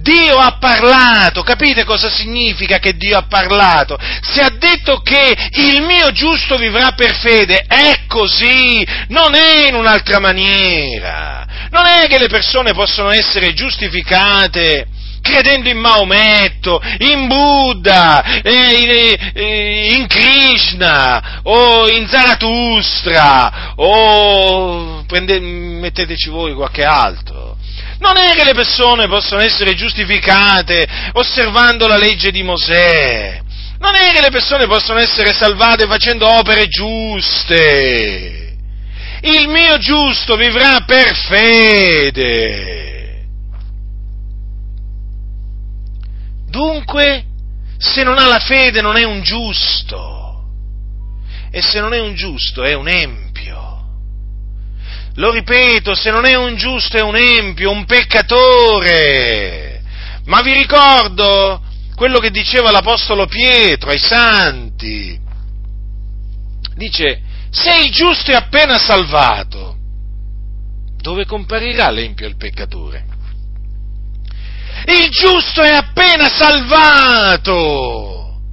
Dio 0.00 0.38
ha 0.38 0.56
parlato, 0.58 1.42
capite 1.42 1.84
cosa 1.84 2.08
significa 2.08 2.78
che 2.78 2.96
Dio 2.96 3.18
ha 3.18 3.26
parlato? 3.28 3.98
Si 4.22 4.40
ha 4.40 4.48
detto 4.48 5.02
che 5.02 5.36
il 5.52 5.82
mio 5.82 6.10
giusto 6.12 6.56
vivrà 6.56 6.92
per 6.92 7.14
fede, 7.16 7.64
è 7.66 8.06
così, 8.06 8.82
non 9.08 9.34
è 9.34 9.68
in 9.68 9.74
un'altra 9.74 10.18
maniera. 10.18 11.46
Non 11.70 11.84
è 11.84 12.06
che 12.08 12.18
le 12.18 12.28
persone 12.28 12.72
possono 12.72 13.10
essere 13.10 13.52
giustificate 13.52 14.86
credendo 15.20 15.68
in 15.68 15.78
Maometto, 15.78 16.80
in 16.98 17.26
Buddha, 17.28 18.40
in, 18.42 20.06
Krishna, 20.06 21.29
o 21.42 21.88
in 21.88 22.06
Zarathustra, 22.08 23.72
o 23.76 25.04
prende, 25.06 25.40
metteteci 25.40 26.28
voi 26.28 26.54
qualche 26.54 26.84
altro. 26.84 27.56
Non 27.98 28.16
è 28.16 28.34
che 28.34 28.44
le 28.44 28.54
persone 28.54 29.08
possono 29.08 29.42
essere 29.42 29.74
giustificate 29.74 30.86
osservando 31.12 31.86
la 31.86 31.98
legge 31.98 32.30
di 32.30 32.42
Mosè. 32.42 33.40
Non 33.78 33.94
è 33.94 34.12
che 34.12 34.20
le 34.20 34.30
persone 34.30 34.66
possono 34.66 34.98
essere 34.98 35.32
salvate 35.32 35.86
facendo 35.86 36.26
opere 36.26 36.66
giuste. 36.66 38.56
il 39.22 39.48
mio 39.48 39.76
giusto 39.78 40.36
vivrà 40.36 40.82
per 40.86 41.14
fede. 41.14 42.88
Dunque, 46.48 47.24
se 47.78 48.02
non 48.02 48.18
ha 48.18 48.26
la 48.26 48.40
fede 48.40 48.80
non 48.80 48.96
è 48.96 49.04
un 49.04 49.22
giusto. 49.22 50.19
E 51.50 51.62
se 51.62 51.80
non 51.80 51.92
è 51.92 52.00
un 52.00 52.14
giusto 52.14 52.62
è 52.62 52.74
un 52.74 52.88
empio. 52.88 53.68
Lo 55.14 55.32
ripeto, 55.32 55.94
se 55.94 56.10
non 56.10 56.24
è 56.24 56.36
un 56.36 56.56
giusto 56.56 56.96
è 56.96 57.02
un 57.02 57.16
empio, 57.16 57.70
un 57.70 57.84
peccatore. 57.84 59.82
Ma 60.26 60.40
vi 60.42 60.52
ricordo 60.52 61.62
quello 61.94 62.18
che 62.18 62.30
diceva 62.30 62.70
l'Apostolo 62.70 63.26
Pietro 63.26 63.90
ai 63.90 63.98
santi. 63.98 65.18
Dice, 66.76 67.22
se 67.50 67.80
il 67.84 67.90
giusto 67.90 68.30
è 68.30 68.34
appena 68.34 68.78
salvato, 68.78 69.76
dove 70.96 71.26
comparirà 71.26 71.90
l'empio 71.90 72.26
e 72.26 72.28
il 72.28 72.36
peccatore? 72.36 73.04
Il 74.86 75.10
giusto 75.10 75.62
è 75.62 75.72
appena 75.74 76.28
salvato! 76.28 77.60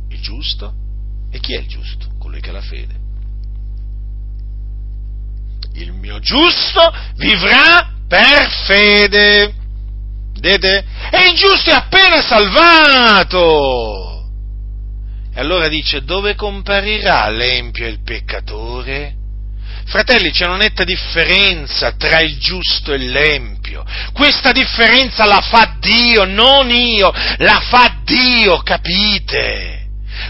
Il 0.09 0.19
giusto? 0.19 0.73
E 1.31 1.39
chi 1.39 1.53
è 1.53 1.59
il 1.59 1.67
giusto? 1.67 1.96
Che 2.39 2.51
la 2.51 2.61
fede. 2.61 2.95
Il 5.73 5.91
mio 5.93 6.19
giusto 6.19 6.93
vivrà 7.15 7.91
per 8.07 8.49
fede. 8.65 9.53
Vedete? 10.39 10.85
E 11.11 11.29
il 11.29 11.35
giusto 11.35 11.71
è 11.71 11.73
appena 11.73 12.21
salvato! 12.21 14.05
E 15.33 15.39
allora 15.39 15.67
dice, 15.67 16.03
dove 16.03 16.35
comparirà 16.35 17.29
l'empio 17.29 17.85
e 17.85 17.89
il 17.89 18.01
peccatore? 18.03 19.15
Fratelli, 19.85 20.31
c'è 20.31 20.45
una 20.45 20.57
netta 20.57 20.83
differenza 20.83 21.93
tra 21.93 22.19
il 22.19 22.37
giusto 22.37 22.93
e 22.93 22.97
l'empio. 22.97 23.85
Questa 24.13 24.51
differenza 24.51 25.25
la 25.25 25.41
fa 25.41 25.77
Dio, 25.79 26.25
non 26.25 26.69
io, 26.69 27.11
la 27.37 27.61
fa 27.61 27.97
Dio, 28.03 28.57
capite? 28.57 29.86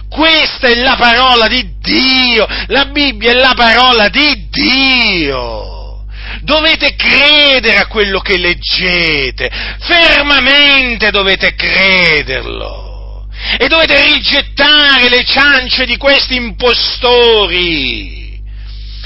Questa 0.09 0.67
è 0.67 0.75
la 0.75 0.95
parola 0.95 1.47
di 1.47 1.75
Dio, 1.79 2.47
la 2.67 2.85
Bibbia 2.85 3.31
è 3.31 3.35
la 3.35 3.53
parola 3.55 4.09
di 4.09 4.47
Dio. 4.49 6.05
Dovete 6.41 6.95
credere 6.95 7.77
a 7.77 7.88
quello 7.88 8.19
che 8.19 8.38
leggete, 8.38 9.49
fermamente 9.79 11.09
dovete 11.11 11.55
crederlo 11.55 13.27
e 13.59 13.67
dovete 13.67 14.01
rigettare 14.01 15.09
le 15.09 15.23
ciance 15.23 15.85
di 15.85 15.97
questi 15.97 16.35
impostori. 16.35 18.15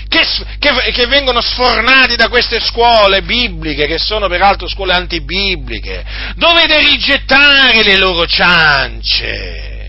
Che, 0.07 0.27
che, 0.59 0.91
che, 0.91 1.05
vengono 1.07 1.39
sfornati 1.39 2.17
da 2.17 2.27
queste 2.27 2.59
scuole 2.59 3.21
bibliche, 3.21 3.87
che 3.87 3.97
sono 3.97 4.27
peraltro 4.27 4.67
scuole 4.67 4.91
antibibliche. 4.91 6.03
Dovete 6.35 6.79
rigettare 6.79 7.81
le 7.81 7.97
loro 7.97 8.25
ciance. 8.25 9.80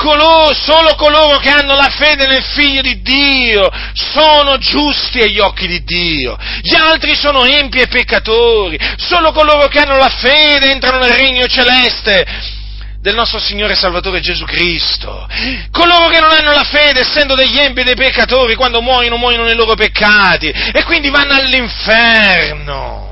Coloro, 0.00 0.54
solo 0.54 0.94
coloro 0.94 1.38
che 1.40 1.50
hanno 1.50 1.76
la 1.76 1.90
fede 1.90 2.26
nel 2.26 2.42
Figlio 2.42 2.80
di 2.80 3.02
Dio 3.02 3.68
sono 3.92 4.56
giusti 4.56 5.20
agli 5.20 5.38
occhi 5.38 5.66
di 5.66 5.84
Dio. 5.84 6.38
Gli 6.62 6.74
altri 6.74 7.14
sono 7.14 7.44
empi 7.44 7.80
e 7.80 7.86
peccatori. 7.86 8.78
Solo 8.96 9.30
coloro 9.32 9.68
che 9.68 9.78
hanno 9.78 9.98
la 9.98 10.08
fede 10.08 10.70
entrano 10.70 11.00
nel 11.00 11.12
regno 11.12 11.46
celeste 11.46 12.24
del 12.98 13.14
nostro 13.14 13.38
Signore 13.38 13.74
Salvatore 13.74 14.20
Gesù 14.20 14.46
Cristo. 14.46 15.28
Coloro 15.70 16.08
che 16.08 16.20
non 16.20 16.30
hanno 16.30 16.52
la 16.52 16.64
fede, 16.64 17.00
essendo 17.00 17.34
degli 17.34 17.58
empi 17.58 17.80
e 17.80 17.84
dei 17.84 17.94
peccatori, 17.94 18.54
quando 18.54 18.80
muoiono, 18.80 19.18
muoiono 19.18 19.44
nei 19.44 19.54
loro 19.54 19.74
peccati 19.74 20.48
e 20.48 20.82
quindi 20.84 21.10
vanno 21.10 21.34
all'inferno. 21.34 23.09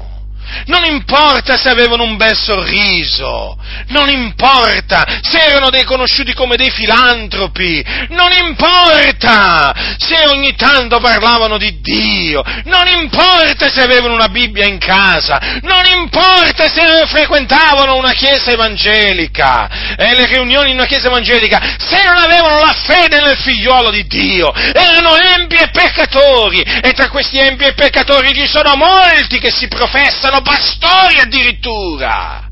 Non 0.66 0.84
importa 0.84 1.56
se 1.56 1.68
avevano 1.68 2.02
un 2.02 2.16
bel 2.16 2.36
sorriso, 2.36 3.56
non 3.88 4.08
importa 4.08 5.06
se 5.22 5.38
erano 5.38 5.70
dei 5.70 5.84
conosciuti 5.84 6.34
come 6.34 6.56
dei 6.56 6.70
filantropi, 6.70 7.84
non 8.10 8.30
importa 8.32 9.74
se 9.98 10.26
ogni 10.26 10.54
tanto 10.56 10.98
parlavano 11.00 11.58
di 11.58 11.80
Dio, 11.80 12.42
non 12.64 12.86
importa 12.86 13.68
se 13.70 13.82
avevano 13.82 14.14
una 14.14 14.28
Bibbia 14.28 14.66
in 14.66 14.78
casa, 14.78 15.58
non 15.62 15.84
importa 15.86 16.68
se 16.68 17.06
frequentavano 17.06 17.96
una 17.96 18.12
chiesa 18.12 18.50
evangelica. 18.50 19.96
E 19.96 20.14
le 20.14 20.26
riunioni 20.26 20.70
in 20.70 20.76
una 20.76 20.86
chiesa 20.86 21.08
evangelica, 21.08 21.76
se 21.78 22.02
non 22.04 22.16
avevano 22.16 22.58
la 22.58 22.74
fede 22.84 23.20
nel 23.20 23.36
figliuolo 23.36 23.90
di 23.90 24.06
Dio, 24.06 24.52
erano 24.54 25.16
empi 25.16 25.56
e 25.56 25.70
peccatori. 25.70 26.60
E 26.60 26.92
tra 26.92 27.08
questi 27.08 27.38
empi 27.38 27.64
e 27.64 27.74
peccatori 27.74 28.32
ci 28.34 28.46
sono 28.46 28.74
molti 28.76 29.38
che 29.38 29.50
si 29.50 29.68
professano 29.68 30.37
pastori 30.42 31.18
addirittura. 31.20 32.48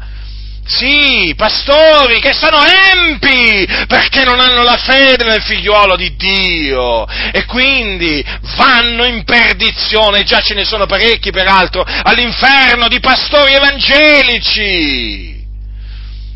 Sì, 0.68 1.32
pastori 1.37 2.18
che 2.18 2.32
sono 2.32 2.59
empi 2.64 3.64
perché 3.87 4.24
non 4.24 4.41
hanno 4.41 4.64
la 4.64 4.76
fede 4.76 5.22
nel 5.24 5.43
figliuolo 5.43 5.95
di 5.95 6.16
Dio. 6.16 7.07
E 7.07 7.45
quindi 7.45 8.24
vanno 8.57 9.05
in 9.05 9.22
perdizione, 9.22 10.24
già 10.24 10.41
ce 10.41 10.55
ne 10.55 10.64
sono 10.64 10.87
parecchi 10.87 11.30
peraltro, 11.30 11.84
all'inferno 11.84 12.89
di 12.89 12.99
pastori 12.99 13.55
evangelici. 13.55 15.34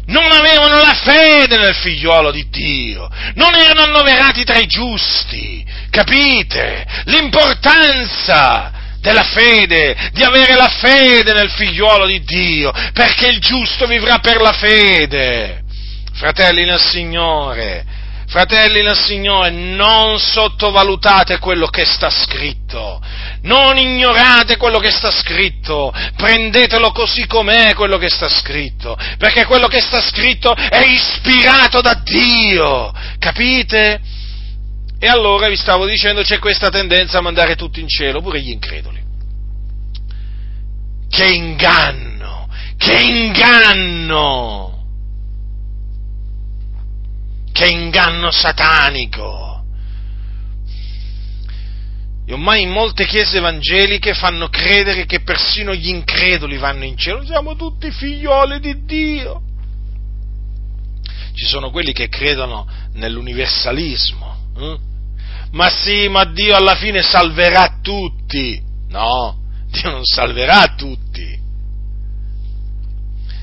Non 0.07 0.30
avevano 0.30 0.78
la 0.78 0.94
fede 0.94 1.57
nel 1.57 1.74
figliuolo 1.74 2.30
di 2.30 2.48
Dio, 2.51 3.09
non 3.34 3.55
erano 3.55 3.82
annoverati 3.82 4.44
tra 4.44 4.59
i 4.59 4.66
giusti, 4.66 5.64
capite? 5.88 6.84
L'importanza 7.05 8.72
della 9.01 9.24
fede, 9.24 10.11
di 10.12 10.22
avere 10.22 10.55
la 10.55 10.68
fede 10.68 11.32
nel 11.32 11.51
figliuolo 11.51 12.07
di 12.07 12.22
Dio, 12.22 12.72
perché 12.92 13.28
il 13.28 13.40
giusto 13.40 13.86
vivrà 13.86 14.18
per 14.18 14.40
la 14.40 14.53
fede. 14.53 15.62
Fratelli 16.12 16.64
nel 16.64 16.80
Signore, 16.80 17.84
fratelli 18.26 18.82
nel 18.82 18.96
Signore, 18.96 19.51
non 19.51 20.18
sottovalutate 20.18 21.38
quello 21.38 21.66
che 21.68 21.86
sta 21.86 22.11
scritto, 22.11 23.01
non 23.42 23.78
ignorate 23.78 24.59
quello 24.59 24.78
che 24.78 24.90
sta 24.90 25.11
scritto, 25.11 25.92
prendetelo 26.16 26.92
così 26.92 27.26
com'è 27.26 27.74
quello 27.74 27.96
che 27.96 28.11
sta 28.11 28.28
scritto, 28.28 28.98
perché 29.16 29.46
quello 29.46 29.66
che 29.66 29.80
sta 29.80 30.03
scritto 30.03 30.55
è 30.55 30.82
ispirato 30.86 31.80
da 31.80 31.94
Dio, 32.05 32.92
capite? 33.18 34.18
E 35.03 35.07
allora 35.07 35.48
vi 35.48 35.57
stavo 35.57 35.86
dicendo 35.86 36.20
c'è 36.20 36.38
questa 36.38 36.68
tendenza 36.68 37.16
a 37.16 37.22
mandare 37.22 37.57
tutti 37.57 37.80
in 37.80 37.88
cielo, 37.88 38.20
pure 38.20 38.38
gli 38.38 38.51
increduli. 38.51 39.03
Che 41.09 41.26
inganno! 41.26 42.46
Che 42.76 43.01
inganno! 43.01 44.84
Che 47.51 47.66
inganno 47.66 48.30
satanico! 48.30 49.64
E 52.26 52.32
ormai 52.34 52.62
in 52.62 52.70
molte 52.70 53.07
chiese 53.07 53.38
evangeliche 53.38 54.12
fanno 54.12 54.48
credere 54.48 55.07
che 55.07 55.22
persino 55.22 55.74
gli 55.74 55.88
increduli 55.88 56.59
vanno 56.59 56.84
in 56.84 56.98
cielo. 56.98 57.24
Siamo 57.24 57.57
tutti 57.57 57.90
figlioli 57.90 58.61
di 58.61 58.84
Dio. 58.84 59.42
Ci 61.32 61.46
sono 61.46 61.70
quelli 61.70 61.94
che 61.94 62.11
credono 62.11 62.68
nell'universalismo. 62.92 64.36
Eh? 64.59 64.88
Ma 65.53 65.68
sì, 65.68 66.09
ma 66.09 66.24
Dio 66.24 66.55
alla 66.55 66.76
fine 66.76 67.03
salverà 67.03 67.78
tutti. 67.82 68.62
No, 68.88 69.40
Dio 69.66 69.90
non 69.90 70.05
salverà 70.05 70.74
tutti. 70.76 71.38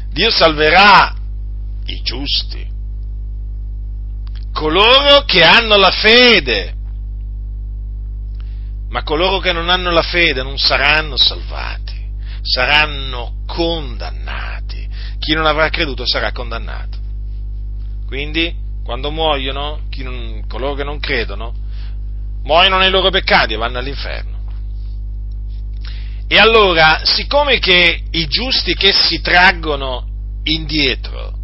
Dio 0.09 0.31
salverà 0.31 1.13
i 1.85 2.01
giusti, 2.01 2.67
coloro 4.51 5.23
che 5.25 5.43
hanno 5.43 5.75
la 5.75 5.91
fede. 5.91 6.75
Ma 8.89 9.03
coloro 9.03 9.39
che 9.39 9.51
non 9.51 9.69
hanno 9.69 9.91
la 9.91 10.01
fede 10.01 10.41
non 10.43 10.57
saranno 10.57 11.17
salvati, 11.17 12.09
saranno 12.41 13.43
condannati. 13.45 14.87
Chi 15.19 15.33
non 15.33 15.45
avrà 15.45 15.69
creduto 15.69 16.07
sarà 16.07 16.31
condannato. 16.31 16.97
Quindi, 18.07 18.55
quando 18.83 19.11
muoiono, 19.11 19.81
non, 19.97 20.45
coloro 20.47 20.73
che 20.73 20.85
non 20.85 20.99
credono, 20.99 21.53
muoiono 22.47 22.77
nei 22.77 22.89
loro 22.89 23.09
peccati 23.09 23.53
e 23.53 23.57
vanno 23.57 23.77
all'inferno. 23.77 24.35
E 26.29 26.37
allora, 26.37 27.01
siccome 27.03 27.59
che 27.59 28.03
i 28.09 28.27
giusti 28.27 28.73
che 28.73 28.93
si 28.93 29.19
traggono 29.21 30.07
indietro 30.43 31.35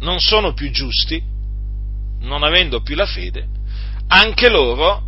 non 0.00 0.18
sono 0.20 0.54
più 0.54 0.70
giusti, 0.70 1.22
non 2.20 2.42
avendo 2.42 2.80
più 2.80 2.94
la 2.96 3.06
fede, 3.06 3.46
anche 4.08 4.48
loro, 4.48 5.02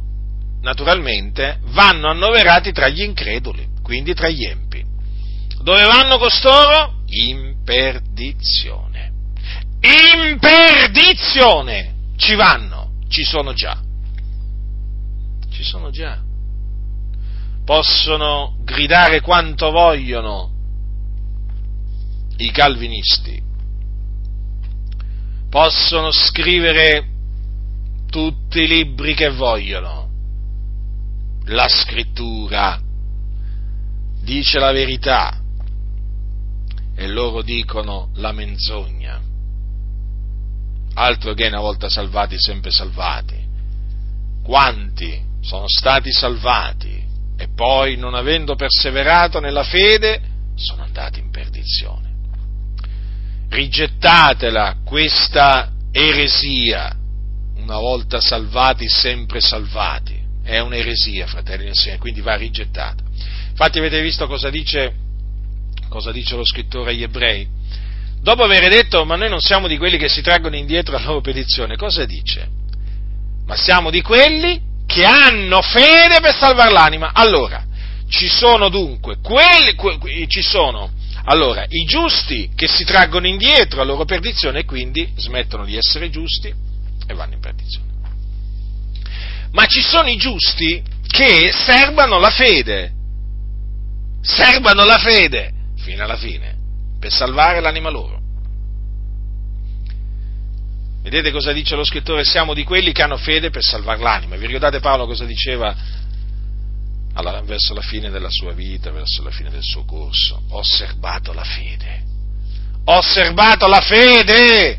naturalmente, 0.61 1.59
vanno 1.69 2.09
annoverati 2.09 2.73
tra 2.73 2.89
gli 2.89 3.03
increduli, 3.03 3.67
quindi 3.83 4.15
tra 4.15 4.29
gli 4.29 4.45
empi. 4.45 4.85
Dove 5.63 5.85
vanno 5.85 6.19
costoro? 6.19 7.03
In 7.09 7.63
perdizione. 7.65 9.13
In 9.81 10.39
perdizione! 10.39 11.93
Ci 12.17 12.35
vanno, 12.35 13.01
ci 13.09 13.25
sono 13.25 13.53
già 13.55 13.84
sono 15.65 15.91
già. 15.91 16.23
possono 17.65 18.57
gridare 18.63 19.21
quanto 19.21 19.71
vogliono 19.71 20.53
i 22.37 22.51
calvinisti, 22.51 23.43
possono 25.49 26.11
scrivere 26.13 27.09
tutti 28.11 28.61
i 28.61 28.67
libri 28.67 29.15
che 29.15 29.31
vogliono, 29.31 30.11
la 31.47 31.69
scrittura 31.69 32.81
dice 34.21 34.59
la 34.59 34.73
verità 34.73 35.41
e 36.95 37.07
loro 37.09 37.43
dicono 37.43 38.11
la 38.15 38.33
menzogna. 38.33 39.21
Altro 40.97 41.35
che 41.35 41.49
una 41.49 41.61
volta 41.61 41.89
salvati, 41.89 42.39
sempre 42.39 42.71
salvati. 42.71 43.43
Quanti 44.45 45.21
sono 45.45 45.69
stati 45.69 46.11
salvati 46.11 47.03
e 47.37 47.49
poi, 47.55 47.97
non 47.97 48.15
avendo 48.15 48.55
perseverato 48.55 49.41
nella 49.41 49.65
fede, 49.65 50.21
sono 50.55 50.83
andati 50.83 51.19
in 51.21 51.31
perdizione. 51.31 52.13
Rigettatela 53.51 54.79
questa 54.85 55.73
eresia, 55.93 56.97
una 57.57 57.79
volta 57.79 58.21
salvati, 58.21 58.89
sempre 58.89 59.41
salvati. 59.41 60.23
È 60.43 60.59
un'eresia, 60.59 61.27
fratelli 61.27 61.65
del 61.65 61.75
Signore, 61.75 62.01
quindi 62.01 62.21
va 62.21 62.37
rigettata. 62.37 63.03
Infatti 63.51 63.79
avete 63.79 64.01
visto 64.01 64.27
cosa 64.27 64.51
dice, 64.51 64.95
cosa 65.89 66.13
dice 66.13 66.37
lo 66.37 66.45
scrittore 66.45 66.91
agli 66.91 67.03
ebrei? 67.03 67.49
Dopo 68.21 68.43
aver 68.43 68.69
detto, 68.71 69.05
ma 69.05 69.17
noi 69.17 69.29
non 69.29 69.41
siamo 69.41 69.69
di 69.69 69.77
quelli 69.77 69.99
che 69.99 70.09
si 70.09 70.23
traggono 70.23 70.57
indietro 70.57 70.97
alla 70.97 71.07
loro 71.07 71.21
petizione, 71.21 71.77
cosa 71.77 72.05
dice? 72.05 72.49
Ma 73.47 73.57
siamo 73.57 73.91
di 73.91 74.01
quelli 74.01 74.73
che 74.95 75.05
hanno 75.05 75.61
fede 75.61 76.21
per 76.21 76.37
salvare 76.37 76.71
l'anima. 76.71 77.11
Allora, 77.13 77.65
ci 78.09 78.29
sono 78.29 78.69
dunque 78.69 79.17
quelli, 79.21 79.75
que, 79.75 79.99
ci 80.29 80.43
sono 80.43 80.93
allora, 81.27 81.65
i 81.69 81.85
giusti 81.85 82.51
che 82.55 82.69
si 82.69 82.85
traggono 82.85 83.27
indietro 83.27 83.81
alla 83.81 83.93
loro 83.93 84.05
perdizione 84.05 84.61
e 84.61 84.65
quindi 84.65 85.11
smettono 85.17 85.65
di 85.65 85.77
essere 85.77 86.11
giusti 86.11 86.49
e 86.49 87.15
vanno 87.15 87.35
in 87.35 87.41
perdizione. 87.41 87.87
Ma 89.53 89.65
ci 89.67 89.81
sono 89.81 90.09
i 90.09 90.17
giusti 90.17 90.83
che 91.09 91.51
serbano 91.53 92.19
la 92.19 92.31
fede, 92.31 92.93
serbano 94.21 94.85
la 94.85 94.99
fede 94.99 95.53
fino 95.79 96.05
alla 96.05 96.17
fine 96.17 96.57
per 97.01 97.11
salvare 97.11 97.61
l'anima 97.61 97.89
loro. 97.89 98.21
Vedete 101.05 101.31
cosa 101.33 101.53
dice 101.53 101.77
lo 101.77 101.85
scrittore? 101.85 102.25
Siamo 102.25 102.55
di 102.55 102.65
quelli 102.65 102.91
che 102.93 103.03
hanno 103.03 103.19
fede 103.19 103.51
per 103.51 103.63
salvare 103.63 104.01
l'anima. 104.01 104.37
Vi 104.37 104.47
ricordate 104.47 104.81
Paolo 104.81 105.05
cosa 105.05 105.27
diceva 105.27 105.77
alla, 107.13 107.43
verso 107.43 107.75
la 107.75 107.83
fine 107.83 108.09
della 108.09 108.31
sua 108.31 108.53
vita, 108.55 108.91
verso 108.91 109.23
la 109.23 109.31
fine 109.31 109.51
del 109.51 109.63
suo 109.63 109.85
corso? 109.85 110.43
Ho 110.49 110.61
osservato 110.61 111.35
la 111.35 111.45
fede. 111.45 112.03
Ho 112.87 112.97
osservato 112.97 113.67
la 113.67 113.83
fede! 113.83 114.79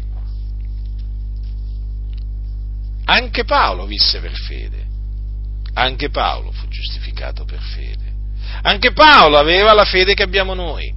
Anche 3.06 3.44
Paolo 3.44 3.86
visse 3.86 4.20
per 4.20 4.34
fede. 4.34 4.84
Anche 5.74 6.10
Paolo 6.10 6.52
fu 6.52 6.68
giustificato 6.68 7.46
per 7.46 7.60
fede. 7.60 8.14
Anche 8.64 8.94
Paolo 8.94 9.38
aveva 9.38 9.74
la 9.74 9.86
fede 9.86 10.16
che 10.16 10.24
abbiamo 10.24 10.56
noi, 10.56 10.92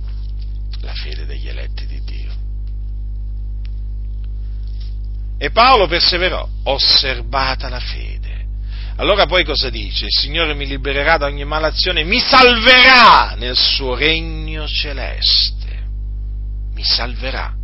la 0.80 0.94
fede 0.94 1.26
degli 1.26 1.48
eletti 1.48 1.86
E 5.38 5.50
Paolo 5.50 5.86
perseverò, 5.86 6.46
osservata 6.64 7.68
la 7.68 7.80
fede. 7.80 8.46
Allora 8.96 9.26
poi 9.26 9.44
cosa 9.44 9.70
dice? 9.70 10.06
Il 10.06 10.18
Signore 10.20 10.54
mi 10.54 10.66
libererà 10.66 11.16
da 11.16 11.26
ogni 11.26 11.44
malazione, 11.44 12.02
mi 12.02 12.18
salverà 12.18 13.34
nel 13.36 13.56
suo 13.56 13.94
regno 13.94 14.66
celeste. 14.66 15.86
Mi 16.74 16.82
salverà 16.82 17.54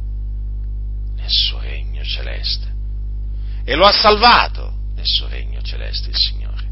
nel 1.17 1.31
suo 1.31 1.59
regno 1.61 2.05
celeste. 2.05 2.73
E 3.65 3.75
lo 3.75 3.87
ha 3.87 3.93
salvato 3.93 4.73
nel 4.95 5.07
suo 5.07 5.27
regno 5.29 5.61
celeste 5.63 6.11
il 6.11 6.17
Signore. 6.17 6.63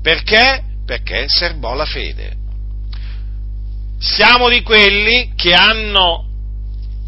Perché? 0.00 0.64
Perché 0.86 1.26
serbò 1.28 1.74
la 1.74 1.84
fede 1.84 2.38
siamo 3.98 4.48
di 4.48 4.62
quelli 4.62 5.32
che 5.34 5.52
hanno 5.54 6.26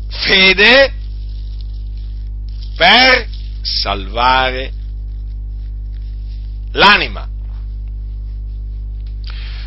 fede 0.09 0.93
per 2.77 3.29
salvare 3.63 4.73
l'anima. 6.73 7.29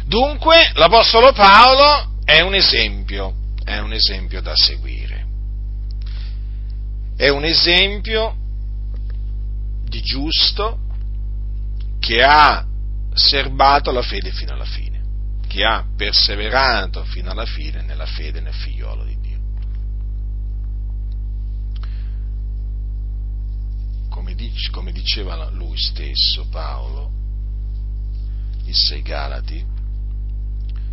Dunque 0.06 0.72
l'Apostolo 0.76 1.32
Paolo 1.32 2.12
è 2.24 2.42
un 2.42 2.56
esempio, 2.56 3.34
è 3.64 3.78
un 3.80 3.94
esempio 3.94 4.42
da 4.42 4.56
seguire. 4.56 5.26
È 7.16 7.30
un 7.30 7.46
esempio 7.46 8.36
di 9.84 10.02
giusto 10.02 10.80
che 12.00 12.24
ha 12.24 12.66
serbato 13.14 13.92
la 13.92 14.02
fede 14.02 14.32
fino 14.32 14.54
alla 14.54 14.66
fine 14.66 14.94
che 15.54 15.64
ha 15.64 15.86
perseverato 15.96 17.04
fino 17.04 17.30
alla 17.30 17.46
fine 17.46 17.84
nella 17.84 18.08
fede 18.08 18.42
nel 18.42 18.56
figliolo 18.56 19.04
di 19.04 19.20
Dio. 19.20 19.23
Come, 24.14 24.36
dice, 24.36 24.70
come 24.70 24.92
diceva 24.92 25.50
lui 25.50 25.76
stesso, 25.76 26.46
Paolo, 26.52 27.10
disse 28.64 28.94
ai 28.94 29.02
Galati, 29.02 29.66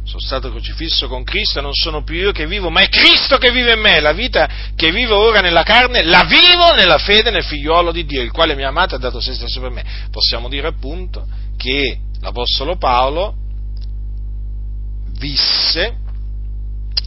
sono 0.04 0.20
stato 0.20 0.48
crocifisso 0.48 1.06
con 1.06 1.22
Cristo, 1.22 1.60
non 1.60 1.74
sono 1.74 2.02
più 2.02 2.14
io 2.14 2.32
che 2.32 2.46
vivo, 2.46 2.70
ma 2.70 2.80
è 2.80 2.88
Cristo 2.88 3.36
che 3.36 3.52
vive 3.52 3.74
in 3.74 3.80
me. 3.80 4.00
La 4.00 4.12
vita 4.12 4.48
che 4.74 4.90
vivo 4.90 5.18
ora 5.18 5.42
nella 5.42 5.64
carne, 5.64 6.02
la 6.02 6.24
vivo 6.24 6.72
nella 6.74 6.96
fede 6.96 7.30
nel 7.30 7.44
figliuolo 7.44 7.92
di 7.92 8.06
Dio, 8.06 8.22
il 8.22 8.30
quale 8.30 8.54
mi 8.54 8.64
ha 8.64 8.68
amato 8.68 8.94
e 8.94 8.96
ha 8.96 9.00
dato 9.00 9.20
se 9.20 9.34
stesso 9.34 9.60
per 9.60 9.70
me. 9.70 9.84
Possiamo 10.10 10.48
dire 10.48 10.68
appunto 10.68 11.28
che 11.58 12.00
l'Apostolo 12.20 12.78
Paolo 12.78 13.34
visse 15.18 15.98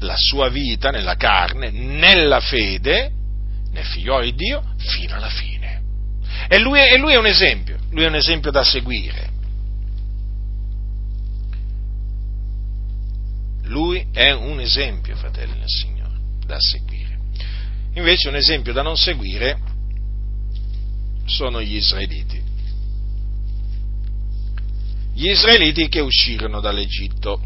la 0.01 0.15
sua 0.15 0.49
vita 0.49 0.91
nella 0.91 1.15
carne, 1.15 1.71
nella 1.71 2.39
fede, 2.39 3.11
nel 3.71 3.85
figliolo 3.85 4.23
di 4.25 4.35
Dio, 4.35 4.63
fino 4.77 5.15
alla 5.15 5.29
fine. 5.29 5.52
E 6.47 6.59
lui, 6.59 6.79
e 6.79 6.97
lui 6.97 7.13
è 7.13 7.17
un 7.17 7.25
esempio, 7.25 7.77
lui 7.91 8.03
è 8.03 8.07
un 8.07 8.15
esempio 8.15 8.51
da 8.51 8.63
seguire. 8.63 9.31
Lui 13.63 14.05
è 14.11 14.31
un 14.31 14.59
esempio, 14.59 15.15
fratelli 15.15 15.53
del 15.53 15.67
Signore, 15.67 16.15
da 16.45 16.57
seguire. 16.59 17.17
Invece 17.95 18.27
un 18.27 18.35
esempio 18.35 18.73
da 18.73 18.81
non 18.81 18.97
seguire 18.97 19.57
sono 21.25 21.61
gli 21.61 21.75
israeliti. 21.75 22.41
Gli 25.15 25.29
israeliti 25.29 25.87
che 25.87 26.01
uscirono 26.01 26.59
dall'Egitto 26.59 27.39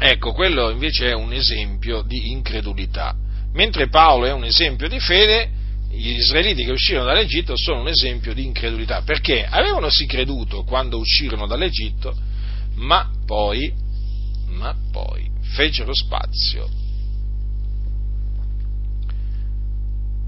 Ecco, 0.00 0.32
quello 0.32 0.70
invece 0.70 1.08
è 1.08 1.12
un 1.12 1.32
esempio 1.32 2.02
di 2.02 2.30
incredulità. 2.30 3.16
Mentre 3.52 3.88
Paolo 3.88 4.26
è 4.26 4.32
un 4.32 4.44
esempio 4.44 4.88
di 4.88 5.00
fede, 5.00 5.50
gli 5.98 6.10
israeliti 6.10 6.64
che 6.64 6.70
uscirono 6.70 7.06
dall'Egitto 7.06 7.56
sono 7.56 7.80
un 7.80 7.88
esempio 7.88 8.32
di 8.32 8.44
incredulità, 8.44 9.02
perché 9.02 9.44
avevano 9.44 9.90
sì 9.90 10.06
creduto 10.06 10.62
quando 10.62 10.98
uscirono 10.98 11.46
dall'Egitto, 11.46 12.16
ma 12.76 13.10
poi, 13.26 13.72
ma 14.46 14.76
poi 14.92 15.28
fecero 15.40 15.92
spazio 15.92 16.68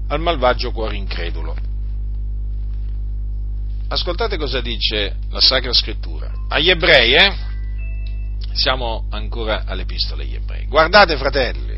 al 0.07 0.19
malvagio 0.19 0.71
cuore 0.71 0.97
incredulo. 0.97 1.55
Ascoltate 3.87 4.37
cosa 4.37 4.59
dice 4.59 5.15
la 5.29 5.39
Sacra 5.39 5.71
Scrittura. 5.71 6.31
Agli 6.49 6.69
ebrei, 6.69 7.13
eh? 7.13 7.35
Siamo 8.53 9.05
ancora 9.09 9.63
all'Epistola 9.65 10.23
agli 10.23 10.35
Ebrei. 10.35 10.65
Guardate, 10.65 11.15
fratelli, 11.15 11.77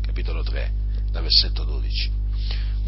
capitolo 0.00 0.42
3, 0.42 0.72
da 1.10 1.20
versetto 1.20 1.62
12. 1.62 2.17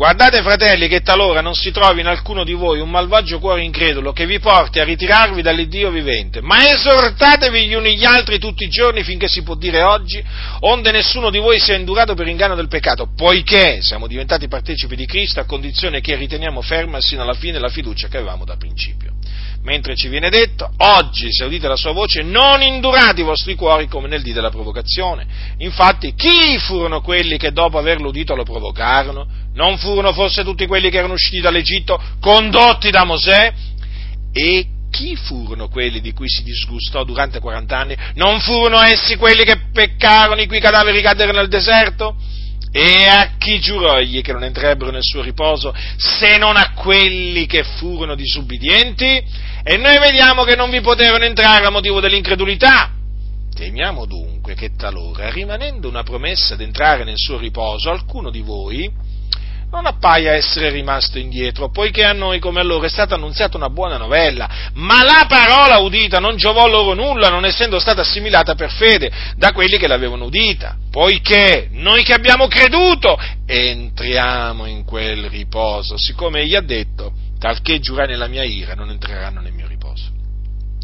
Guardate, 0.00 0.40
fratelli, 0.40 0.88
che 0.88 1.02
talora 1.02 1.42
non 1.42 1.52
si 1.52 1.72
trovi 1.72 2.00
in 2.00 2.06
alcuno 2.06 2.42
di 2.42 2.54
voi 2.54 2.80
un 2.80 2.88
malvagio 2.88 3.38
cuore 3.38 3.62
incredulo 3.62 4.14
che 4.14 4.24
vi 4.24 4.38
porti 4.38 4.78
a 4.78 4.84
ritirarvi 4.84 5.42
dall'Iddio 5.42 5.90
vivente, 5.90 6.40
ma 6.40 6.66
esortatevi 6.72 7.66
gli 7.66 7.74
uni 7.74 7.98
gli 7.98 8.06
altri 8.06 8.38
tutti 8.38 8.64
i 8.64 8.70
giorni 8.70 9.02
finché 9.02 9.28
si 9.28 9.42
può 9.42 9.56
dire 9.56 9.82
oggi, 9.82 10.24
onde 10.60 10.90
nessuno 10.90 11.28
di 11.28 11.36
voi 11.36 11.60
sia 11.60 11.76
indurato 11.76 12.14
per 12.14 12.28
inganno 12.28 12.54
del 12.54 12.68
peccato, 12.68 13.10
poiché 13.14 13.82
siamo 13.82 14.06
diventati 14.06 14.48
partecipi 14.48 14.96
di 14.96 15.04
Cristo 15.04 15.40
a 15.40 15.44
condizione 15.44 16.00
che 16.00 16.14
riteniamo 16.14 16.62
ferma 16.62 16.98
sino 17.02 17.20
alla 17.20 17.34
fine 17.34 17.58
la 17.58 17.68
fiducia 17.68 18.08
che 18.08 18.16
avevamo 18.16 18.46
da 18.46 18.56
principio 18.56 19.12
mentre 19.62 19.94
ci 19.94 20.08
viene 20.08 20.30
detto, 20.30 20.70
oggi 20.78 21.30
se 21.30 21.44
udite 21.44 21.68
la 21.68 21.76
sua 21.76 21.92
voce 21.92 22.22
non 22.22 22.62
indurate 22.62 23.20
i 23.20 23.24
vostri 23.24 23.54
cuori 23.54 23.88
come 23.88 24.08
nel 24.08 24.22
dì 24.22 24.32
della 24.32 24.50
provocazione. 24.50 25.26
Infatti, 25.58 26.14
chi 26.14 26.58
furono 26.58 27.00
quelli 27.00 27.36
che 27.36 27.52
dopo 27.52 27.78
averlo 27.78 28.08
udito 28.08 28.34
lo 28.34 28.44
provocarono? 28.44 29.26
Non 29.54 29.78
furono 29.78 30.12
forse 30.12 30.44
tutti 30.44 30.66
quelli 30.66 30.90
che 30.90 30.98
erano 30.98 31.14
usciti 31.14 31.40
dall'Egitto 31.40 32.00
condotti 32.20 32.90
da 32.90 33.04
Mosè? 33.04 33.52
E 34.32 34.66
chi 34.90 35.14
furono 35.16 35.68
quelli 35.68 36.00
di 36.00 36.12
cui 36.12 36.28
si 36.28 36.42
disgustò 36.42 37.04
durante 37.04 37.38
40 37.38 37.76
anni? 37.76 37.96
Non 38.14 38.40
furono 38.40 38.80
essi 38.80 39.16
quelli 39.16 39.44
che 39.44 39.68
peccarono, 39.72 40.40
i 40.40 40.46
cui 40.46 40.60
cadaveri 40.60 41.00
caddero 41.02 41.32
nel 41.32 41.48
deserto? 41.48 42.16
E 42.72 43.06
a 43.06 43.32
chi 43.36 43.58
giurò 43.58 43.98
egli 43.98 44.20
che 44.20 44.32
non 44.32 44.44
entrerebbero 44.44 44.92
nel 44.92 45.02
suo 45.02 45.22
riposo, 45.22 45.74
se 45.96 46.38
non 46.38 46.56
a 46.56 46.72
quelli 46.72 47.46
che 47.46 47.64
furono 47.64 48.14
disubbidienti? 48.14 49.48
E 49.62 49.76
noi 49.76 49.98
vediamo 49.98 50.44
che 50.44 50.56
non 50.56 50.70
vi 50.70 50.80
potevano 50.80 51.24
entrare 51.24 51.66
a 51.66 51.70
motivo 51.70 52.00
dell'incredulità. 52.00 52.90
Temiamo 53.54 54.06
dunque 54.06 54.54
che 54.54 54.74
talora, 54.74 55.30
rimanendo 55.30 55.88
una 55.88 56.02
promessa 56.02 56.56
d'entrare 56.56 57.04
nel 57.04 57.18
suo 57.18 57.36
riposo, 57.36 57.90
alcuno 57.90 58.30
di 58.30 58.40
voi 58.40 58.90
non 59.70 59.86
appaia 59.86 60.32
essere 60.32 60.70
rimasto 60.70 61.18
indietro, 61.18 61.70
poiché 61.70 62.04
a 62.04 62.12
noi 62.12 62.40
come 62.40 62.60
a 62.60 62.64
loro 62.64 62.86
è 62.86 62.88
stata 62.88 63.14
annunziata 63.14 63.56
una 63.56 63.70
buona 63.70 63.96
novella, 63.96 64.48
ma 64.74 65.04
la 65.04 65.26
parola 65.28 65.78
udita 65.78 66.18
non 66.18 66.36
giovò 66.36 66.66
loro 66.66 66.94
nulla, 66.94 67.28
non 67.28 67.44
essendo 67.44 67.78
stata 67.78 68.00
assimilata 68.00 68.54
per 68.56 68.72
fede 68.72 69.12
da 69.36 69.52
quelli 69.52 69.78
che 69.78 69.86
l'avevano 69.86 70.24
udita, 70.24 70.76
poiché 70.90 71.68
noi 71.70 72.02
che 72.02 72.14
abbiamo 72.14 72.48
creduto 72.48 73.16
entriamo 73.46 74.66
in 74.66 74.84
quel 74.84 75.28
riposo, 75.28 75.96
siccome 75.96 76.40
egli 76.40 76.56
ha 76.56 76.62
detto, 76.62 77.12
talché 77.40 77.80
giurai 77.80 78.06
nella 78.06 78.28
mia 78.28 78.44
ira, 78.44 78.74
non 78.74 78.90
entreranno 78.90 79.40
nel 79.40 79.54
mio 79.54 79.66
riposo. 79.66 80.04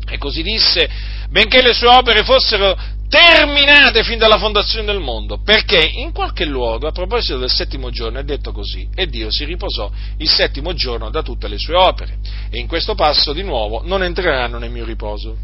E 0.09 0.17
così 0.19 0.43
disse, 0.43 0.89
benché 1.29 1.61
le 1.61 1.75
sue 1.75 1.89
opere 1.89 2.25
fossero 2.25 2.75
terminate 3.09 4.03
fin 4.03 4.19
dalla 4.19 4.39
fondazione 4.39 4.87
del 4.87 4.99
mondo, 4.99 5.43
perché 5.43 5.79
in 5.79 6.13
qualche 6.13 6.47
luogo, 6.47 6.89
a 6.89 6.93
proposito 6.93 7.39
del 7.39 7.51
settimo 7.51 7.91
giorno, 7.91 8.19
è 8.19 8.25
detto 8.25 8.53
così, 8.53 8.89
e 8.95 9.07
Dio 9.07 9.31
si 9.31 9.45
riposò 9.45 9.91
il 10.17 10.29
settimo 10.29 10.73
giorno 10.73 11.11
da 11.11 11.23
tutte 11.23 11.47
le 11.47 11.59
sue 11.59 11.77
opere, 11.77 12.19
e 12.51 12.59
in 12.59 12.67
questo 12.67 12.95
passo 12.95 13.35
di 13.35 13.43
nuovo 13.43 13.83
non 13.85 14.03
entreranno 14.03 14.59
nel 14.59 14.71
mio 14.71 14.85
riposo. 14.85 15.37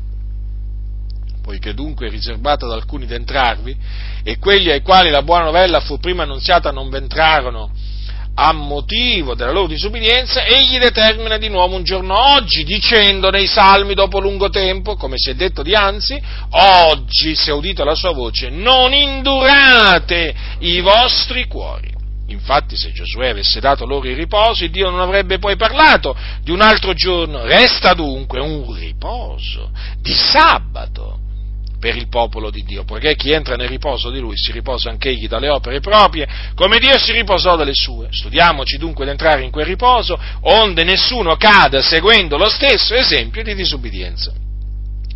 Poiché 1.42 1.74
dunque 1.74 2.06
è 2.06 2.10
riservato 2.10 2.64
ad 2.64 2.72
alcuni 2.72 3.04
d'entrarvi, 3.04 3.76
e 4.22 4.38
quelli 4.38 4.70
ai 4.70 4.80
quali 4.80 5.10
la 5.10 5.22
buona 5.22 5.44
novella 5.44 5.80
fu 5.80 5.98
prima 5.98 6.22
annunziata 6.22 6.70
non 6.70 6.88
v'entrarono, 6.88 7.70
a 8.34 8.52
motivo 8.52 9.34
della 9.34 9.50
loro 9.50 9.66
disubbidienza, 9.66 10.44
egli 10.44 10.78
determina 10.78 11.36
di 11.36 11.48
nuovo 11.48 11.76
un 11.76 11.84
giorno 11.84 12.34
oggi, 12.34 12.64
dicendo 12.64 13.30
nei 13.30 13.46
salmi 13.46 13.94
dopo 13.94 14.20
lungo 14.20 14.48
tempo, 14.48 14.96
come 14.96 15.16
si 15.16 15.30
è 15.30 15.34
detto 15.34 15.62
dianzi, 15.62 16.20
oggi 16.50 17.34
se 17.34 17.52
udito 17.52 17.84
la 17.84 17.94
sua 17.94 18.12
voce, 18.12 18.48
non 18.48 18.92
indurate 18.92 20.34
i 20.60 20.80
vostri 20.80 21.46
cuori. 21.46 21.90
Infatti 22.28 22.76
se 22.76 22.92
Giosuè 22.92 23.28
avesse 23.28 23.60
dato 23.60 23.84
loro 23.84 24.08
il 24.08 24.16
riposo, 24.16 24.66
Dio 24.66 24.88
non 24.88 25.00
avrebbe 25.00 25.38
poi 25.38 25.56
parlato 25.56 26.16
di 26.42 26.50
un 26.50 26.62
altro 26.62 26.94
giorno. 26.94 27.44
Resta 27.44 27.92
dunque 27.92 28.40
un 28.40 28.74
riposo 28.74 29.70
di 30.00 30.14
sabato 30.14 31.21
per 31.82 31.96
il 31.96 32.06
popolo 32.06 32.50
di 32.50 32.62
Dio, 32.62 32.84
poiché 32.84 33.16
chi 33.16 33.32
entra 33.32 33.56
nel 33.56 33.66
riposo 33.66 34.10
di 34.10 34.20
lui 34.20 34.36
si 34.36 34.52
riposa 34.52 34.88
anche 34.88 35.08
egli 35.08 35.26
dalle 35.26 35.48
opere 35.48 35.80
proprie, 35.80 36.28
come 36.54 36.78
Dio 36.78 36.96
si 36.96 37.10
riposò 37.10 37.56
dalle 37.56 37.74
sue. 37.74 38.06
Studiamoci 38.12 38.78
dunque 38.78 39.04
di 39.04 39.10
entrare 39.10 39.42
in 39.42 39.50
quel 39.50 39.66
riposo, 39.66 40.16
onde 40.42 40.84
nessuno 40.84 41.34
cada 41.34 41.82
seguendo 41.82 42.36
lo 42.36 42.48
stesso 42.48 42.94
esempio 42.94 43.42
di 43.42 43.56
disubbidienza. 43.56 44.32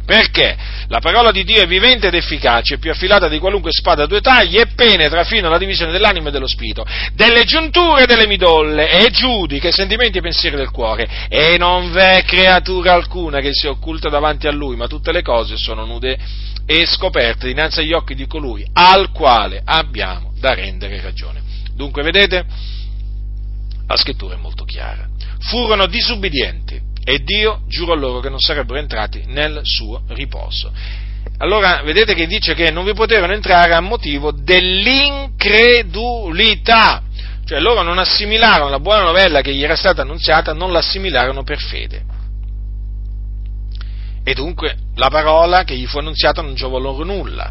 Perché 0.05 0.57
la 0.89 0.99
parola 0.99 1.31
di 1.31 1.45
Dio 1.45 1.63
è 1.63 1.67
vivente 1.69 2.09
ed 2.09 2.15
efficace, 2.15 2.79
più 2.79 2.91
affilata 2.91 3.29
di 3.29 3.39
qualunque 3.39 3.71
spada 3.71 4.03
a 4.03 4.07
due 4.07 4.21
tagli 4.21 4.57
e 4.57 4.67
penetra 4.67 5.23
fino 5.23 5.47
alla 5.47 5.59
divisione 5.59 5.93
dell'anima 5.93 6.31
e 6.31 6.33
dello 6.33 6.49
spirito, 6.49 6.85
delle 7.15 7.45
giunture 7.45 8.03
e 8.03 8.07
delle 8.07 8.27
midolle 8.27 8.89
e 8.89 9.11
giudica 9.11 9.69
i 9.69 9.73
sentimenti 9.73 10.17
e 10.17 10.19
i 10.19 10.23
pensieri 10.23 10.57
del 10.57 10.71
cuore. 10.71 11.09
E 11.29 11.57
non 11.59 11.93
v'è 11.93 12.25
creatura 12.25 12.93
alcuna 12.93 13.39
che 13.39 13.53
sia 13.53 13.71
occulta 13.71 14.09
davanti 14.09 14.49
a 14.49 14.53
lui, 14.53 14.75
ma 14.75 14.89
tutte 14.89 15.13
le 15.13 15.23
cose 15.23 15.57
sono 15.57 15.85
nude 15.85 16.19
e 16.67 16.85
scoperte 16.85 17.47
dinanzi 17.47 17.81
agli 17.81 17.93
occhi 17.93 18.17
di 18.17 18.27
colui 18.27 18.67
al 18.73 19.13
quale 19.13 19.63
abbiamo 19.65 20.33
da 20.39 20.53
rendere 20.53 21.01
ragione. 21.01 21.41
Dunque, 21.75 22.03
vedete, 22.03 22.45
la 23.87 23.97
scrittura 23.97 24.35
è 24.35 24.39
molto 24.39 24.65
chiara. 24.65 25.07
Furono 25.39 25.87
disubbidienti 25.87 26.83
e 27.05 27.23
Dio 27.23 27.63
giurò 27.69 27.95
loro 27.95 28.19
che 28.19 28.29
non 28.29 28.41
sarebbero 28.41 28.81
entrati 28.81 29.23
nel 29.27 29.61
suo 29.63 30.03
riposo. 30.09 30.73
Allora, 31.39 31.83
vedete 31.85 32.15
che 32.15 32.27
dice 32.27 32.55
che 32.55 32.73
non 32.73 32.85
vi 32.85 32.95
potevano 32.95 33.33
entrare 33.33 33.75
a 33.75 33.81
motivo 33.81 34.33
dell'incredulità. 34.33 37.03
Cioè 37.45 37.61
loro 37.61 37.83
non 37.83 37.99
assimilarono 37.99 38.71
la 38.71 38.81
buona 38.81 39.05
novella 39.05 39.41
che 39.41 39.55
gli 39.55 39.63
era 39.63 39.77
stata 39.77 40.03
annunziata, 40.03 40.53
non 40.53 40.73
l'assimilarono 40.73 41.45
per 41.45 41.61
fede 41.61 42.16
e 44.29 44.35
dunque 44.35 44.77
la 44.97 45.09
parola 45.09 45.63
che 45.63 45.77
gli 45.77 45.87
fu 45.87 45.99
annunziata 45.99 46.43
non 46.43 46.57
giovò 46.57 46.79
loro 46.79 47.05
nulla. 47.05 47.49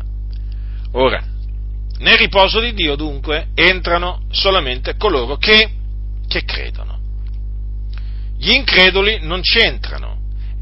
Ora, 0.91 1.23
nel 1.99 2.17
riposo 2.17 2.59
di 2.59 2.73
Dio 2.73 2.97
dunque 2.97 3.47
entrano 3.55 4.25
solamente 4.29 4.97
coloro 4.97 5.37
che, 5.37 5.69
che 6.27 6.43
credono. 6.43 6.99
Gli 8.37 8.51
increduli 8.51 9.19
non 9.21 9.39
c'entrano 9.39 10.17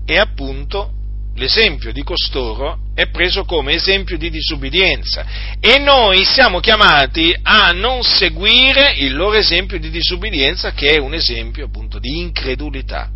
e 0.05 0.17
appunto 0.17 0.91
l'esempio 1.33 1.91
di 1.91 2.03
costoro 2.03 2.77
è 2.93 3.09
preso 3.09 3.43
come 3.43 3.73
esempio 3.73 4.15
di 4.15 4.29
disubbidienza 4.29 5.25
e 5.59 5.79
noi 5.79 6.23
siamo 6.25 6.59
chiamati 6.59 7.35
a 7.41 7.71
non 7.71 8.03
seguire 8.03 8.93
il 8.97 9.15
loro 9.15 9.35
esempio 9.35 9.79
di 9.79 9.89
disubbidienza 9.89 10.73
che 10.73 10.91
è 10.91 10.99
un 10.99 11.15
esempio 11.15 11.65
appunto 11.65 11.97
di 11.97 12.19
incredulità. 12.19 13.09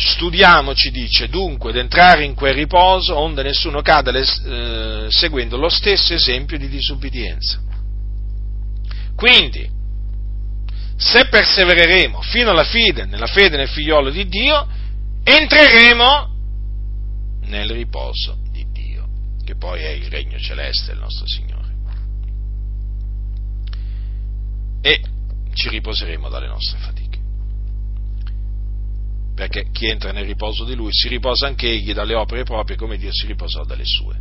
Studiamoci, 0.00 0.92
dice, 0.92 1.28
dunque, 1.28 1.72
d'entrare 1.72 2.24
in 2.24 2.34
quel 2.34 2.54
riposo 2.54 3.18
onde 3.18 3.42
nessuno 3.42 3.82
cada 3.82 4.12
eh, 4.12 5.06
seguendo 5.10 5.56
lo 5.56 5.68
stesso 5.68 6.14
esempio 6.14 6.56
di 6.56 6.68
disubbidienza. 6.68 7.60
Quindi, 9.16 9.68
se 10.96 11.26
persevereremo 11.26 12.20
fino 12.20 12.50
alla 12.50 12.62
fine, 12.62 13.06
nella 13.06 13.26
fede 13.26 13.56
nel 13.56 13.68
figliolo 13.68 14.10
di 14.10 14.28
Dio, 14.28 14.68
entreremo 15.24 16.32
nel 17.46 17.68
riposo 17.68 18.38
di 18.52 18.64
Dio, 18.70 19.08
che 19.44 19.56
poi 19.56 19.82
è 19.82 19.90
il 19.90 20.06
regno 20.06 20.38
celeste 20.38 20.92
del 20.92 21.00
nostro 21.00 21.26
Signore. 21.26 21.74
E 24.80 25.00
ci 25.54 25.68
riposeremo 25.70 26.28
dalle 26.28 26.46
nostre 26.46 26.78
fatiche 26.78 27.07
perché 29.38 29.70
chi 29.70 29.86
entra 29.86 30.10
nel 30.10 30.24
riposo 30.24 30.64
di 30.64 30.74
lui 30.74 30.88
si 30.90 31.06
riposa 31.06 31.46
anche 31.46 31.68
egli 31.68 31.94
dalle 31.94 32.14
opere 32.14 32.42
proprie 32.42 32.76
come 32.76 32.96
Dio 32.96 33.10
si 33.12 33.24
riposò 33.28 33.64
dalle 33.64 33.84
sue. 33.84 34.18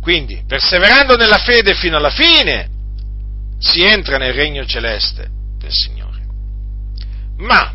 Quindi, 0.00 0.44
perseverando 0.46 1.16
nella 1.16 1.38
fede 1.38 1.74
fino 1.74 1.96
alla 1.96 2.10
fine, 2.10 2.70
si 3.58 3.82
entra 3.82 4.16
nel 4.16 4.32
regno 4.32 4.64
celeste 4.64 5.28
del 5.58 5.72
Signore. 5.72 6.24
Ma, 7.38 7.74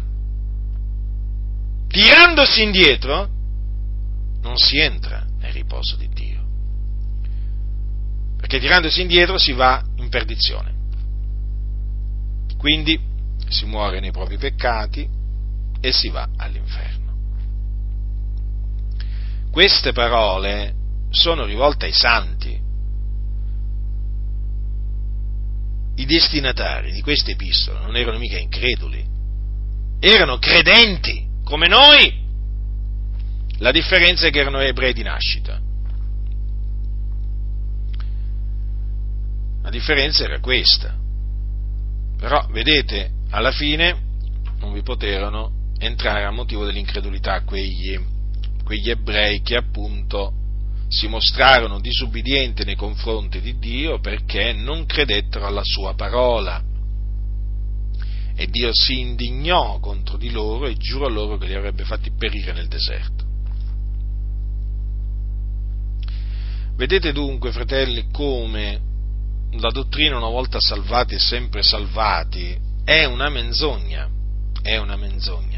tirandosi 1.90 2.64
indietro, 2.64 3.30
non 4.42 4.56
si 4.56 4.78
entra 4.80 5.22
nel 5.40 5.52
riposo 5.52 5.98
di 5.98 6.08
Dio. 6.14 6.46
Perché 8.38 8.58
tirandosi 8.58 9.02
indietro 9.02 9.38
si 9.38 9.52
va 9.52 9.84
in 9.98 10.08
perdizione. 10.08 10.74
Quindi 12.58 12.98
si 13.50 13.66
muore 13.66 14.00
nei 14.00 14.12
propri 14.12 14.38
peccati, 14.38 15.24
e 15.86 15.92
si 15.92 16.10
va 16.10 16.28
all'inferno. 16.38 17.14
Queste 19.52 19.92
parole 19.92 20.74
sono 21.12 21.46
rivolte 21.46 21.86
ai 21.86 21.94
santi. 21.94 22.60
I 25.98 26.06
destinatari 26.06 26.92
di 26.92 27.02
queste 27.02 27.32
epistole 27.32 27.80
non 27.82 27.96
erano 27.96 28.18
mica 28.18 28.38
increduli, 28.38 29.06
erano 30.00 30.40
credenti 30.40 31.28
come 31.44 31.68
noi. 31.68 32.24
La 33.60 33.72
differenza 33.72 34.26
è 34.26 34.32
che 34.32 34.40
erano 34.40 34.60
ebrei 34.60 34.92
di 34.92 35.04
nascita. 35.04 35.62
La 39.62 39.70
differenza 39.70 40.24
era 40.24 40.40
questa. 40.40 40.98
Però, 42.18 42.48
vedete, 42.48 43.12
alla 43.30 43.52
fine 43.52 44.02
non 44.60 44.74
vi 44.74 44.82
poterono 44.82 45.64
entrare 45.86 46.24
a 46.26 46.32
motivo 46.32 46.66
dell'incredulità 46.66 47.42
quegli, 47.44 47.98
quegli 48.64 48.90
ebrei 48.90 49.42
che 49.42 49.56
appunto 49.56 50.34
si 50.88 51.08
mostrarono 51.08 51.80
disubbidienti 51.80 52.64
nei 52.64 52.76
confronti 52.76 53.42
di 53.42 53.58
Dio 53.58 54.00
perché 54.00 54.54
non 54.54 54.86
credettero 54.86 55.46
alla 55.46 55.64
sua 55.64 55.94
parola. 55.96 56.62
E 58.38 58.48
Dio 58.48 58.70
si 58.74 59.00
indignò 59.00 59.80
contro 59.80 60.18
di 60.18 60.30
loro 60.30 60.68
e 60.68 60.76
giurò 60.76 61.08
loro 61.08 61.38
che 61.38 61.48
li 61.48 61.56
avrebbe 61.56 61.86
fatti 61.86 62.12
perire 62.12 62.52
nel 62.54 62.68
deserto. 62.68 63.24
Vedete 66.76 67.14
dunque, 67.14 67.52
fratelli, 67.52 68.10
come 68.12 68.82
la 69.52 69.70
dottrina 69.70 70.18
una 70.18 70.28
volta 70.28 70.60
salvati 70.60 71.16
e 71.16 71.20
sempre 71.20 71.64
salvati 71.64 72.58
è 72.84 73.06
una 73.06 73.30
menzogna, 73.30 74.10
è 74.62 74.76
una 74.76 74.98
menzogna 74.98 75.55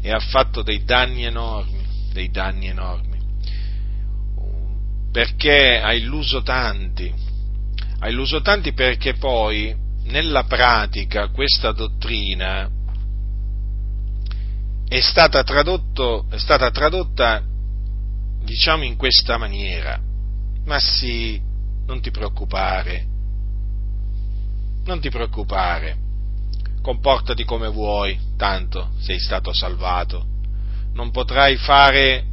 e 0.00 0.10
ha 0.10 0.20
fatto 0.20 0.62
dei 0.62 0.84
danni 0.84 1.24
enormi, 1.24 1.84
dei 2.12 2.30
danni 2.30 2.68
enormi, 2.68 3.18
perché 5.12 5.80
ha 5.80 5.92
illuso 5.92 6.42
tanti, 6.42 7.12
ha 7.98 8.08
illuso 8.08 8.40
tanti 8.40 8.72
perché 8.72 9.14
poi 9.14 9.74
nella 10.04 10.44
pratica 10.44 11.28
questa 11.28 11.72
dottrina 11.72 12.68
è 14.88 15.00
stata, 15.00 15.44
tradotto, 15.44 16.26
è 16.30 16.38
stata 16.38 16.70
tradotta, 16.72 17.40
diciamo, 18.42 18.82
in 18.82 18.96
questa 18.96 19.36
maniera. 19.38 20.00
Ma 20.64 20.80
sì, 20.80 21.40
non 21.86 22.00
ti 22.00 22.10
preoccupare, 22.10 23.06
non 24.84 24.98
ti 25.00 25.08
preoccupare, 25.08 25.96
comportati 26.82 27.44
come 27.44 27.68
vuoi, 27.68 28.18
tanto 28.36 28.90
sei 28.98 29.18
stato 29.18 29.52
salvato, 29.52 30.26
non 30.94 31.10
potrai 31.10 31.56
fare 31.56 32.24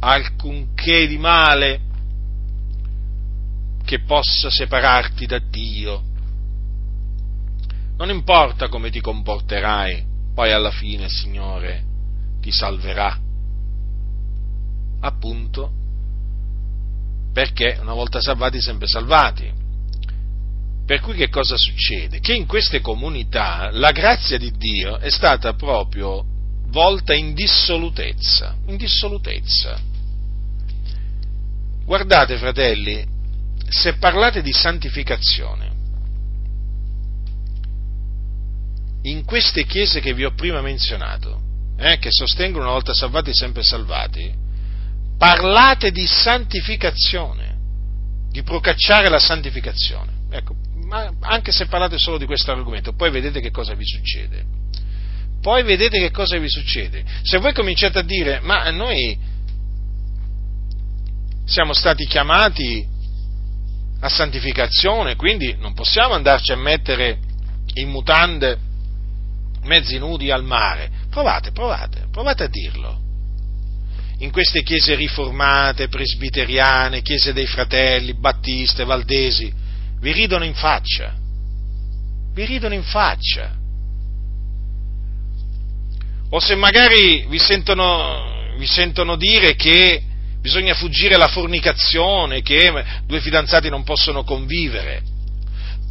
alcunché 0.00 1.06
di 1.06 1.18
male 1.18 1.80
che 3.84 4.00
possa 4.00 4.50
separarti 4.50 5.26
da 5.26 5.38
Dio. 5.38 6.02
Non 7.96 8.10
importa 8.10 8.68
come 8.68 8.90
ti 8.90 9.00
comporterai, 9.00 10.04
poi 10.34 10.52
alla 10.52 10.70
fine, 10.70 11.08
Signore, 11.08 11.84
ti 12.40 12.50
salverà. 12.50 13.18
Appunto, 15.00 15.72
perché 17.32 17.78
una 17.80 17.94
volta 17.94 18.20
salvati, 18.20 18.60
sempre 18.60 18.86
salvati. 18.86 19.64
Per 20.86 21.00
cui 21.00 21.14
che 21.14 21.28
cosa 21.28 21.56
succede? 21.56 22.20
Che 22.20 22.32
in 22.32 22.46
queste 22.46 22.80
comunità 22.80 23.70
la 23.72 23.90
grazia 23.90 24.38
di 24.38 24.52
Dio 24.56 24.98
è 24.98 25.10
stata 25.10 25.54
proprio 25.54 26.24
volta 26.68 27.12
in 27.12 27.34
dissolutezza, 27.34 28.54
in 28.66 28.76
dissolutezza. 28.76 29.80
Guardate, 31.84 32.36
fratelli, 32.36 33.04
se 33.68 33.94
parlate 33.94 34.42
di 34.42 34.52
santificazione, 34.52 35.74
in 39.02 39.24
queste 39.24 39.64
chiese 39.64 40.00
che 40.00 40.14
vi 40.14 40.24
ho 40.24 40.34
prima 40.34 40.60
menzionato, 40.60 41.40
eh, 41.78 41.98
che 41.98 42.10
sostengono 42.10 42.64
una 42.64 42.72
volta 42.72 42.94
salvati 42.94 43.34
sempre 43.34 43.64
salvati, 43.64 44.32
parlate 45.18 45.90
di 45.90 46.06
santificazione, 46.06 47.56
di 48.30 48.42
procacciare 48.44 49.08
la 49.08 49.18
santificazione. 49.18 50.12
Ecco, 50.30 50.54
ma 50.86 51.12
anche 51.20 51.52
se 51.52 51.66
parlate 51.66 51.98
solo 51.98 52.16
di 52.16 52.26
questo 52.26 52.52
argomento, 52.52 52.94
poi 52.94 53.10
vedete 53.10 53.40
che 53.40 53.50
cosa 53.50 53.74
vi 53.74 53.84
succede. 53.84 54.44
Poi 55.40 55.62
vedete 55.62 55.98
che 55.98 56.10
cosa 56.10 56.38
vi 56.38 56.48
succede. 56.48 57.04
Se 57.22 57.38
voi 57.38 57.52
cominciate 57.52 57.98
a 57.98 58.02
dire, 58.02 58.40
ma 58.40 58.70
noi 58.70 59.18
siamo 61.44 61.72
stati 61.72 62.06
chiamati 62.06 62.86
a 64.00 64.08
santificazione, 64.08 65.16
quindi 65.16 65.56
non 65.58 65.74
possiamo 65.74 66.14
andarci 66.14 66.52
a 66.52 66.56
mettere 66.56 67.18
in 67.74 67.88
mutande 67.90 68.58
mezzi 69.62 69.98
nudi 69.98 70.30
al 70.30 70.44
mare. 70.44 70.90
Provate, 71.10 71.50
provate, 71.50 72.06
provate 72.10 72.44
a 72.44 72.48
dirlo. 72.48 73.00
In 74.18 74.30
queste 74.30 74.62
chiese 74.62 74.94
riformate, 74.94 75.88
presbiteriane, 75.88 77.02
chiese 77.02 77.32
dei 77.32 77.46
fratelli, 77.46 78.14
battiste, 78.14 78.84
valdesi, 78.84 79.52
vi 80.06 80.12
ridono 80.12 80.44
in 80.44 80.54
faccia. 80.54 81.12
Vi 82.32 82.44
ridono 82.44 82.74
in 82.74 82.84
faccia. 82.84 83.56
O 86.30 86.38
se 86.38 86.54
magari 86.54 87.26
vi 87.28 87.38
sentono, 87.40 88.54
vi 88.56 88.66
sentono 88.66 89.16
dire 89.16 89.56
che 89.56 90.00
bisogna 90.40 90.74
fuggire 90.74 91.16
alla 91.16 91.26
fornicazione, 91.26 92.42
che 92.42 92.84
due 93.04 93.20
fidanzati 93.20 93.68
non 93.68 93.82
possono 93.82 94.22
convivere 94.22 95.02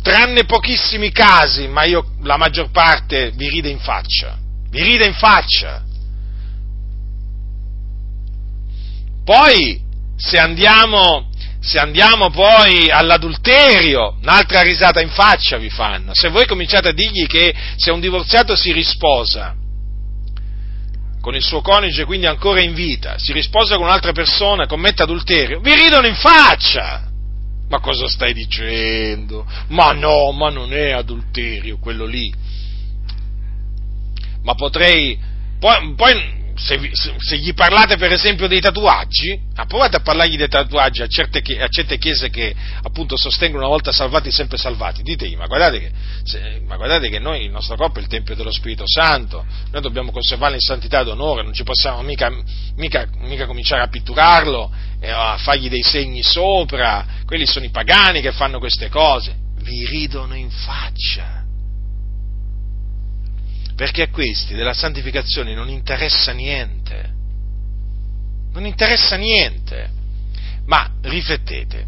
tranne 0.01 0.45
pochissimi 0.45 1.11
casi, 1.11 1.67
ma 1.67 1.83
io 1.83 2.11
la 2.21 2.37
maggior 2.37 2.69
parte 2.69 3.31
vi 3.31 3.49
ride 3.49 3.69
in 3.69 3.79
faccia, 3.79 4.37
vi 4.69 4.83
ride 4.83 5.07
in 5.07 5.15
faccia. 5.15 5.83
Poi, 9.25 9.81
se 10.15 10.37
andiamo, 10.37 11.31
se 11.65 11.79
andiamo 11.79 12.29
poi 12.29 12.91
all'adulterio, 12.91 14.17
un'altra 14.21 14.61
risata 14.61 15.01
in 15.01 15.09
faccia 15.09 15.57
vi 15.57 15.71
fanno. 15.71 16.11
Se 16.13 16.29
voi 16.29 16.45
cominciate 16.45 16.89
a 16.89 16.93
dirgli 16.93 17.25
che 17.25 17.53
se 17.75 17.89
un 17.89 17.99
divorziato 17.99 18.55
si 18.55 18.71
risposa 18.71 19.55
con 21.19 21.33
il 21.33 21.43
suo 21.43 21.61
coniuge, 21.61 22.05
quindi 22.05 22.27
ancora 22.27 22.61
in 22.61 22.75
vita, 22.75 23.17
si 23.17 23.33
risposa 23.33 23.77
con 23.77 23.85
un'altra 23.85 24.11
persona, 24.11 24.67
commette 24.67 25.01
adulterio, 25.01 25.59
vi 25.59 25.73
ridono 25.73 26.05
in 26.05 26.13
faccia. 26.13 27.09
Ma 27.67 27.79
cosa 27.79 28.07
stai 28.07 28.33
dicendo? 28.33 29.43
Ma 29.69 29.91
no, 29.91 30.31
ma 30.33 30.51
non 30.51 30.71
è 30.71 30.91
adulterio 30.91 31.79
quello 31.79 32.05
lì. 32.05 32.31
Ma 34.43 34.53
potrei. 34.53 35.17
Poi, 35.59 35.95
poi 35.95 36.34
se, 36.55 36.79
se, 37.17 37.37
gli 37.37 37.53
parlate 37.53 37.97
per 37.97 38.13
esempio 38.13 38.47
dei 38.47 38.61
tatuaggi, 38.61 39.37
ah, 39.55 39.65
provate 39.65 39.97
a 39.97 39.99
parlargli 39.99 40.37
dei 40.37 40.47
tatuaggi 40.47 41.01
a 41.01 41.07
certe, 41.07 41.39
a 41.59 41.67
certe, 41.67 41.97
chiese 41.97 42.29
che 42.29 42.55
appunto 42.81 43.17
sostengono 43.17 43.63
una 43.63 43.71
volta 43.71 43.91
salvati 43.91 44.31
sempre 44.31 44.57
salvati, 44.57 45.03
ditegli 45.03 45.35
ma 45.35 45.47
guardate, 45.47 45.79
che, 45.79 45.91
se, 46.23 46.61
ma 46.65 46.77
guardate 46.77 47.09
che 47.09 47.19
noi, 47.19 47.43
il 47.43 47.51
nostro 47.51 47.75
corpo 47.75 47.99
è 47.99 48.01
il 48.01 48.07
Tempio 48.07 48.35
dello 48.35 48.51
Spirito 48.51 48.85
Santo, 48.87 49.45
noi 49.71 49.81
dobbiamo 49.81 50.11
conservarlo 50.11 50.55
in 50.55 50.61
santità 50.61 51.01
ed 51.01 51.09
onore, 51.09 51.43
non 51.43 51.53
ci 51.53 51.63
possiamo 51.63 52.01
mica, 52.01 52.31
mica, 52.77 53.05
mica 53.19 53.45
cominciare 53.45 53.81
a 53.81 53.87
pitturarlo, 53.87 54.71
e 55.01 55.09
a 55.09 55.37
fargli 55.37 55.67
dei 55.67 55.83
segni 55.83 56.23
sopra, 56.23 57.05
quelli 57.25 57.45
sono 57.45 57.65
i 57.65 57.69
pagani 57.69 58.21
che 58.21 58.31
fanno 58.31 58.59
queste 58.59 58.87
cose, 58.87 59.35
vi 59.61 59.85
ridono 59.85 60.35
in 60.35 60.49
faccia 60.49 61.44
perché 63.75 64.03
a 64.03 64.09
questi 64.09 64.55
della 64.55 64.73
santificazione 64.73 65.53
non 65.53 65.69
interessa 65.69 66.31
niente. 66.31 67.13
Non 68.53 68.65
interessa 68.65 69.17
niente. 69.17 69.89
Ma 70.65 70.89
riflettete, 71.01 71.85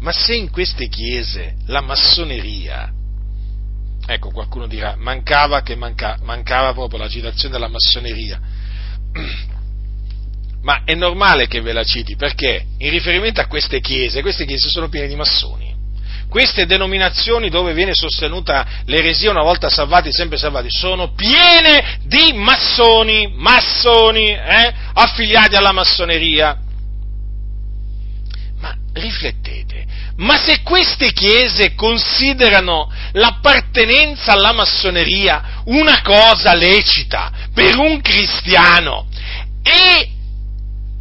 ma 0.00 0.12
se 0.12 0.34
in 0.34 0.50
queste 0.50 0.88
chiese 0.88 1.56
la 1.66 1.82
massoneria, 1.82 2.90
ecco 4.06 4.30
qualcuno 4.30 4.66
dirà, 4.66 4.94
mancava 4.96 5.60
che 5.60 5.74
manca, 5.74 6.18
mancava 6.22 6.72
proprio 6.72 7.00
la 7.00 7.08
citazione 7.08 7.52
della 7.52 7.68
massoneria, 7.68 8.40
ma 10.62 10.84
è 10.84 10.94
normale 10.94 11.46
che 11.46 11.60
ve 11.60 11.72
la 11.72 11.84
citi 11.84 12.16
perché 12.16 12.64
in 12.78 12.90
riferimento 12.90 13.42
a 13.42 13.46
queste 13.46 13.80
chiese, 13.80 14.22
queste 14.22 14.46
chiese 14.46 14.70
sono 14.70 14.88
piene 14.88 15.08
di 15.08 15.16
massoni 15.16 15.69
queste 16.30 16.64
denominazioni 16.64 17.50
dove 17.50 17.74
viene 17.74 17.92
sostenuta 17.92 18.64
l'eresia 18.86 19.30
una 19.30 19.42
volta 19.42 19.68
salvati, 19.68 20.12
sempre 20.12 20.38
salvati, 20.38 20.68
sono 20.70 21.12
piene 21.12 21.98
di 22.04 22.32
massoni, 22.32 23.34
massoni, 23.36 24.28
eh, 24.28 24.74
affiliati 24.94 25.56
alla 25.56 25.72
massoneria. 25.72 26.56
Ma 28.60 28.74
riflettete, 28.94 29.84
ma 30.18 30.38
se 30.38 30.62
queste 30.62 31.12
chiese 31.12 31.74
considerano 31.74 32.90
l'appartenenza 33.12 34.32
alla 34.32 34.52
massoneria 34.52 35.62
una 35.64 36.00
cosa 36.02 36.54
lecita 36.54 37.32
per 37.52 37.76
un 37.76 38.00
cristiano 38.00 39.08
e 39.62 40.10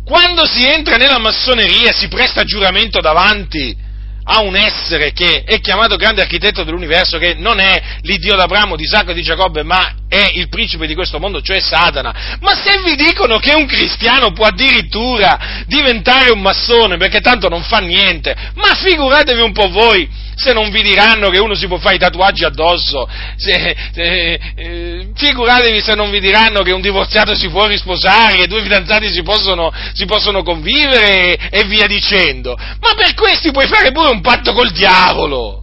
quando 0.03 0.47
si 0.47 0.65
entra 0.65 0.95
nella 0.95 1.19
massoneria 1.19 1.91
si 1.91 2.07
presta 2.07 2.43
giuramento 2.43 2.99
davanti 2.99 3.87
a 4.31 4.41
un 4.41 4.55
essere 4.55 5.11
che 5.11 5.43
è 5.43 5.59
chiamato 5.59 5.95
grande 5.95 6.21
architetto 6.21 6.63
dell'universo, 6.63 7.17
che 7.17 7.33
non 7.33 7.59
è 7.59 7.81
l'Iddio 8.01 8.35
d'Abramo, 8.35 8.75
di 8.75 8.83
Isacco 8.83 9.11
e 9.11 9.13
di 9.15 9.23
Giacobbe, 9.23 9.63
ma 9.63 9.95
è 10.09 10.31
il 10.33 10.49
principe 10.49 10.87
di 10.87 10.95
questo 10.95 11.19
mondo, 11.19 11.39
cioè 11.41 11.61
Satana. 11.61 12.37
Ma 12.41 12.55
se 12.55 12.81
vi 12.83 12.95
dicono 12.95 13.37
che 13.37 13.53
un 13.55 13.67
cristiano 13.67 14.31
può 14.31 14.47
addirittura 14.47 15.63
diventare 15.67 16.31
un 16.31 16.41
massone 16.41 16.97
perché 16.97 17.21
tanto 17.21 17.47
non 17.47 17.61
fa 17.61 17.77
niente, 17.77 18.35
ma 18.55 18.73
figuratevi 18.73 19.41
un 19.41 19.53
po' 19.53 19.69
voi 19.69 20.27
se 20.39 20.53
non 20.53 20.71
vi 20.71 20.81
diranno 20.81 21.29
che 21.29 21.37
uno 21.37 21.53
si 21.53 21.67
può 21.67 21.77
fare 21.77 21.95
i 21.95 21.99
tatuaggi 21.99 22.45
addosso, 22.45 23.07
se, 23.35 23.75
se, 23.93 24.39
eh, 24.55 25.09
figuratevi 25.13 25.81
se 25.81 25.95
non 25.95 26.09
vi 26.09 26.21
diranno 26.21 26.61
che 26.61 26.71
un 26.71 26.81
divorziato 26.81 27.35
si 27.35 27.49
può 27.49 27.67
risposare, 27.67 28.37
che 28.37 28.47
due 28.47 28.61
fidanzati 28.61 29.11
si 29.11 29.21
possono, 29.21 29.71
si 29.93 30.05
possono 30.05 30.41
convivere 30.41 31.35
e, 31.35 31.49
e 31.51 31.63
via 31.65 31.87
dicendo. 31.87 32.55
Ma 32.57 32.93
per 32.95 33.13
questi 33.15 33.51
puoi 33.51 33.67
fare 33.67 33.91
pure 33.91 34.09
un 34.09 34.21
patto 34.21 34.53
col 34.53 34.71
diavolo! 34.71 35.58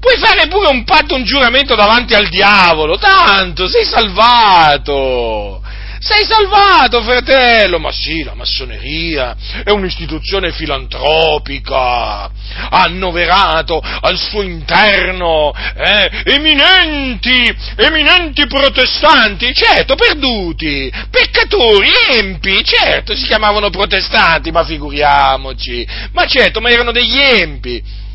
Puoi 0.00 0.16
fare 0.18 0.46
pure 0.48 0.68
un 0.68 0.84
patto, 0.84 1.14
un 1.14 1.24
giuramento 1.24 1.74
davanti 1.74 2.14
al 2.14 2.28
diavolo, 2.28 2.96
tanto 2.98 3.68
sei 3.68 3.84
salvato! 3.84 5.62
sei 6.00 6.24
salvato, 6.24 7.02
fratello! 7.02 7.78
Ma 7.78 7.92
sì, 7.92 8.22
la 8.22 8.34
massoneria 8.34 9.36
è 9.64 9.70
un'istituzione 9.70 10.52
filantropica, 10.52 12.30
annoverato 12.70 13.80
al 13.80 14.16
suo 14.18 14.42
interno 14.42 15.52
eh, 15.52 16.10
eminenti, 16.24 17.54
eminenti 17.76 18.46
protestanti, 18.46 19.52
certo, 19.52 19.94
perduti, 19.94 20.90
peccatori, 21.10 21.90
empi, 22.12 22.62
certo, 22.64 23.14
si 23.14 23.26
chiamavano 23.26 23.70
protestanti, 23.70 24.50
ma 24.50 24.64
figuriamoci, 24.64 25.86
ma 26.12 26.26
certo, 26.26 26.60
ma 26.60 26.70
erano 26.70 26.92
degli 26.92 27.18
empi. 27.18 28.06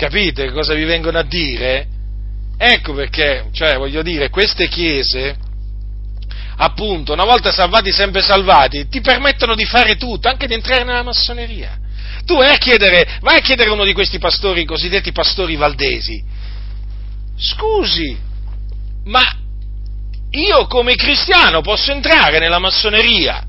Capite 0.00 0.50
cosa 0.50 0.72
vi 0.72 0.84
vengono 0.84 1.18
a 1.18 1.22
dire? 1.22 1.86
Ecco 2.56 2.94
perché, 2.94 3.50
cioè, 3.52 3.76
voglio 3.76 4.00
dire, 4.00 4.30
queste 4.30 4.66
chiese, 4.66 5.36
appunto, 6.56 7.12
una 7.12 7.26
volta 7.26 7.52
salvati, 7.52 7.92
sempre 7.92 8.22
salvati, 8.22 8.88
ti 8.88 9.02
permettono 9.02 9.54
di 9.54 9.66
fare 9.66 9.96
tutto, 9.96 10.30
anche 10.30 10.46
di 10.46 10.54
entrare 10.54 10.84
nella 10.84 11.02
massoneria. 11.02 11.78
Tu 12.24 12.34
vai 12.34 12.48
a 12.48 12.56
chiedere, 12.56 13.18
vai 13.20 13.40
a 13.40 13.42
chiedere 13.42 13.68
uno 13.68 13.84
di 13.84 13.92
questi 13.92 14.18
pastori, 14.18 14.64
cosiddetti 14.64 15.12
pastori 15.12 15.56
valdesi, 15.56 16.24
scusi, 17.36 18.16
ma 19.04 19.30
io 20.30 20.66
come 20.66 20.94
cristiano 20.94 21.60
posso 21.60 21.92
entrare 21.92 22.38
nella 22.38 22.58
massoneria? 22.58 23.44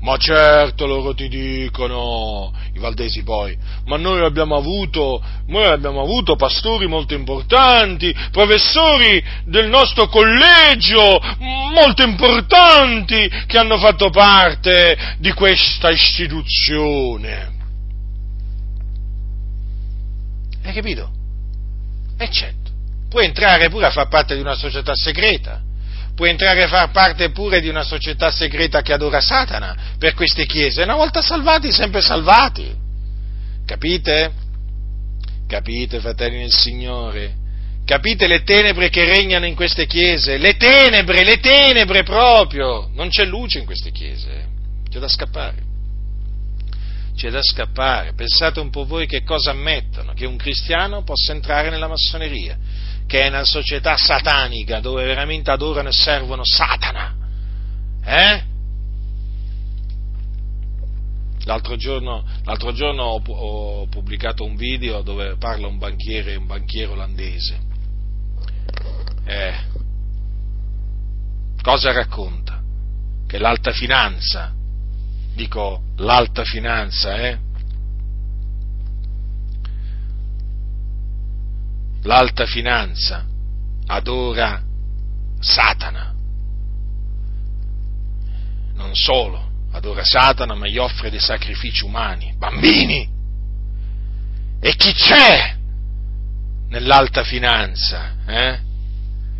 Ma 0.00 0.16
certo 0.16 0.86
loro 0.86 1.12
ti 1.12 1.28
dicono, 1.28 2.52
i 2.72 2.78
valdesi 2.78 3.22
poi, 3.22 3.54
ma 3.84 3.98
noi 3.98 4.24
abbiamo 4.24 4.56
avuto, 4.56 5.22
noi 5.48 5.66
abbiamo 5.66 6.00
avuto 6.00 6.36
pastori 6.36 6.86
molto 6.86 7.12
importanti, 7.12 8.14
professori 8.30 9.22
del 9.44 9.68
nostro 9.68 10.08
collegio 10.08 11.20
molto 11.38 12.02
importanti 12.02 13.30
che 13.46 13.58
hanno 13.58 13.76
fatto 13.76 14.08
parte 14.08 15.16
di 15.18 15.32
questa 15.32 15.90
istituzione. 15.90 17.52
Hai 20.64 20.72
capito? 20.72 21.10
E 22.16 22.30
certo, 22.30 22.70
puoi 23.10 23.26
entrare 23.26 23.68
pure 23.68 23.84
a 23.84 23.90
far 23.90 24.08
parte 24.08 24.34
di 24.34 24.40
una 24.40 24.54
società 24.54 24.92
segreta 24.94 25.68
può 26.20 26.28
entrare 26.28 26.64
a 26.64 26.68
far 26.68 26.90
parte 26.90 27.30
pure 27.30 27.62
di 27.62 27.70
una 27.70 27.82
società 27.82 28.30
segreta 28.30 28.82
che 28.82 28.92
adora 28.92 29.22
Satana 29.22 29.94
per 29.98 30.12
queste 30.12 30.44
chiese. 30.44 30.82
Una 30.82 30.94
volta 30.94 31.22
salvati, 31.22 31.72
sempre 31.72 32.02
salvati. 32.02 32.70
Capite? 33.64 34.30
Capite, 35.48 35.98
fratelli 35.98 36.40
del 36.40 36.52
Signore? 36.52 37.36
Capite 37.86 38.26
le 38.26 38.42
tenebre 38.42 38.90
che 38.90 39.06
regnano 39.06 39.46
in 39.46 39.54
queste 39.54 39.86
chiese? 39.86 40.36
Le 40.36 40.58
tenebre, 40.58 41.24
le 41.24 41.38
tenebre 41.38 42.02
proprio! 42.02 42.90
Non 42.92 43.08
c'è 43.08 43.24
luce 43.24 43.58
in 43.58 43.64
queste 43.64 43.90
chiese, 43.90 44.46
c'è 44.90 44.98
da 44.98 45.08
scappare. 45.08 45.56
C'è 47.16 47.30
da 47.30 47.40
scappare. 47.42 48.12
Pensate 48.12 48.60
un 48.60 48.68
po' 48.68 48.84
voi 48.84 49.06
che 49.06 49.22
cosa 49.22 49.52
ammettono, 49.52 50.12
che 50.12 50.26
un 50.26 50.36
cristiano 50.36 51.02
possa 51.02 51.32
entrare 51.32 51.70
nella 51.70 51.88
massoneria 51.88 52.58
che 53.10 53.22
è 53.22 53.26
una 53.26 53.42
società 53.42 53.96
satanica 53.96 54.78
dove 54.78 55.04
veramente 55.04 55.50
adorano 55.50 55.88
e 55.88 55.92
servono 55.92 56.44
Satana. 56.44 57.12
Eh? 58.04 58.44
L'altro 61.42 61.74
giorno, 61.74 62.24
l'altro 62.44 62.70
giorno 62.72 63.02
ho, 63.02 63.20
ho, 63.26 63.88
pubblicato 63.88 64.44
un 64.44 64.54
video 64.54 65.02
dove 65.02 65.34
parla 65.38 65.66
un 65.66 65.78
banchiere, 65.78 66.36
un 66.36 66.46
banchiere 66.46 66.92
olandese. 66.92 67.58
Eh, 69.24 69.54
cosa 71.62 71.90
racconta? 71.90 72.62
Che 73.26 73.38
l'alta 73.38 73.72
finanza, 73.72 74.52
dico 75.34 75.82
l'alta 75.96 76.44
finanza, 76.44 77.16
eh? 77.16 77.38
L'alta 82.02 82.46
finanza 82.46 83.24
adora 83.86 84.62
Satana. 85.40 86.14
Non 88.74 88.94
solo 88.94 89.48
adora 89.72 90.04
Satana, 90.04 90.54
ma 90.54 90.66
gli 90.66 90.78
offre 90.78 91.10
dei 91.10 91.20
sacrifici 91.20 91.84
umani, 91.84 92.34
bambini. 92.36 93.08
E 94.60 94.76
chi 94.76 94.92
c'è 94.92 95.56
nell'alta 96.68 97.24
finanza? 97.24 98.16
Eh? 98.26 98.58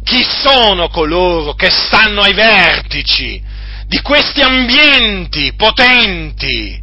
Chi 0.03 0.23
sono 0.23 0.89
coloro 0.89 1.55
che 1.55 1.71
stanno 1.71 2.23
ai 2.23 2.33
vertici 2.33 3.43
di 3.87 4.01
questi 4.01 4.41
ambienti 4.41 5.53
potenti? 5.55 6.83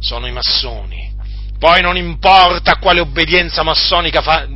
Sono 0.00 0.26
i 0.26 0.32
massoni 0.32 0.97
poi 1.58 1.82
non 1.82 1.96
importa 1.96 2.72
a 2.72 2.78
quale 2.78 3.00
obbedienza 3.00 3.62
massonica 3.62 4.22
fa, 4.22 4.46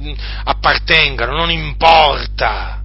appartengano, 0.44 1.36
non 1.36 1.50
importa. 1.50 2.82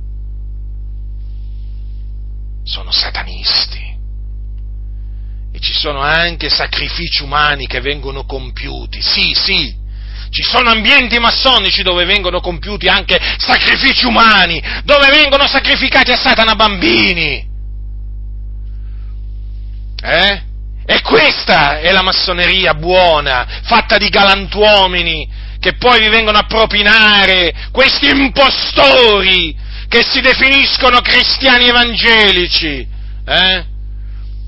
Sono 2.63 2.91
satanisti. 2.91 3.85
E 5.53 5.59
ci 5.59 5.73
sono 5.73 5.99
anche 5.99 6.49
sacrifici 6.49 7.21
umani 7.21 7.67
che 7.67 7.79
vengono 7.79 8.25
compiuti. 8.25 9.01
Sì, 9.01 9.33
sì, 9.33 9.75
ci 10.29 10.43
sono 10.43 10.69
ambienti 10.69 11.19
massonici 11.19 11.83
dove 11.83 12.05
vengono 12.05 12.39
compiuti 12.39 12.87
anche 12.87 13.19
sacrifici 13.37 14.05
umani, 14.05 14.61
dove 14.83 15.09
vengono 15.09 15.47
sacrificati 15.47 16.11
a 16.11 16.17
Satana 16.17 16.55
bambini. 16.55 17.45
Eh? 20.01 20.46
E 20.89 21.01
questa 21.01 21.79
è 21.79 21.91
la 21.91 22.01
massoneria 22.01 22.73
buona, 22.73 23.45
fatta 23.63 23.97
di 23.97 24.07
galantuomini, 24.07 25.27
che 25.59 25.73
poi 25.73 25.99
vi 25.99 26.07
vengono 26.07 26.37
a 26.37 26.45
propinare 26.45 27.53
questi 27.71 28.07
impostori 28.07 29.53
che 29.89 30.03
si 30.03 30.21
definiscono 30.21 31.01
cristiani 31.01 31.67
evangelici. 31.67 32.87
Eh? 33.25 33.65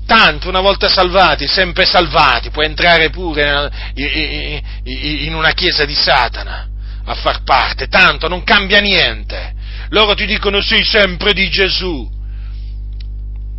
Tanto, 0.06 0.48
una 0.48 0.60
volta 0.60 0.88
salvati, 0.88 1.46
sempre 1.46 1.84
salvati, 1.84 2.48
puoi 2.48 2.64
entrare 2.64 3.10
pure 3.10 3.70
in 4.84 5.34
una 5.34 5.52
chiesa 5.52 5.84
di 5.84 5.94
Satana 5.94 6.68
a 7.04 7.14
far 7.16 7.42
parte, 7.42 7.88
tanto 7.88 8.28
non 8.28 8.44
cambia 8.44 8.80
niente. 8.80 9.54
Loro 9.90 10.14
ti 10.14 10.24
dicono 10.24 10.62
sì, 10.62 10.82
sempre 10.84 11.34
di 11.34 11.50
Gesù. 11.50 12.08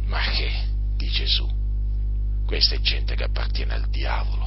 Ma 0.08 0.20
che 0.36 0.52
di 0.98 1.10
Gesù? 1.10 1.51
Questa 2.52 2.76
è 2.76 2.82
gente 2.82 3.16
che 3.16 3.24
appartiene 3.24 3.76
al 3.76 3.88
diavolo. 3.90 4.46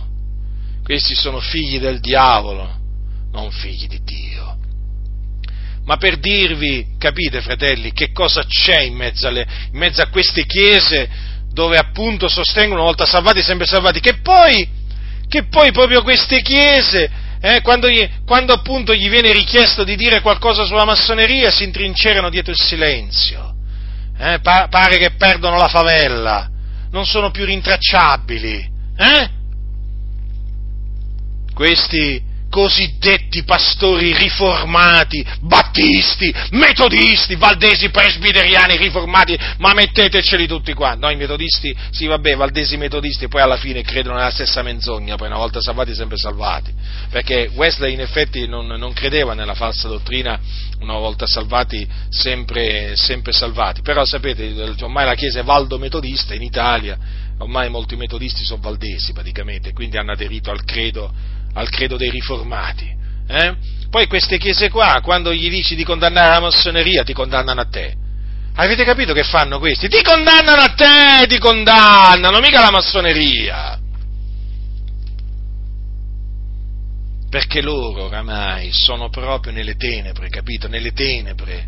Questi 0.83 1.15
sono 1.15 1.41
figli 1.41 1.79
del 1.79 2.01
diavolo, 2.01 2.71
non 3.33 3.51
figli 3.51 3.87
di 3.87 4.03
Dio. 4.05 4.59
Ma 5.87 5.97
per 5.97 6.19
dirvi, 6.19 6.97
capite 6.99 7.41
fratelli, 7.41 7.95
che 7.95 8.13
cosa 8.13 8.45
c'è 8.45 8.83
in 8.83 8.95
mezzo, 8.95 9.27
alle, 9.27 9.47
in 9.73 9.79
mezzo 9.79 10.03
a 10.03 10.09
queste 10.09 10.45
chiese 10.45 11.09
dove 11.51 11.79
appunto 11.79 12.29
sostengono 12.29 12.81
una 12.81 12.91
volta 12.91 13.07
salvati, 13.07 13.41
sempre 13.41 13.65
salvati, 13.65 14.01
che 14.01 14.19
poi, 14.19 14.69
che 15.27 15.47
poi 15.47 15.73
proprio 15.73 16.03
queste 16.03 16.43
chiese, 16.43 17.11
eh, 17.41 17.63
quando, 17.63 17.89
gli, 17.89 18.07
quando, 18.27 18.53
appunto 18.53 18.93
gli 18.95 19.09
viene 19.09 19.33
richiesto 19.33 19.83
di 19.83 19.97
dire 19.97 20.21
qualcosa 20.21 20.67
sulla 20.67 20.85
massoneria, 20.85 21.51
si 21.51 21.65
intrincerano 21.65 22.29
dietro 22.29 22.53
il 22.53 22.61
silenzio. 22.61 23.55
Eh, 24.19 24.41
pa- 24.43 24.67
pare 24.69 24.99
che 24.99 25.13
perdono 25.13 25.57
la 25.57 25.69
favella 25.69 26.51
non 26.95 27.05
sono 27.07 27.33
più 27.33 27.45
rintracciabili. 27.45 28.71
Eh? 28.97 29.31
Questi 31.53 32.23
cosiddetti 32.55 33.43
pastori 33.43 34.15
riformati, 34.15 35.27
battisti, 35.41 36.33
metodisti, 36.51 37.35
valdesi, 37.35 37.91
presbiteriani 37.91 38.77
riformati, 38.77 39.37
ma 39.59 39.75
metteteceli 39.75 40.47
tutti 40.47 40.73
qua. 40.73 40.95
No, 40.95 41.11
i 41.11 41.17
metodisti, 41.17 41.77
sì 41.91 42.07
vabbè, 42.07 42.37
valdesi 42.37 42.77
metodisti, 42.77 43.27
poi 43.27 43.41
alla 43.41 43.57
fine 43.57 43.83
credono 43.83 44.19
nella 44.19 44.31
stessa 44.31 44.63
menzogna, 44.63 45.17
poi 45.17 45.27
una 45.27 45.37
volta 45.37 45.61
salvati 45.61 45.97
sempre 45.97 46.17
salvati. 46.17 46.73
Perché 47.11 47.51
Wesley 47.55 47.93
in 47.93 48.03
effetti 48.03 48.47
non, 48.47 48.67
non 48.67 48.93
credeva 48.93 49.35
nella 49.35 49.55
falsa 49.55 49.89
dottrina, 49.89 50.39
una 50.79 50.95
volta 50.99 51.27
salvati 51.27 51.85
sempre, 52.09 52.95
sempre 52.95 53.33
salvati. 53.33 53.83
Però 53.83 54.05
sapete, 54.05 54.55
ormai 54.81 55.07
la 55.07 55.17
Chiesa 55.17 55.41
è 55.41 55.43
valdo 55.43 55.77
metodista 55.77 56.35
in 56.35 56.43
Italia, 56.43 56.97
ormai 57.39 57.69
molti 57.69 57.97
metodisti 57.97 58.45
sono 58.45 58.61
valdesi 58.63 59.13
praticamente, 59.13 59.73
quindi 59.73 59.97
hanno 59.97 60.13
aderito 60.13 60.53
al 60.53 60.63
credo 60.63 61.43
al 61.55 61.69
credo 61.71 61.97
dei 61.97 62.11
riformati. 62.11 62.93
Eh? 63.27 63.55
Poi 63.91 64.07
queste 64.07 64.39
chiese 64.39 64.71
qua, 64.71 65.01
quando 65.03 65.33
gli 65.33 65.49
dici 65.49 65.75
di 65.75 65.85
condannare 65.85 66.31
la 66.31 66.41
massoneria, 66.41 67.05
ti 67.05 67.13
condannano 67.13 67.61
a 67.61 67.67
te. 67.67 67.95
Avete 68.57 68.85
capito 68.85 69.13
che 69.13 69.25
fanno 69.25 69.59
questi? 69.59 69.89
Ti 69.89 70.03
condannano 70.03 70.63
a 70.63 70.75
te, 70.75 71.27
ti 71.27 71.39
condannano, 71.39 72.39
mica 72.41 72.61
la 72.61 72.71
massoneria. 72.71 73.79
Perché 77.31 77.63
loro 77.63 78.05
oramai 78.05 78.71
sono 78.73 79.09
proprio 79.09 79.53
nelle 79.53 79.75
tenebre, 79.75 80.29
capito? 80.29 80.69
Nelle 80.69 80.93
tenebre. 80.93 81.67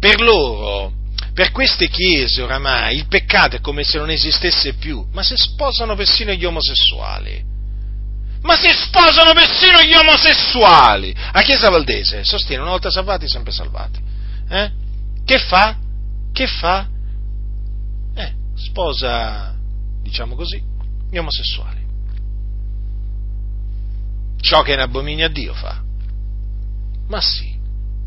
Per 0.00 0.20
loro, 0.20 0.92
per 1.34 1.50
queste 1.50 1.88
chiese 1.88 2.40
oramai 2.40 2.96
il 2.96 3.06
peccato 3.06 3.56
è 3.56 3.60
come 3.60 3.84
se 3.84 3.98
non 3.98 4.08
esistesse 4.10 4.74
più, 4.74 5.06
ma 5.12 5.22
si 5.22 5.36
sposano 5.36 5.94
persino 5.94 6.32
gli 6.32 6.44
omosessuali. 6.44 7.51
Ma 8.42 8.56
si 8.56 8.68
sposano 8.68 9.32
persino 9.34 9.80
gli 9.82 9.94
omosessuali! 9.94 11.14
A 11.14 11.42
Chiesa 11.42 11.70
Valdese 11.70 12.24
sostiene 12.24 12.62
una 12.62 12.72
volta 12.72 12.90
salvati, 12.90 13.28
sempre 13.28 13.52
salvati. 13.52 14.00
Eh? 14.48 14.70
Che 15.24 15.38
fa? 15.38 15.76
Che 16.32 16.46
fa? 16.46 16.88
Eh, 18.14 18.32
sposa, 18.56 19.54
diciamo 20.02 20.34
così, 20.34 20.60
gli 21.10 21.16
omosessuali. 21.16 21.80
Ciò 24.40 24.62
che 24.62 24.72
è 24.72 24.74
in 24.74 24.80
abominio 24.80 25.26
a 25.26 25.30
Dio 25.30 25.54
fa. 25.54 25.80
Ma 27.06 27.20
sì, 27.20 27.56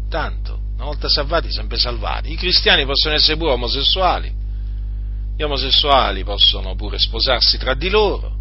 tanto, 0.10 0.60
una 0.76 0.86
volta 0.86 1.08
salvati, 1.08 1.50
sempre 1.50 1.78
salvati. 1.78 2.34
I 2.34 2.36
cristiani 2.36 2.86
possono 2.86 3.16
essere 3.16 3.38
pure 3.38 3.52
omosessuali, 3.52 4.34
gli 5.38 5.44
omosessuali 5.44 6.26
possono 6.26 6.76
pure 6.76 7.00
sposarsi 7.00 7.58
tra 7.58 7.74
di 7.74 7.90
loro. 7.90 8.36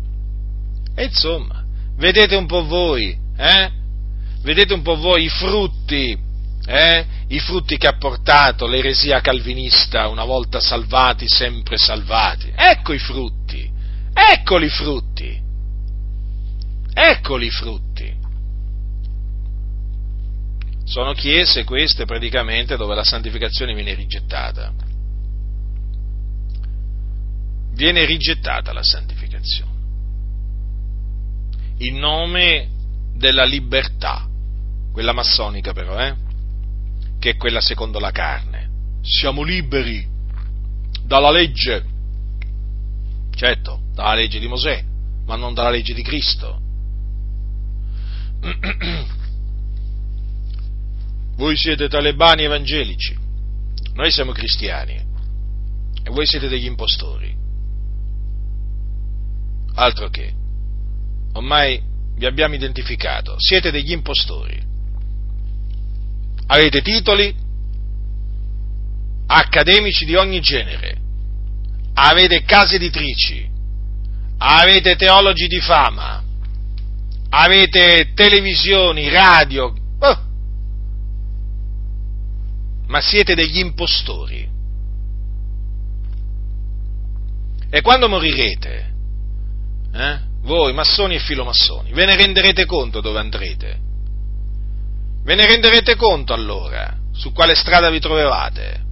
E 0.97 1.05
insomma, 1.05 1.64
vedete 1.97 2.35
un 2.37 2.47
po' 2.47 2.65
voi, 2.65 3.17
eh? 3.37 3.71
Vedete 4.43 4.75
un 4.75 4.83
po' 4.83 4.97
voi 4.97 5.25
i 5.25 5.29
frutti, 5.29 6.17
eh? 6.67 7.07
I 7.29 7.39
frutti 7.39 7.77
che 7.77 7.87
ha 7.87 7.97
portato 7.97 8.67
l'eresia 8.67 9.21
calvinista, 9.21 10.09
una 10.09 10.25
volta 10.25 10.61
salvati, 10.61 11.27
sempre 11.29 11.79
salvati. 11.79 12.53
Ecco 12.55 12.93
i 12.93 12.99
frutti, 12.99 13.71
eccoli 14.13 14.67
i 14.67 14.71
frutti, 14.71 15.43
eccoli 16.93 17.47
i 17.47 17.51
frutti. 17.51 18.23
Sono 20.85 21.15
chiese 21.15 21.65
queste 21.65 22.05
praticamente 22.05 22.77
dove 22.77 22.95
la 22.95 23.05
santificazione 23.05 23.75
viene 23.75 23.95
rigettata. 23.95 24.73
Viene 27.73 28.05
rigettata 28.05 28.73
la 28.73 28.83
santificazione. 28.83 29.24
In 31.79 31.99
nome 31.99 32.69
della 33.15 33.45
libertà, 33.45 34.27
quella 34.93 35.13
massonica 35.13 35.73
però, 35.73 35.99
eh? 35.99 36.15
che 37.19 37.31
è 37.31 37.37
quella 37.37 37.61
secondo 37.61 37.99
la 37.99 38.11
carne. 38.11 38.69
Siamo 39.03 39.43
liberi 39.43 40.07
dalla 41.05 41.31
legge, 41.31 41.85
certo, 43.35 43.81
dalla 43.93 44.15
legge 44.15 44.39
di 44.39 44.47
Mosè, 44.47 44.85
ma 45.27 45.37
non 45.37 45.55
dalla 45.55 45.71
legge 45.71 45.95
di 45.95 46.03
Cristo. 46.03 46.61
Voi 51.37 51.57
siete 51.57 51.89
talebani 51.89 52.45
evangelici, 52.45 53.17
noi 53.95 54.11
siamo 54.11 54.33
cristiani 54.33 54.95
e 56.03 56.11
voi 56.11 56.27
siete 56.27 56.49
degli 56.49 56.67
impostori. 56.67 57.35
Altro 59.75 60.11
che, 60.11 60.35
ormai 61.35 61.81
vi 62.17 62.27
abbiamo 62.27 62.55
identificato, 62.55 63.37
siete 63.39 63.71
degli 63.71 63.93
impostori. 63.93 64.63
Avete 66.47 66.83
titoli 66.83 67.35
accademici 69.27 70.05
di 70.05 70.15
ogni 70.15 70.41
genere, 70.41 70.97
avete 71.95 72.43
case 72.43 72.77
editrici, 72.77 73.49
avete 74.39 74.97
teologi 74.97 75.47
di 75.47 75.61
fama, 75.61 76.23
avete 77.31 78.13
televisioni, 78.15 79.09
radio, 79.09 79.75
ma 82.87 83.01
siete 83.01 83.35
degli 83.35 83.59
impostori. 83.59 84.49
E 87.71 87.81
quando 87.81 88.09
morirete, 88.09 88.93
eh, 89.93 90.33
voi 90.45 90.73
massoni 90.73 91.15
e 91.17 91.21
filomassoni, 91.21 91.93
ve 91.93 92.05
ne 92.05 92.17
renderete 92.17 92.67
conto 92.67 93.01
dove 93.01 93.19
andrete? 93.19 93.81
Ve 95.25 95.35
ne 95.35 95.47
renderete 95.47 95.97
conto 95.97 96.35
allora 96.35 96.99
su 97.13 97.33
quale 97.33 97.55
strada 97.55 97.89
vi 97.89 97.99
trovevate? 97.99 98.83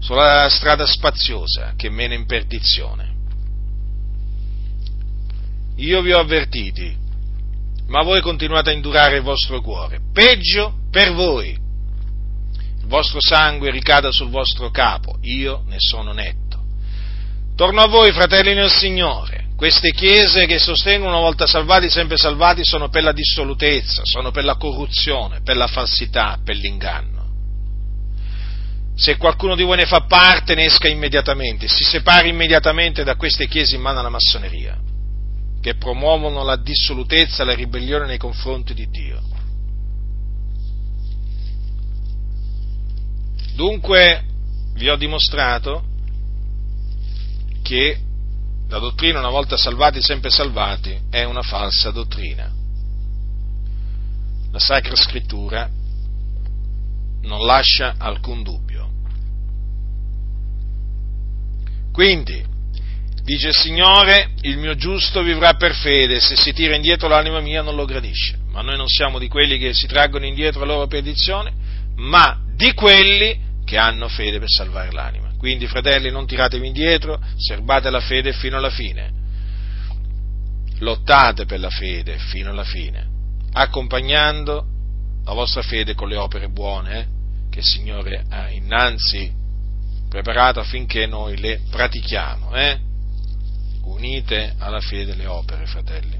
Sulla 0.00 0.48
strada 0.50 0.84
spaziosa 0.84 1.74
che 1.76 1.88
mena 1.90 2.14
in 2.14 2.26
perdizione. 2.26 3.12
Io 5.76 6.02
vi 6.02 6.12
ho 6.12 6.18
avvertiti, 6.18 6.96
ma 7.86 8.02
voi 8.02 8.20
continuate 8.20 8.70
a 8.70 8.74
indurare 8.74 9.16
il 9.16 9.22
vostro 9.22 9.60
cuore. 9.60 10.00
Peggio 10.12 10.80
per 10.90 11.12
voi 11.12 11.50
il 11.50 12.86
vostro 12.86 13.18
sangue 13.20 13.70
ricada 13.70 14.10
sul 14.10 14.28
vostro 14.28 14.70
capo, 14.70 15.18
io 15.22 15.62
ne 15.66 15.76
sono 15.78 16.12
netto. 16.12 16.62
Torno 17.54 17.80
a 17.80 17.86
voi, 17.86 18.12
fratelli 18.12 18.54
nel 18.54 18.70
Signore. 18.70 19.43
Queste 19.56 19.92
chiese 19.92 20.46
che 20.46 20.58
sostengono 20.58 21.12
una 21.12 21.20
volta 21.20 21.46
salvati, 21.46 21.88
sempre 21.88 22.16
salvati, 22.16 22.64
sono 22.64 22.88
per 22.88 23.04
la 23.04 23.12
dissolutezza, 23.12 24.02
sono 24.04 24.32
per 24.32 24.44
la 24.44 24.56
corruzione, 24.56 25.42
per 25.42 25.56
la 25.56 25.68
falsità, 25.68 26.38
per 26.42 26.56
l'inganno. 26.56 27.12
Se 28.96 29.16
qualcuno 29.16 29.54
di 29.54 29.62
voi 29.62 29.76
ne 29.76 29.86
fa 29.86 30.02
parte, 30.02 30.54
ne 30.54 30.64
esca 30.64 30.88
immediatamente, 30.88 31.68
si 31.68 31.84
separi 31.84 32.28
immediatamente 32.28 33.04
da 33.04 33.16
queste 33.16 33.46
chiese 33.46 33.76
in 33.76 33.82
mano 33.82 34.00
alla 34.00 34.08
massoneria, 34.08 34.76
che 35.60 35.76
promuovono 35.76 36.42
la 36.42 36.56
dissolutezza 36.56 37.42
e 37.42 37.46
la 37.46 37.54
ribellione 37.54 38.06
nei 38.06 38.18
confronti 38.18 38.74
di 38.74 38.88
Dio. 38.88 39.20
Dunque 43.54 44.24
vi 44.74 44.88
ho 44.88 44.96
dimostrato 44.96 45.84
che 47.62 47.98
la 48.68 48.78
dottrina 48.78 49.18
una 49.18 49.30
volta 49.30 49.56
salvati, 49.56 50.02
sempre 50.02 50.30
salvati, 50.30 50.98
è 51.10 51.24
una 51.24 51.42
falsa 51.42 51.90
dottrina. 51.90 52.50
La 54.50 54.58
Sacra 54.58 54.96
Scrittura 54.96 55.68
non 57.22 57.44
lascia 57.44 57.94
alcun 57.98 58.42
dubbio. 58.42 58.92
Quindi, 61.92 62.44
dice 63.22 63.48
il 63.48 63.54
Signore, 63.54 64.30
il 64.40 64.58
mio 64.58 64.74
giusto 64.74 65.22
vivrà 65.22 65.54
per 65.54 65.74
fede, 65.74 66.20
se 66.20 66.36
si 66.36 66.52
tira 66.52 66.74
indietro 66.74 67.08
l'anima 67.08 67.40
mia 67.40 67.62
non 67.62 67.76
lo 67.76 67.84
gradisce. 67.84 68.38
Ma 68.50 68.62
noi 68.62 68.76
non 68.76 68.88
siamo 68.88 69.18
di 69.18 69.28
quelli 69.28 69.58
che 69.58 69.72
si 69.74 69.86
traggono 69.86 70.26
indietro 70.26 70.60
la 70.60 70.72
loro 70.72 70.86
perdizione, 70.86 71.52
ma 71.96 72.40
di 72.54 72.72
quelli 72.74 73.38
che 73.64 73.78
hanno 73.78 74.08
fede 74.08 74.38
per 74.38 74.48
salvare 74.48 74.90
l'anima. 74.90 75.23
Quindi, 75.44 75.66
fratelli, 75.66 76.10
non 76.10 76.26
tiratevi 76.26 76.66
indietro, 76.66 77.20
serbate 77.36 77.90
la 77.90 78.00
fede 78.00 78.32
fino 78.32 78.56
alla 78.56 78.70
fine. 78.70 79.12
Lottate 80.78 81.44
per 81.44 81.60
la 81.60 81.68
fede 81.68 82.16
fino 82.16 82.48
alla 82.48 82.64
fine, 82.64 83.06
accompagnando 83.52 84.64
la 85.22 85.32
vostra 85.34 85.60
fede 85.60 85.92
con 85.92 86.08
le 86.08 86.16
opere 86.16 86.48
buone 86.48 86.98
eh, 86.98 87.06
che 87.50 87.58
il 87.58 87.64
Signore 87.66 88.24
ha 88.26 88.48
innanzi 88.48 89.30
preparato 90.08 90.60
affinché 90.60 91.04
noi 91.04 91.36
le 91.36 91.60
pratichiamo. 91.70 92.54
Eh? 92.54 92.78
Unite 93.82 94.54
alla 94.56 94.80
fede 94.80 95.14
le 95.14 95.26
opere, 95.26 95.66
fratelli. 95.66 96.18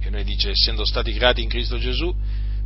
E 0.00 0.10
noi 0.10 0.22
dice, 0.22 0.50
essendo 0.50 0.84
stati 0.84 1.12
creati 1.12 1.42
in 1.42 1.48
Cristo 1.48 1.76
Gesù, 1.76 2.14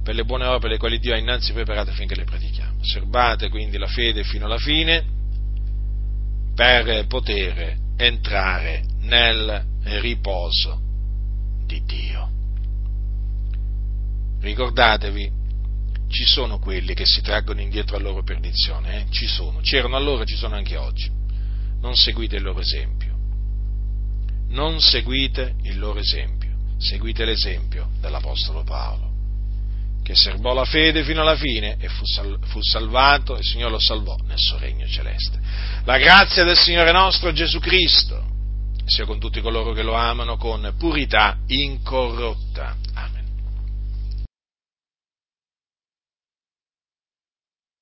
per 0.02 0.14
le 0.14 0.24
buone 0.24 0.44
opere 0.44 0.74
le 0.74 0.78
quali 0.78 0.98
Dio 0.98 1.14
ha 1.14 1.18
innanzi 1.18 1.54
preparate 1.54 1.92
affinché 1.92 2.14
le 2.14 2.24
pratichiamo. 2.24 2.73
Serbate 2.84 3.48
quindi 3.48 3.78
la 3.78 3.86
fede 3.86 4.24
fino 4.24 4.44
alla 4.44 4.58
fine 4.58 5.04
per 6.54 7.06
poter 7.06 7.76
entrare 7.96 8.84
nel 9.00 9.64
riposo 10.00 10.80
di 11.66 11.82
Dio. 11.84 12.30
Ricordatevi, 14.40 15.30
ci 16.08 16.24
sono 16.24 16.58
quelli 16.58 16.94
che 16.94 17.06
si 17.06 17.22
traggono 17.22 17.60
indietro 17.60 17.96
a 17.96 18.00
loro 18.00 18.22
perdizione, 18.22 19.00
eh? 19.00 19.10
ci 19.10 19.26
sono, 19.26 19.60
c'erano 19.60 19.96
allora, 19.96 20.24
ci 20.24 20.36
sono 20.36 20.54
anche 20.54 20.76
oggi. 20.76 21.10
Non 21.80 21.96
seguite 21.96 22.36
il 22.36 22.42
loro 22.42 22.60
esempio. 22.60 23.12
Non 24.48 24.80
seguite 24.80 25.54
il 25.62 25.78
loro 25.78 25.98
esempio, 25.98 26.50
seguite 26.78 27.24
l'esempio 27.24 27.88
dell'Apostolo 28.00 28.62
Paolo 28.62 29.13
che 30.04 30.14
serbò 30.14 30.52
la 30.52 30.66
fede 30.66 31.02
fino 31.02 31.22
alla 31.22 31.34
fine 31.34 31.76
e 31.80 31.88
fu, 31.88 32.04
sal- 32.04 32.38
fu, 32.44 32.60
salvato, 32.60 33.36
il 33.36 33.42
Signore 33.44 33.72
lo 33.72 33.80
salvò 33.80 34.14
nel 34.26 34.38
suo 34.38 34.58
regno 34.58 34.86
celeste. 34.86 35.40
La 35.84 35.96
grazia 35.96 36.44
del 36.44 36.58
Signore 36.58 36.92
nostro 36.92 37.32
Gesù 37.32 37.58
Cristo 37.58 38.22
sia 38.84 39.06
con 39.06 39.18
tutti 39.18 39.40
coloro 39.40 39.72
che 39.72 39.82
lo 39.82 39.94
amano 39.94 40.36
con 40.36 40.74
purità 40.78 41.38
incorrotta. 41.46 42.76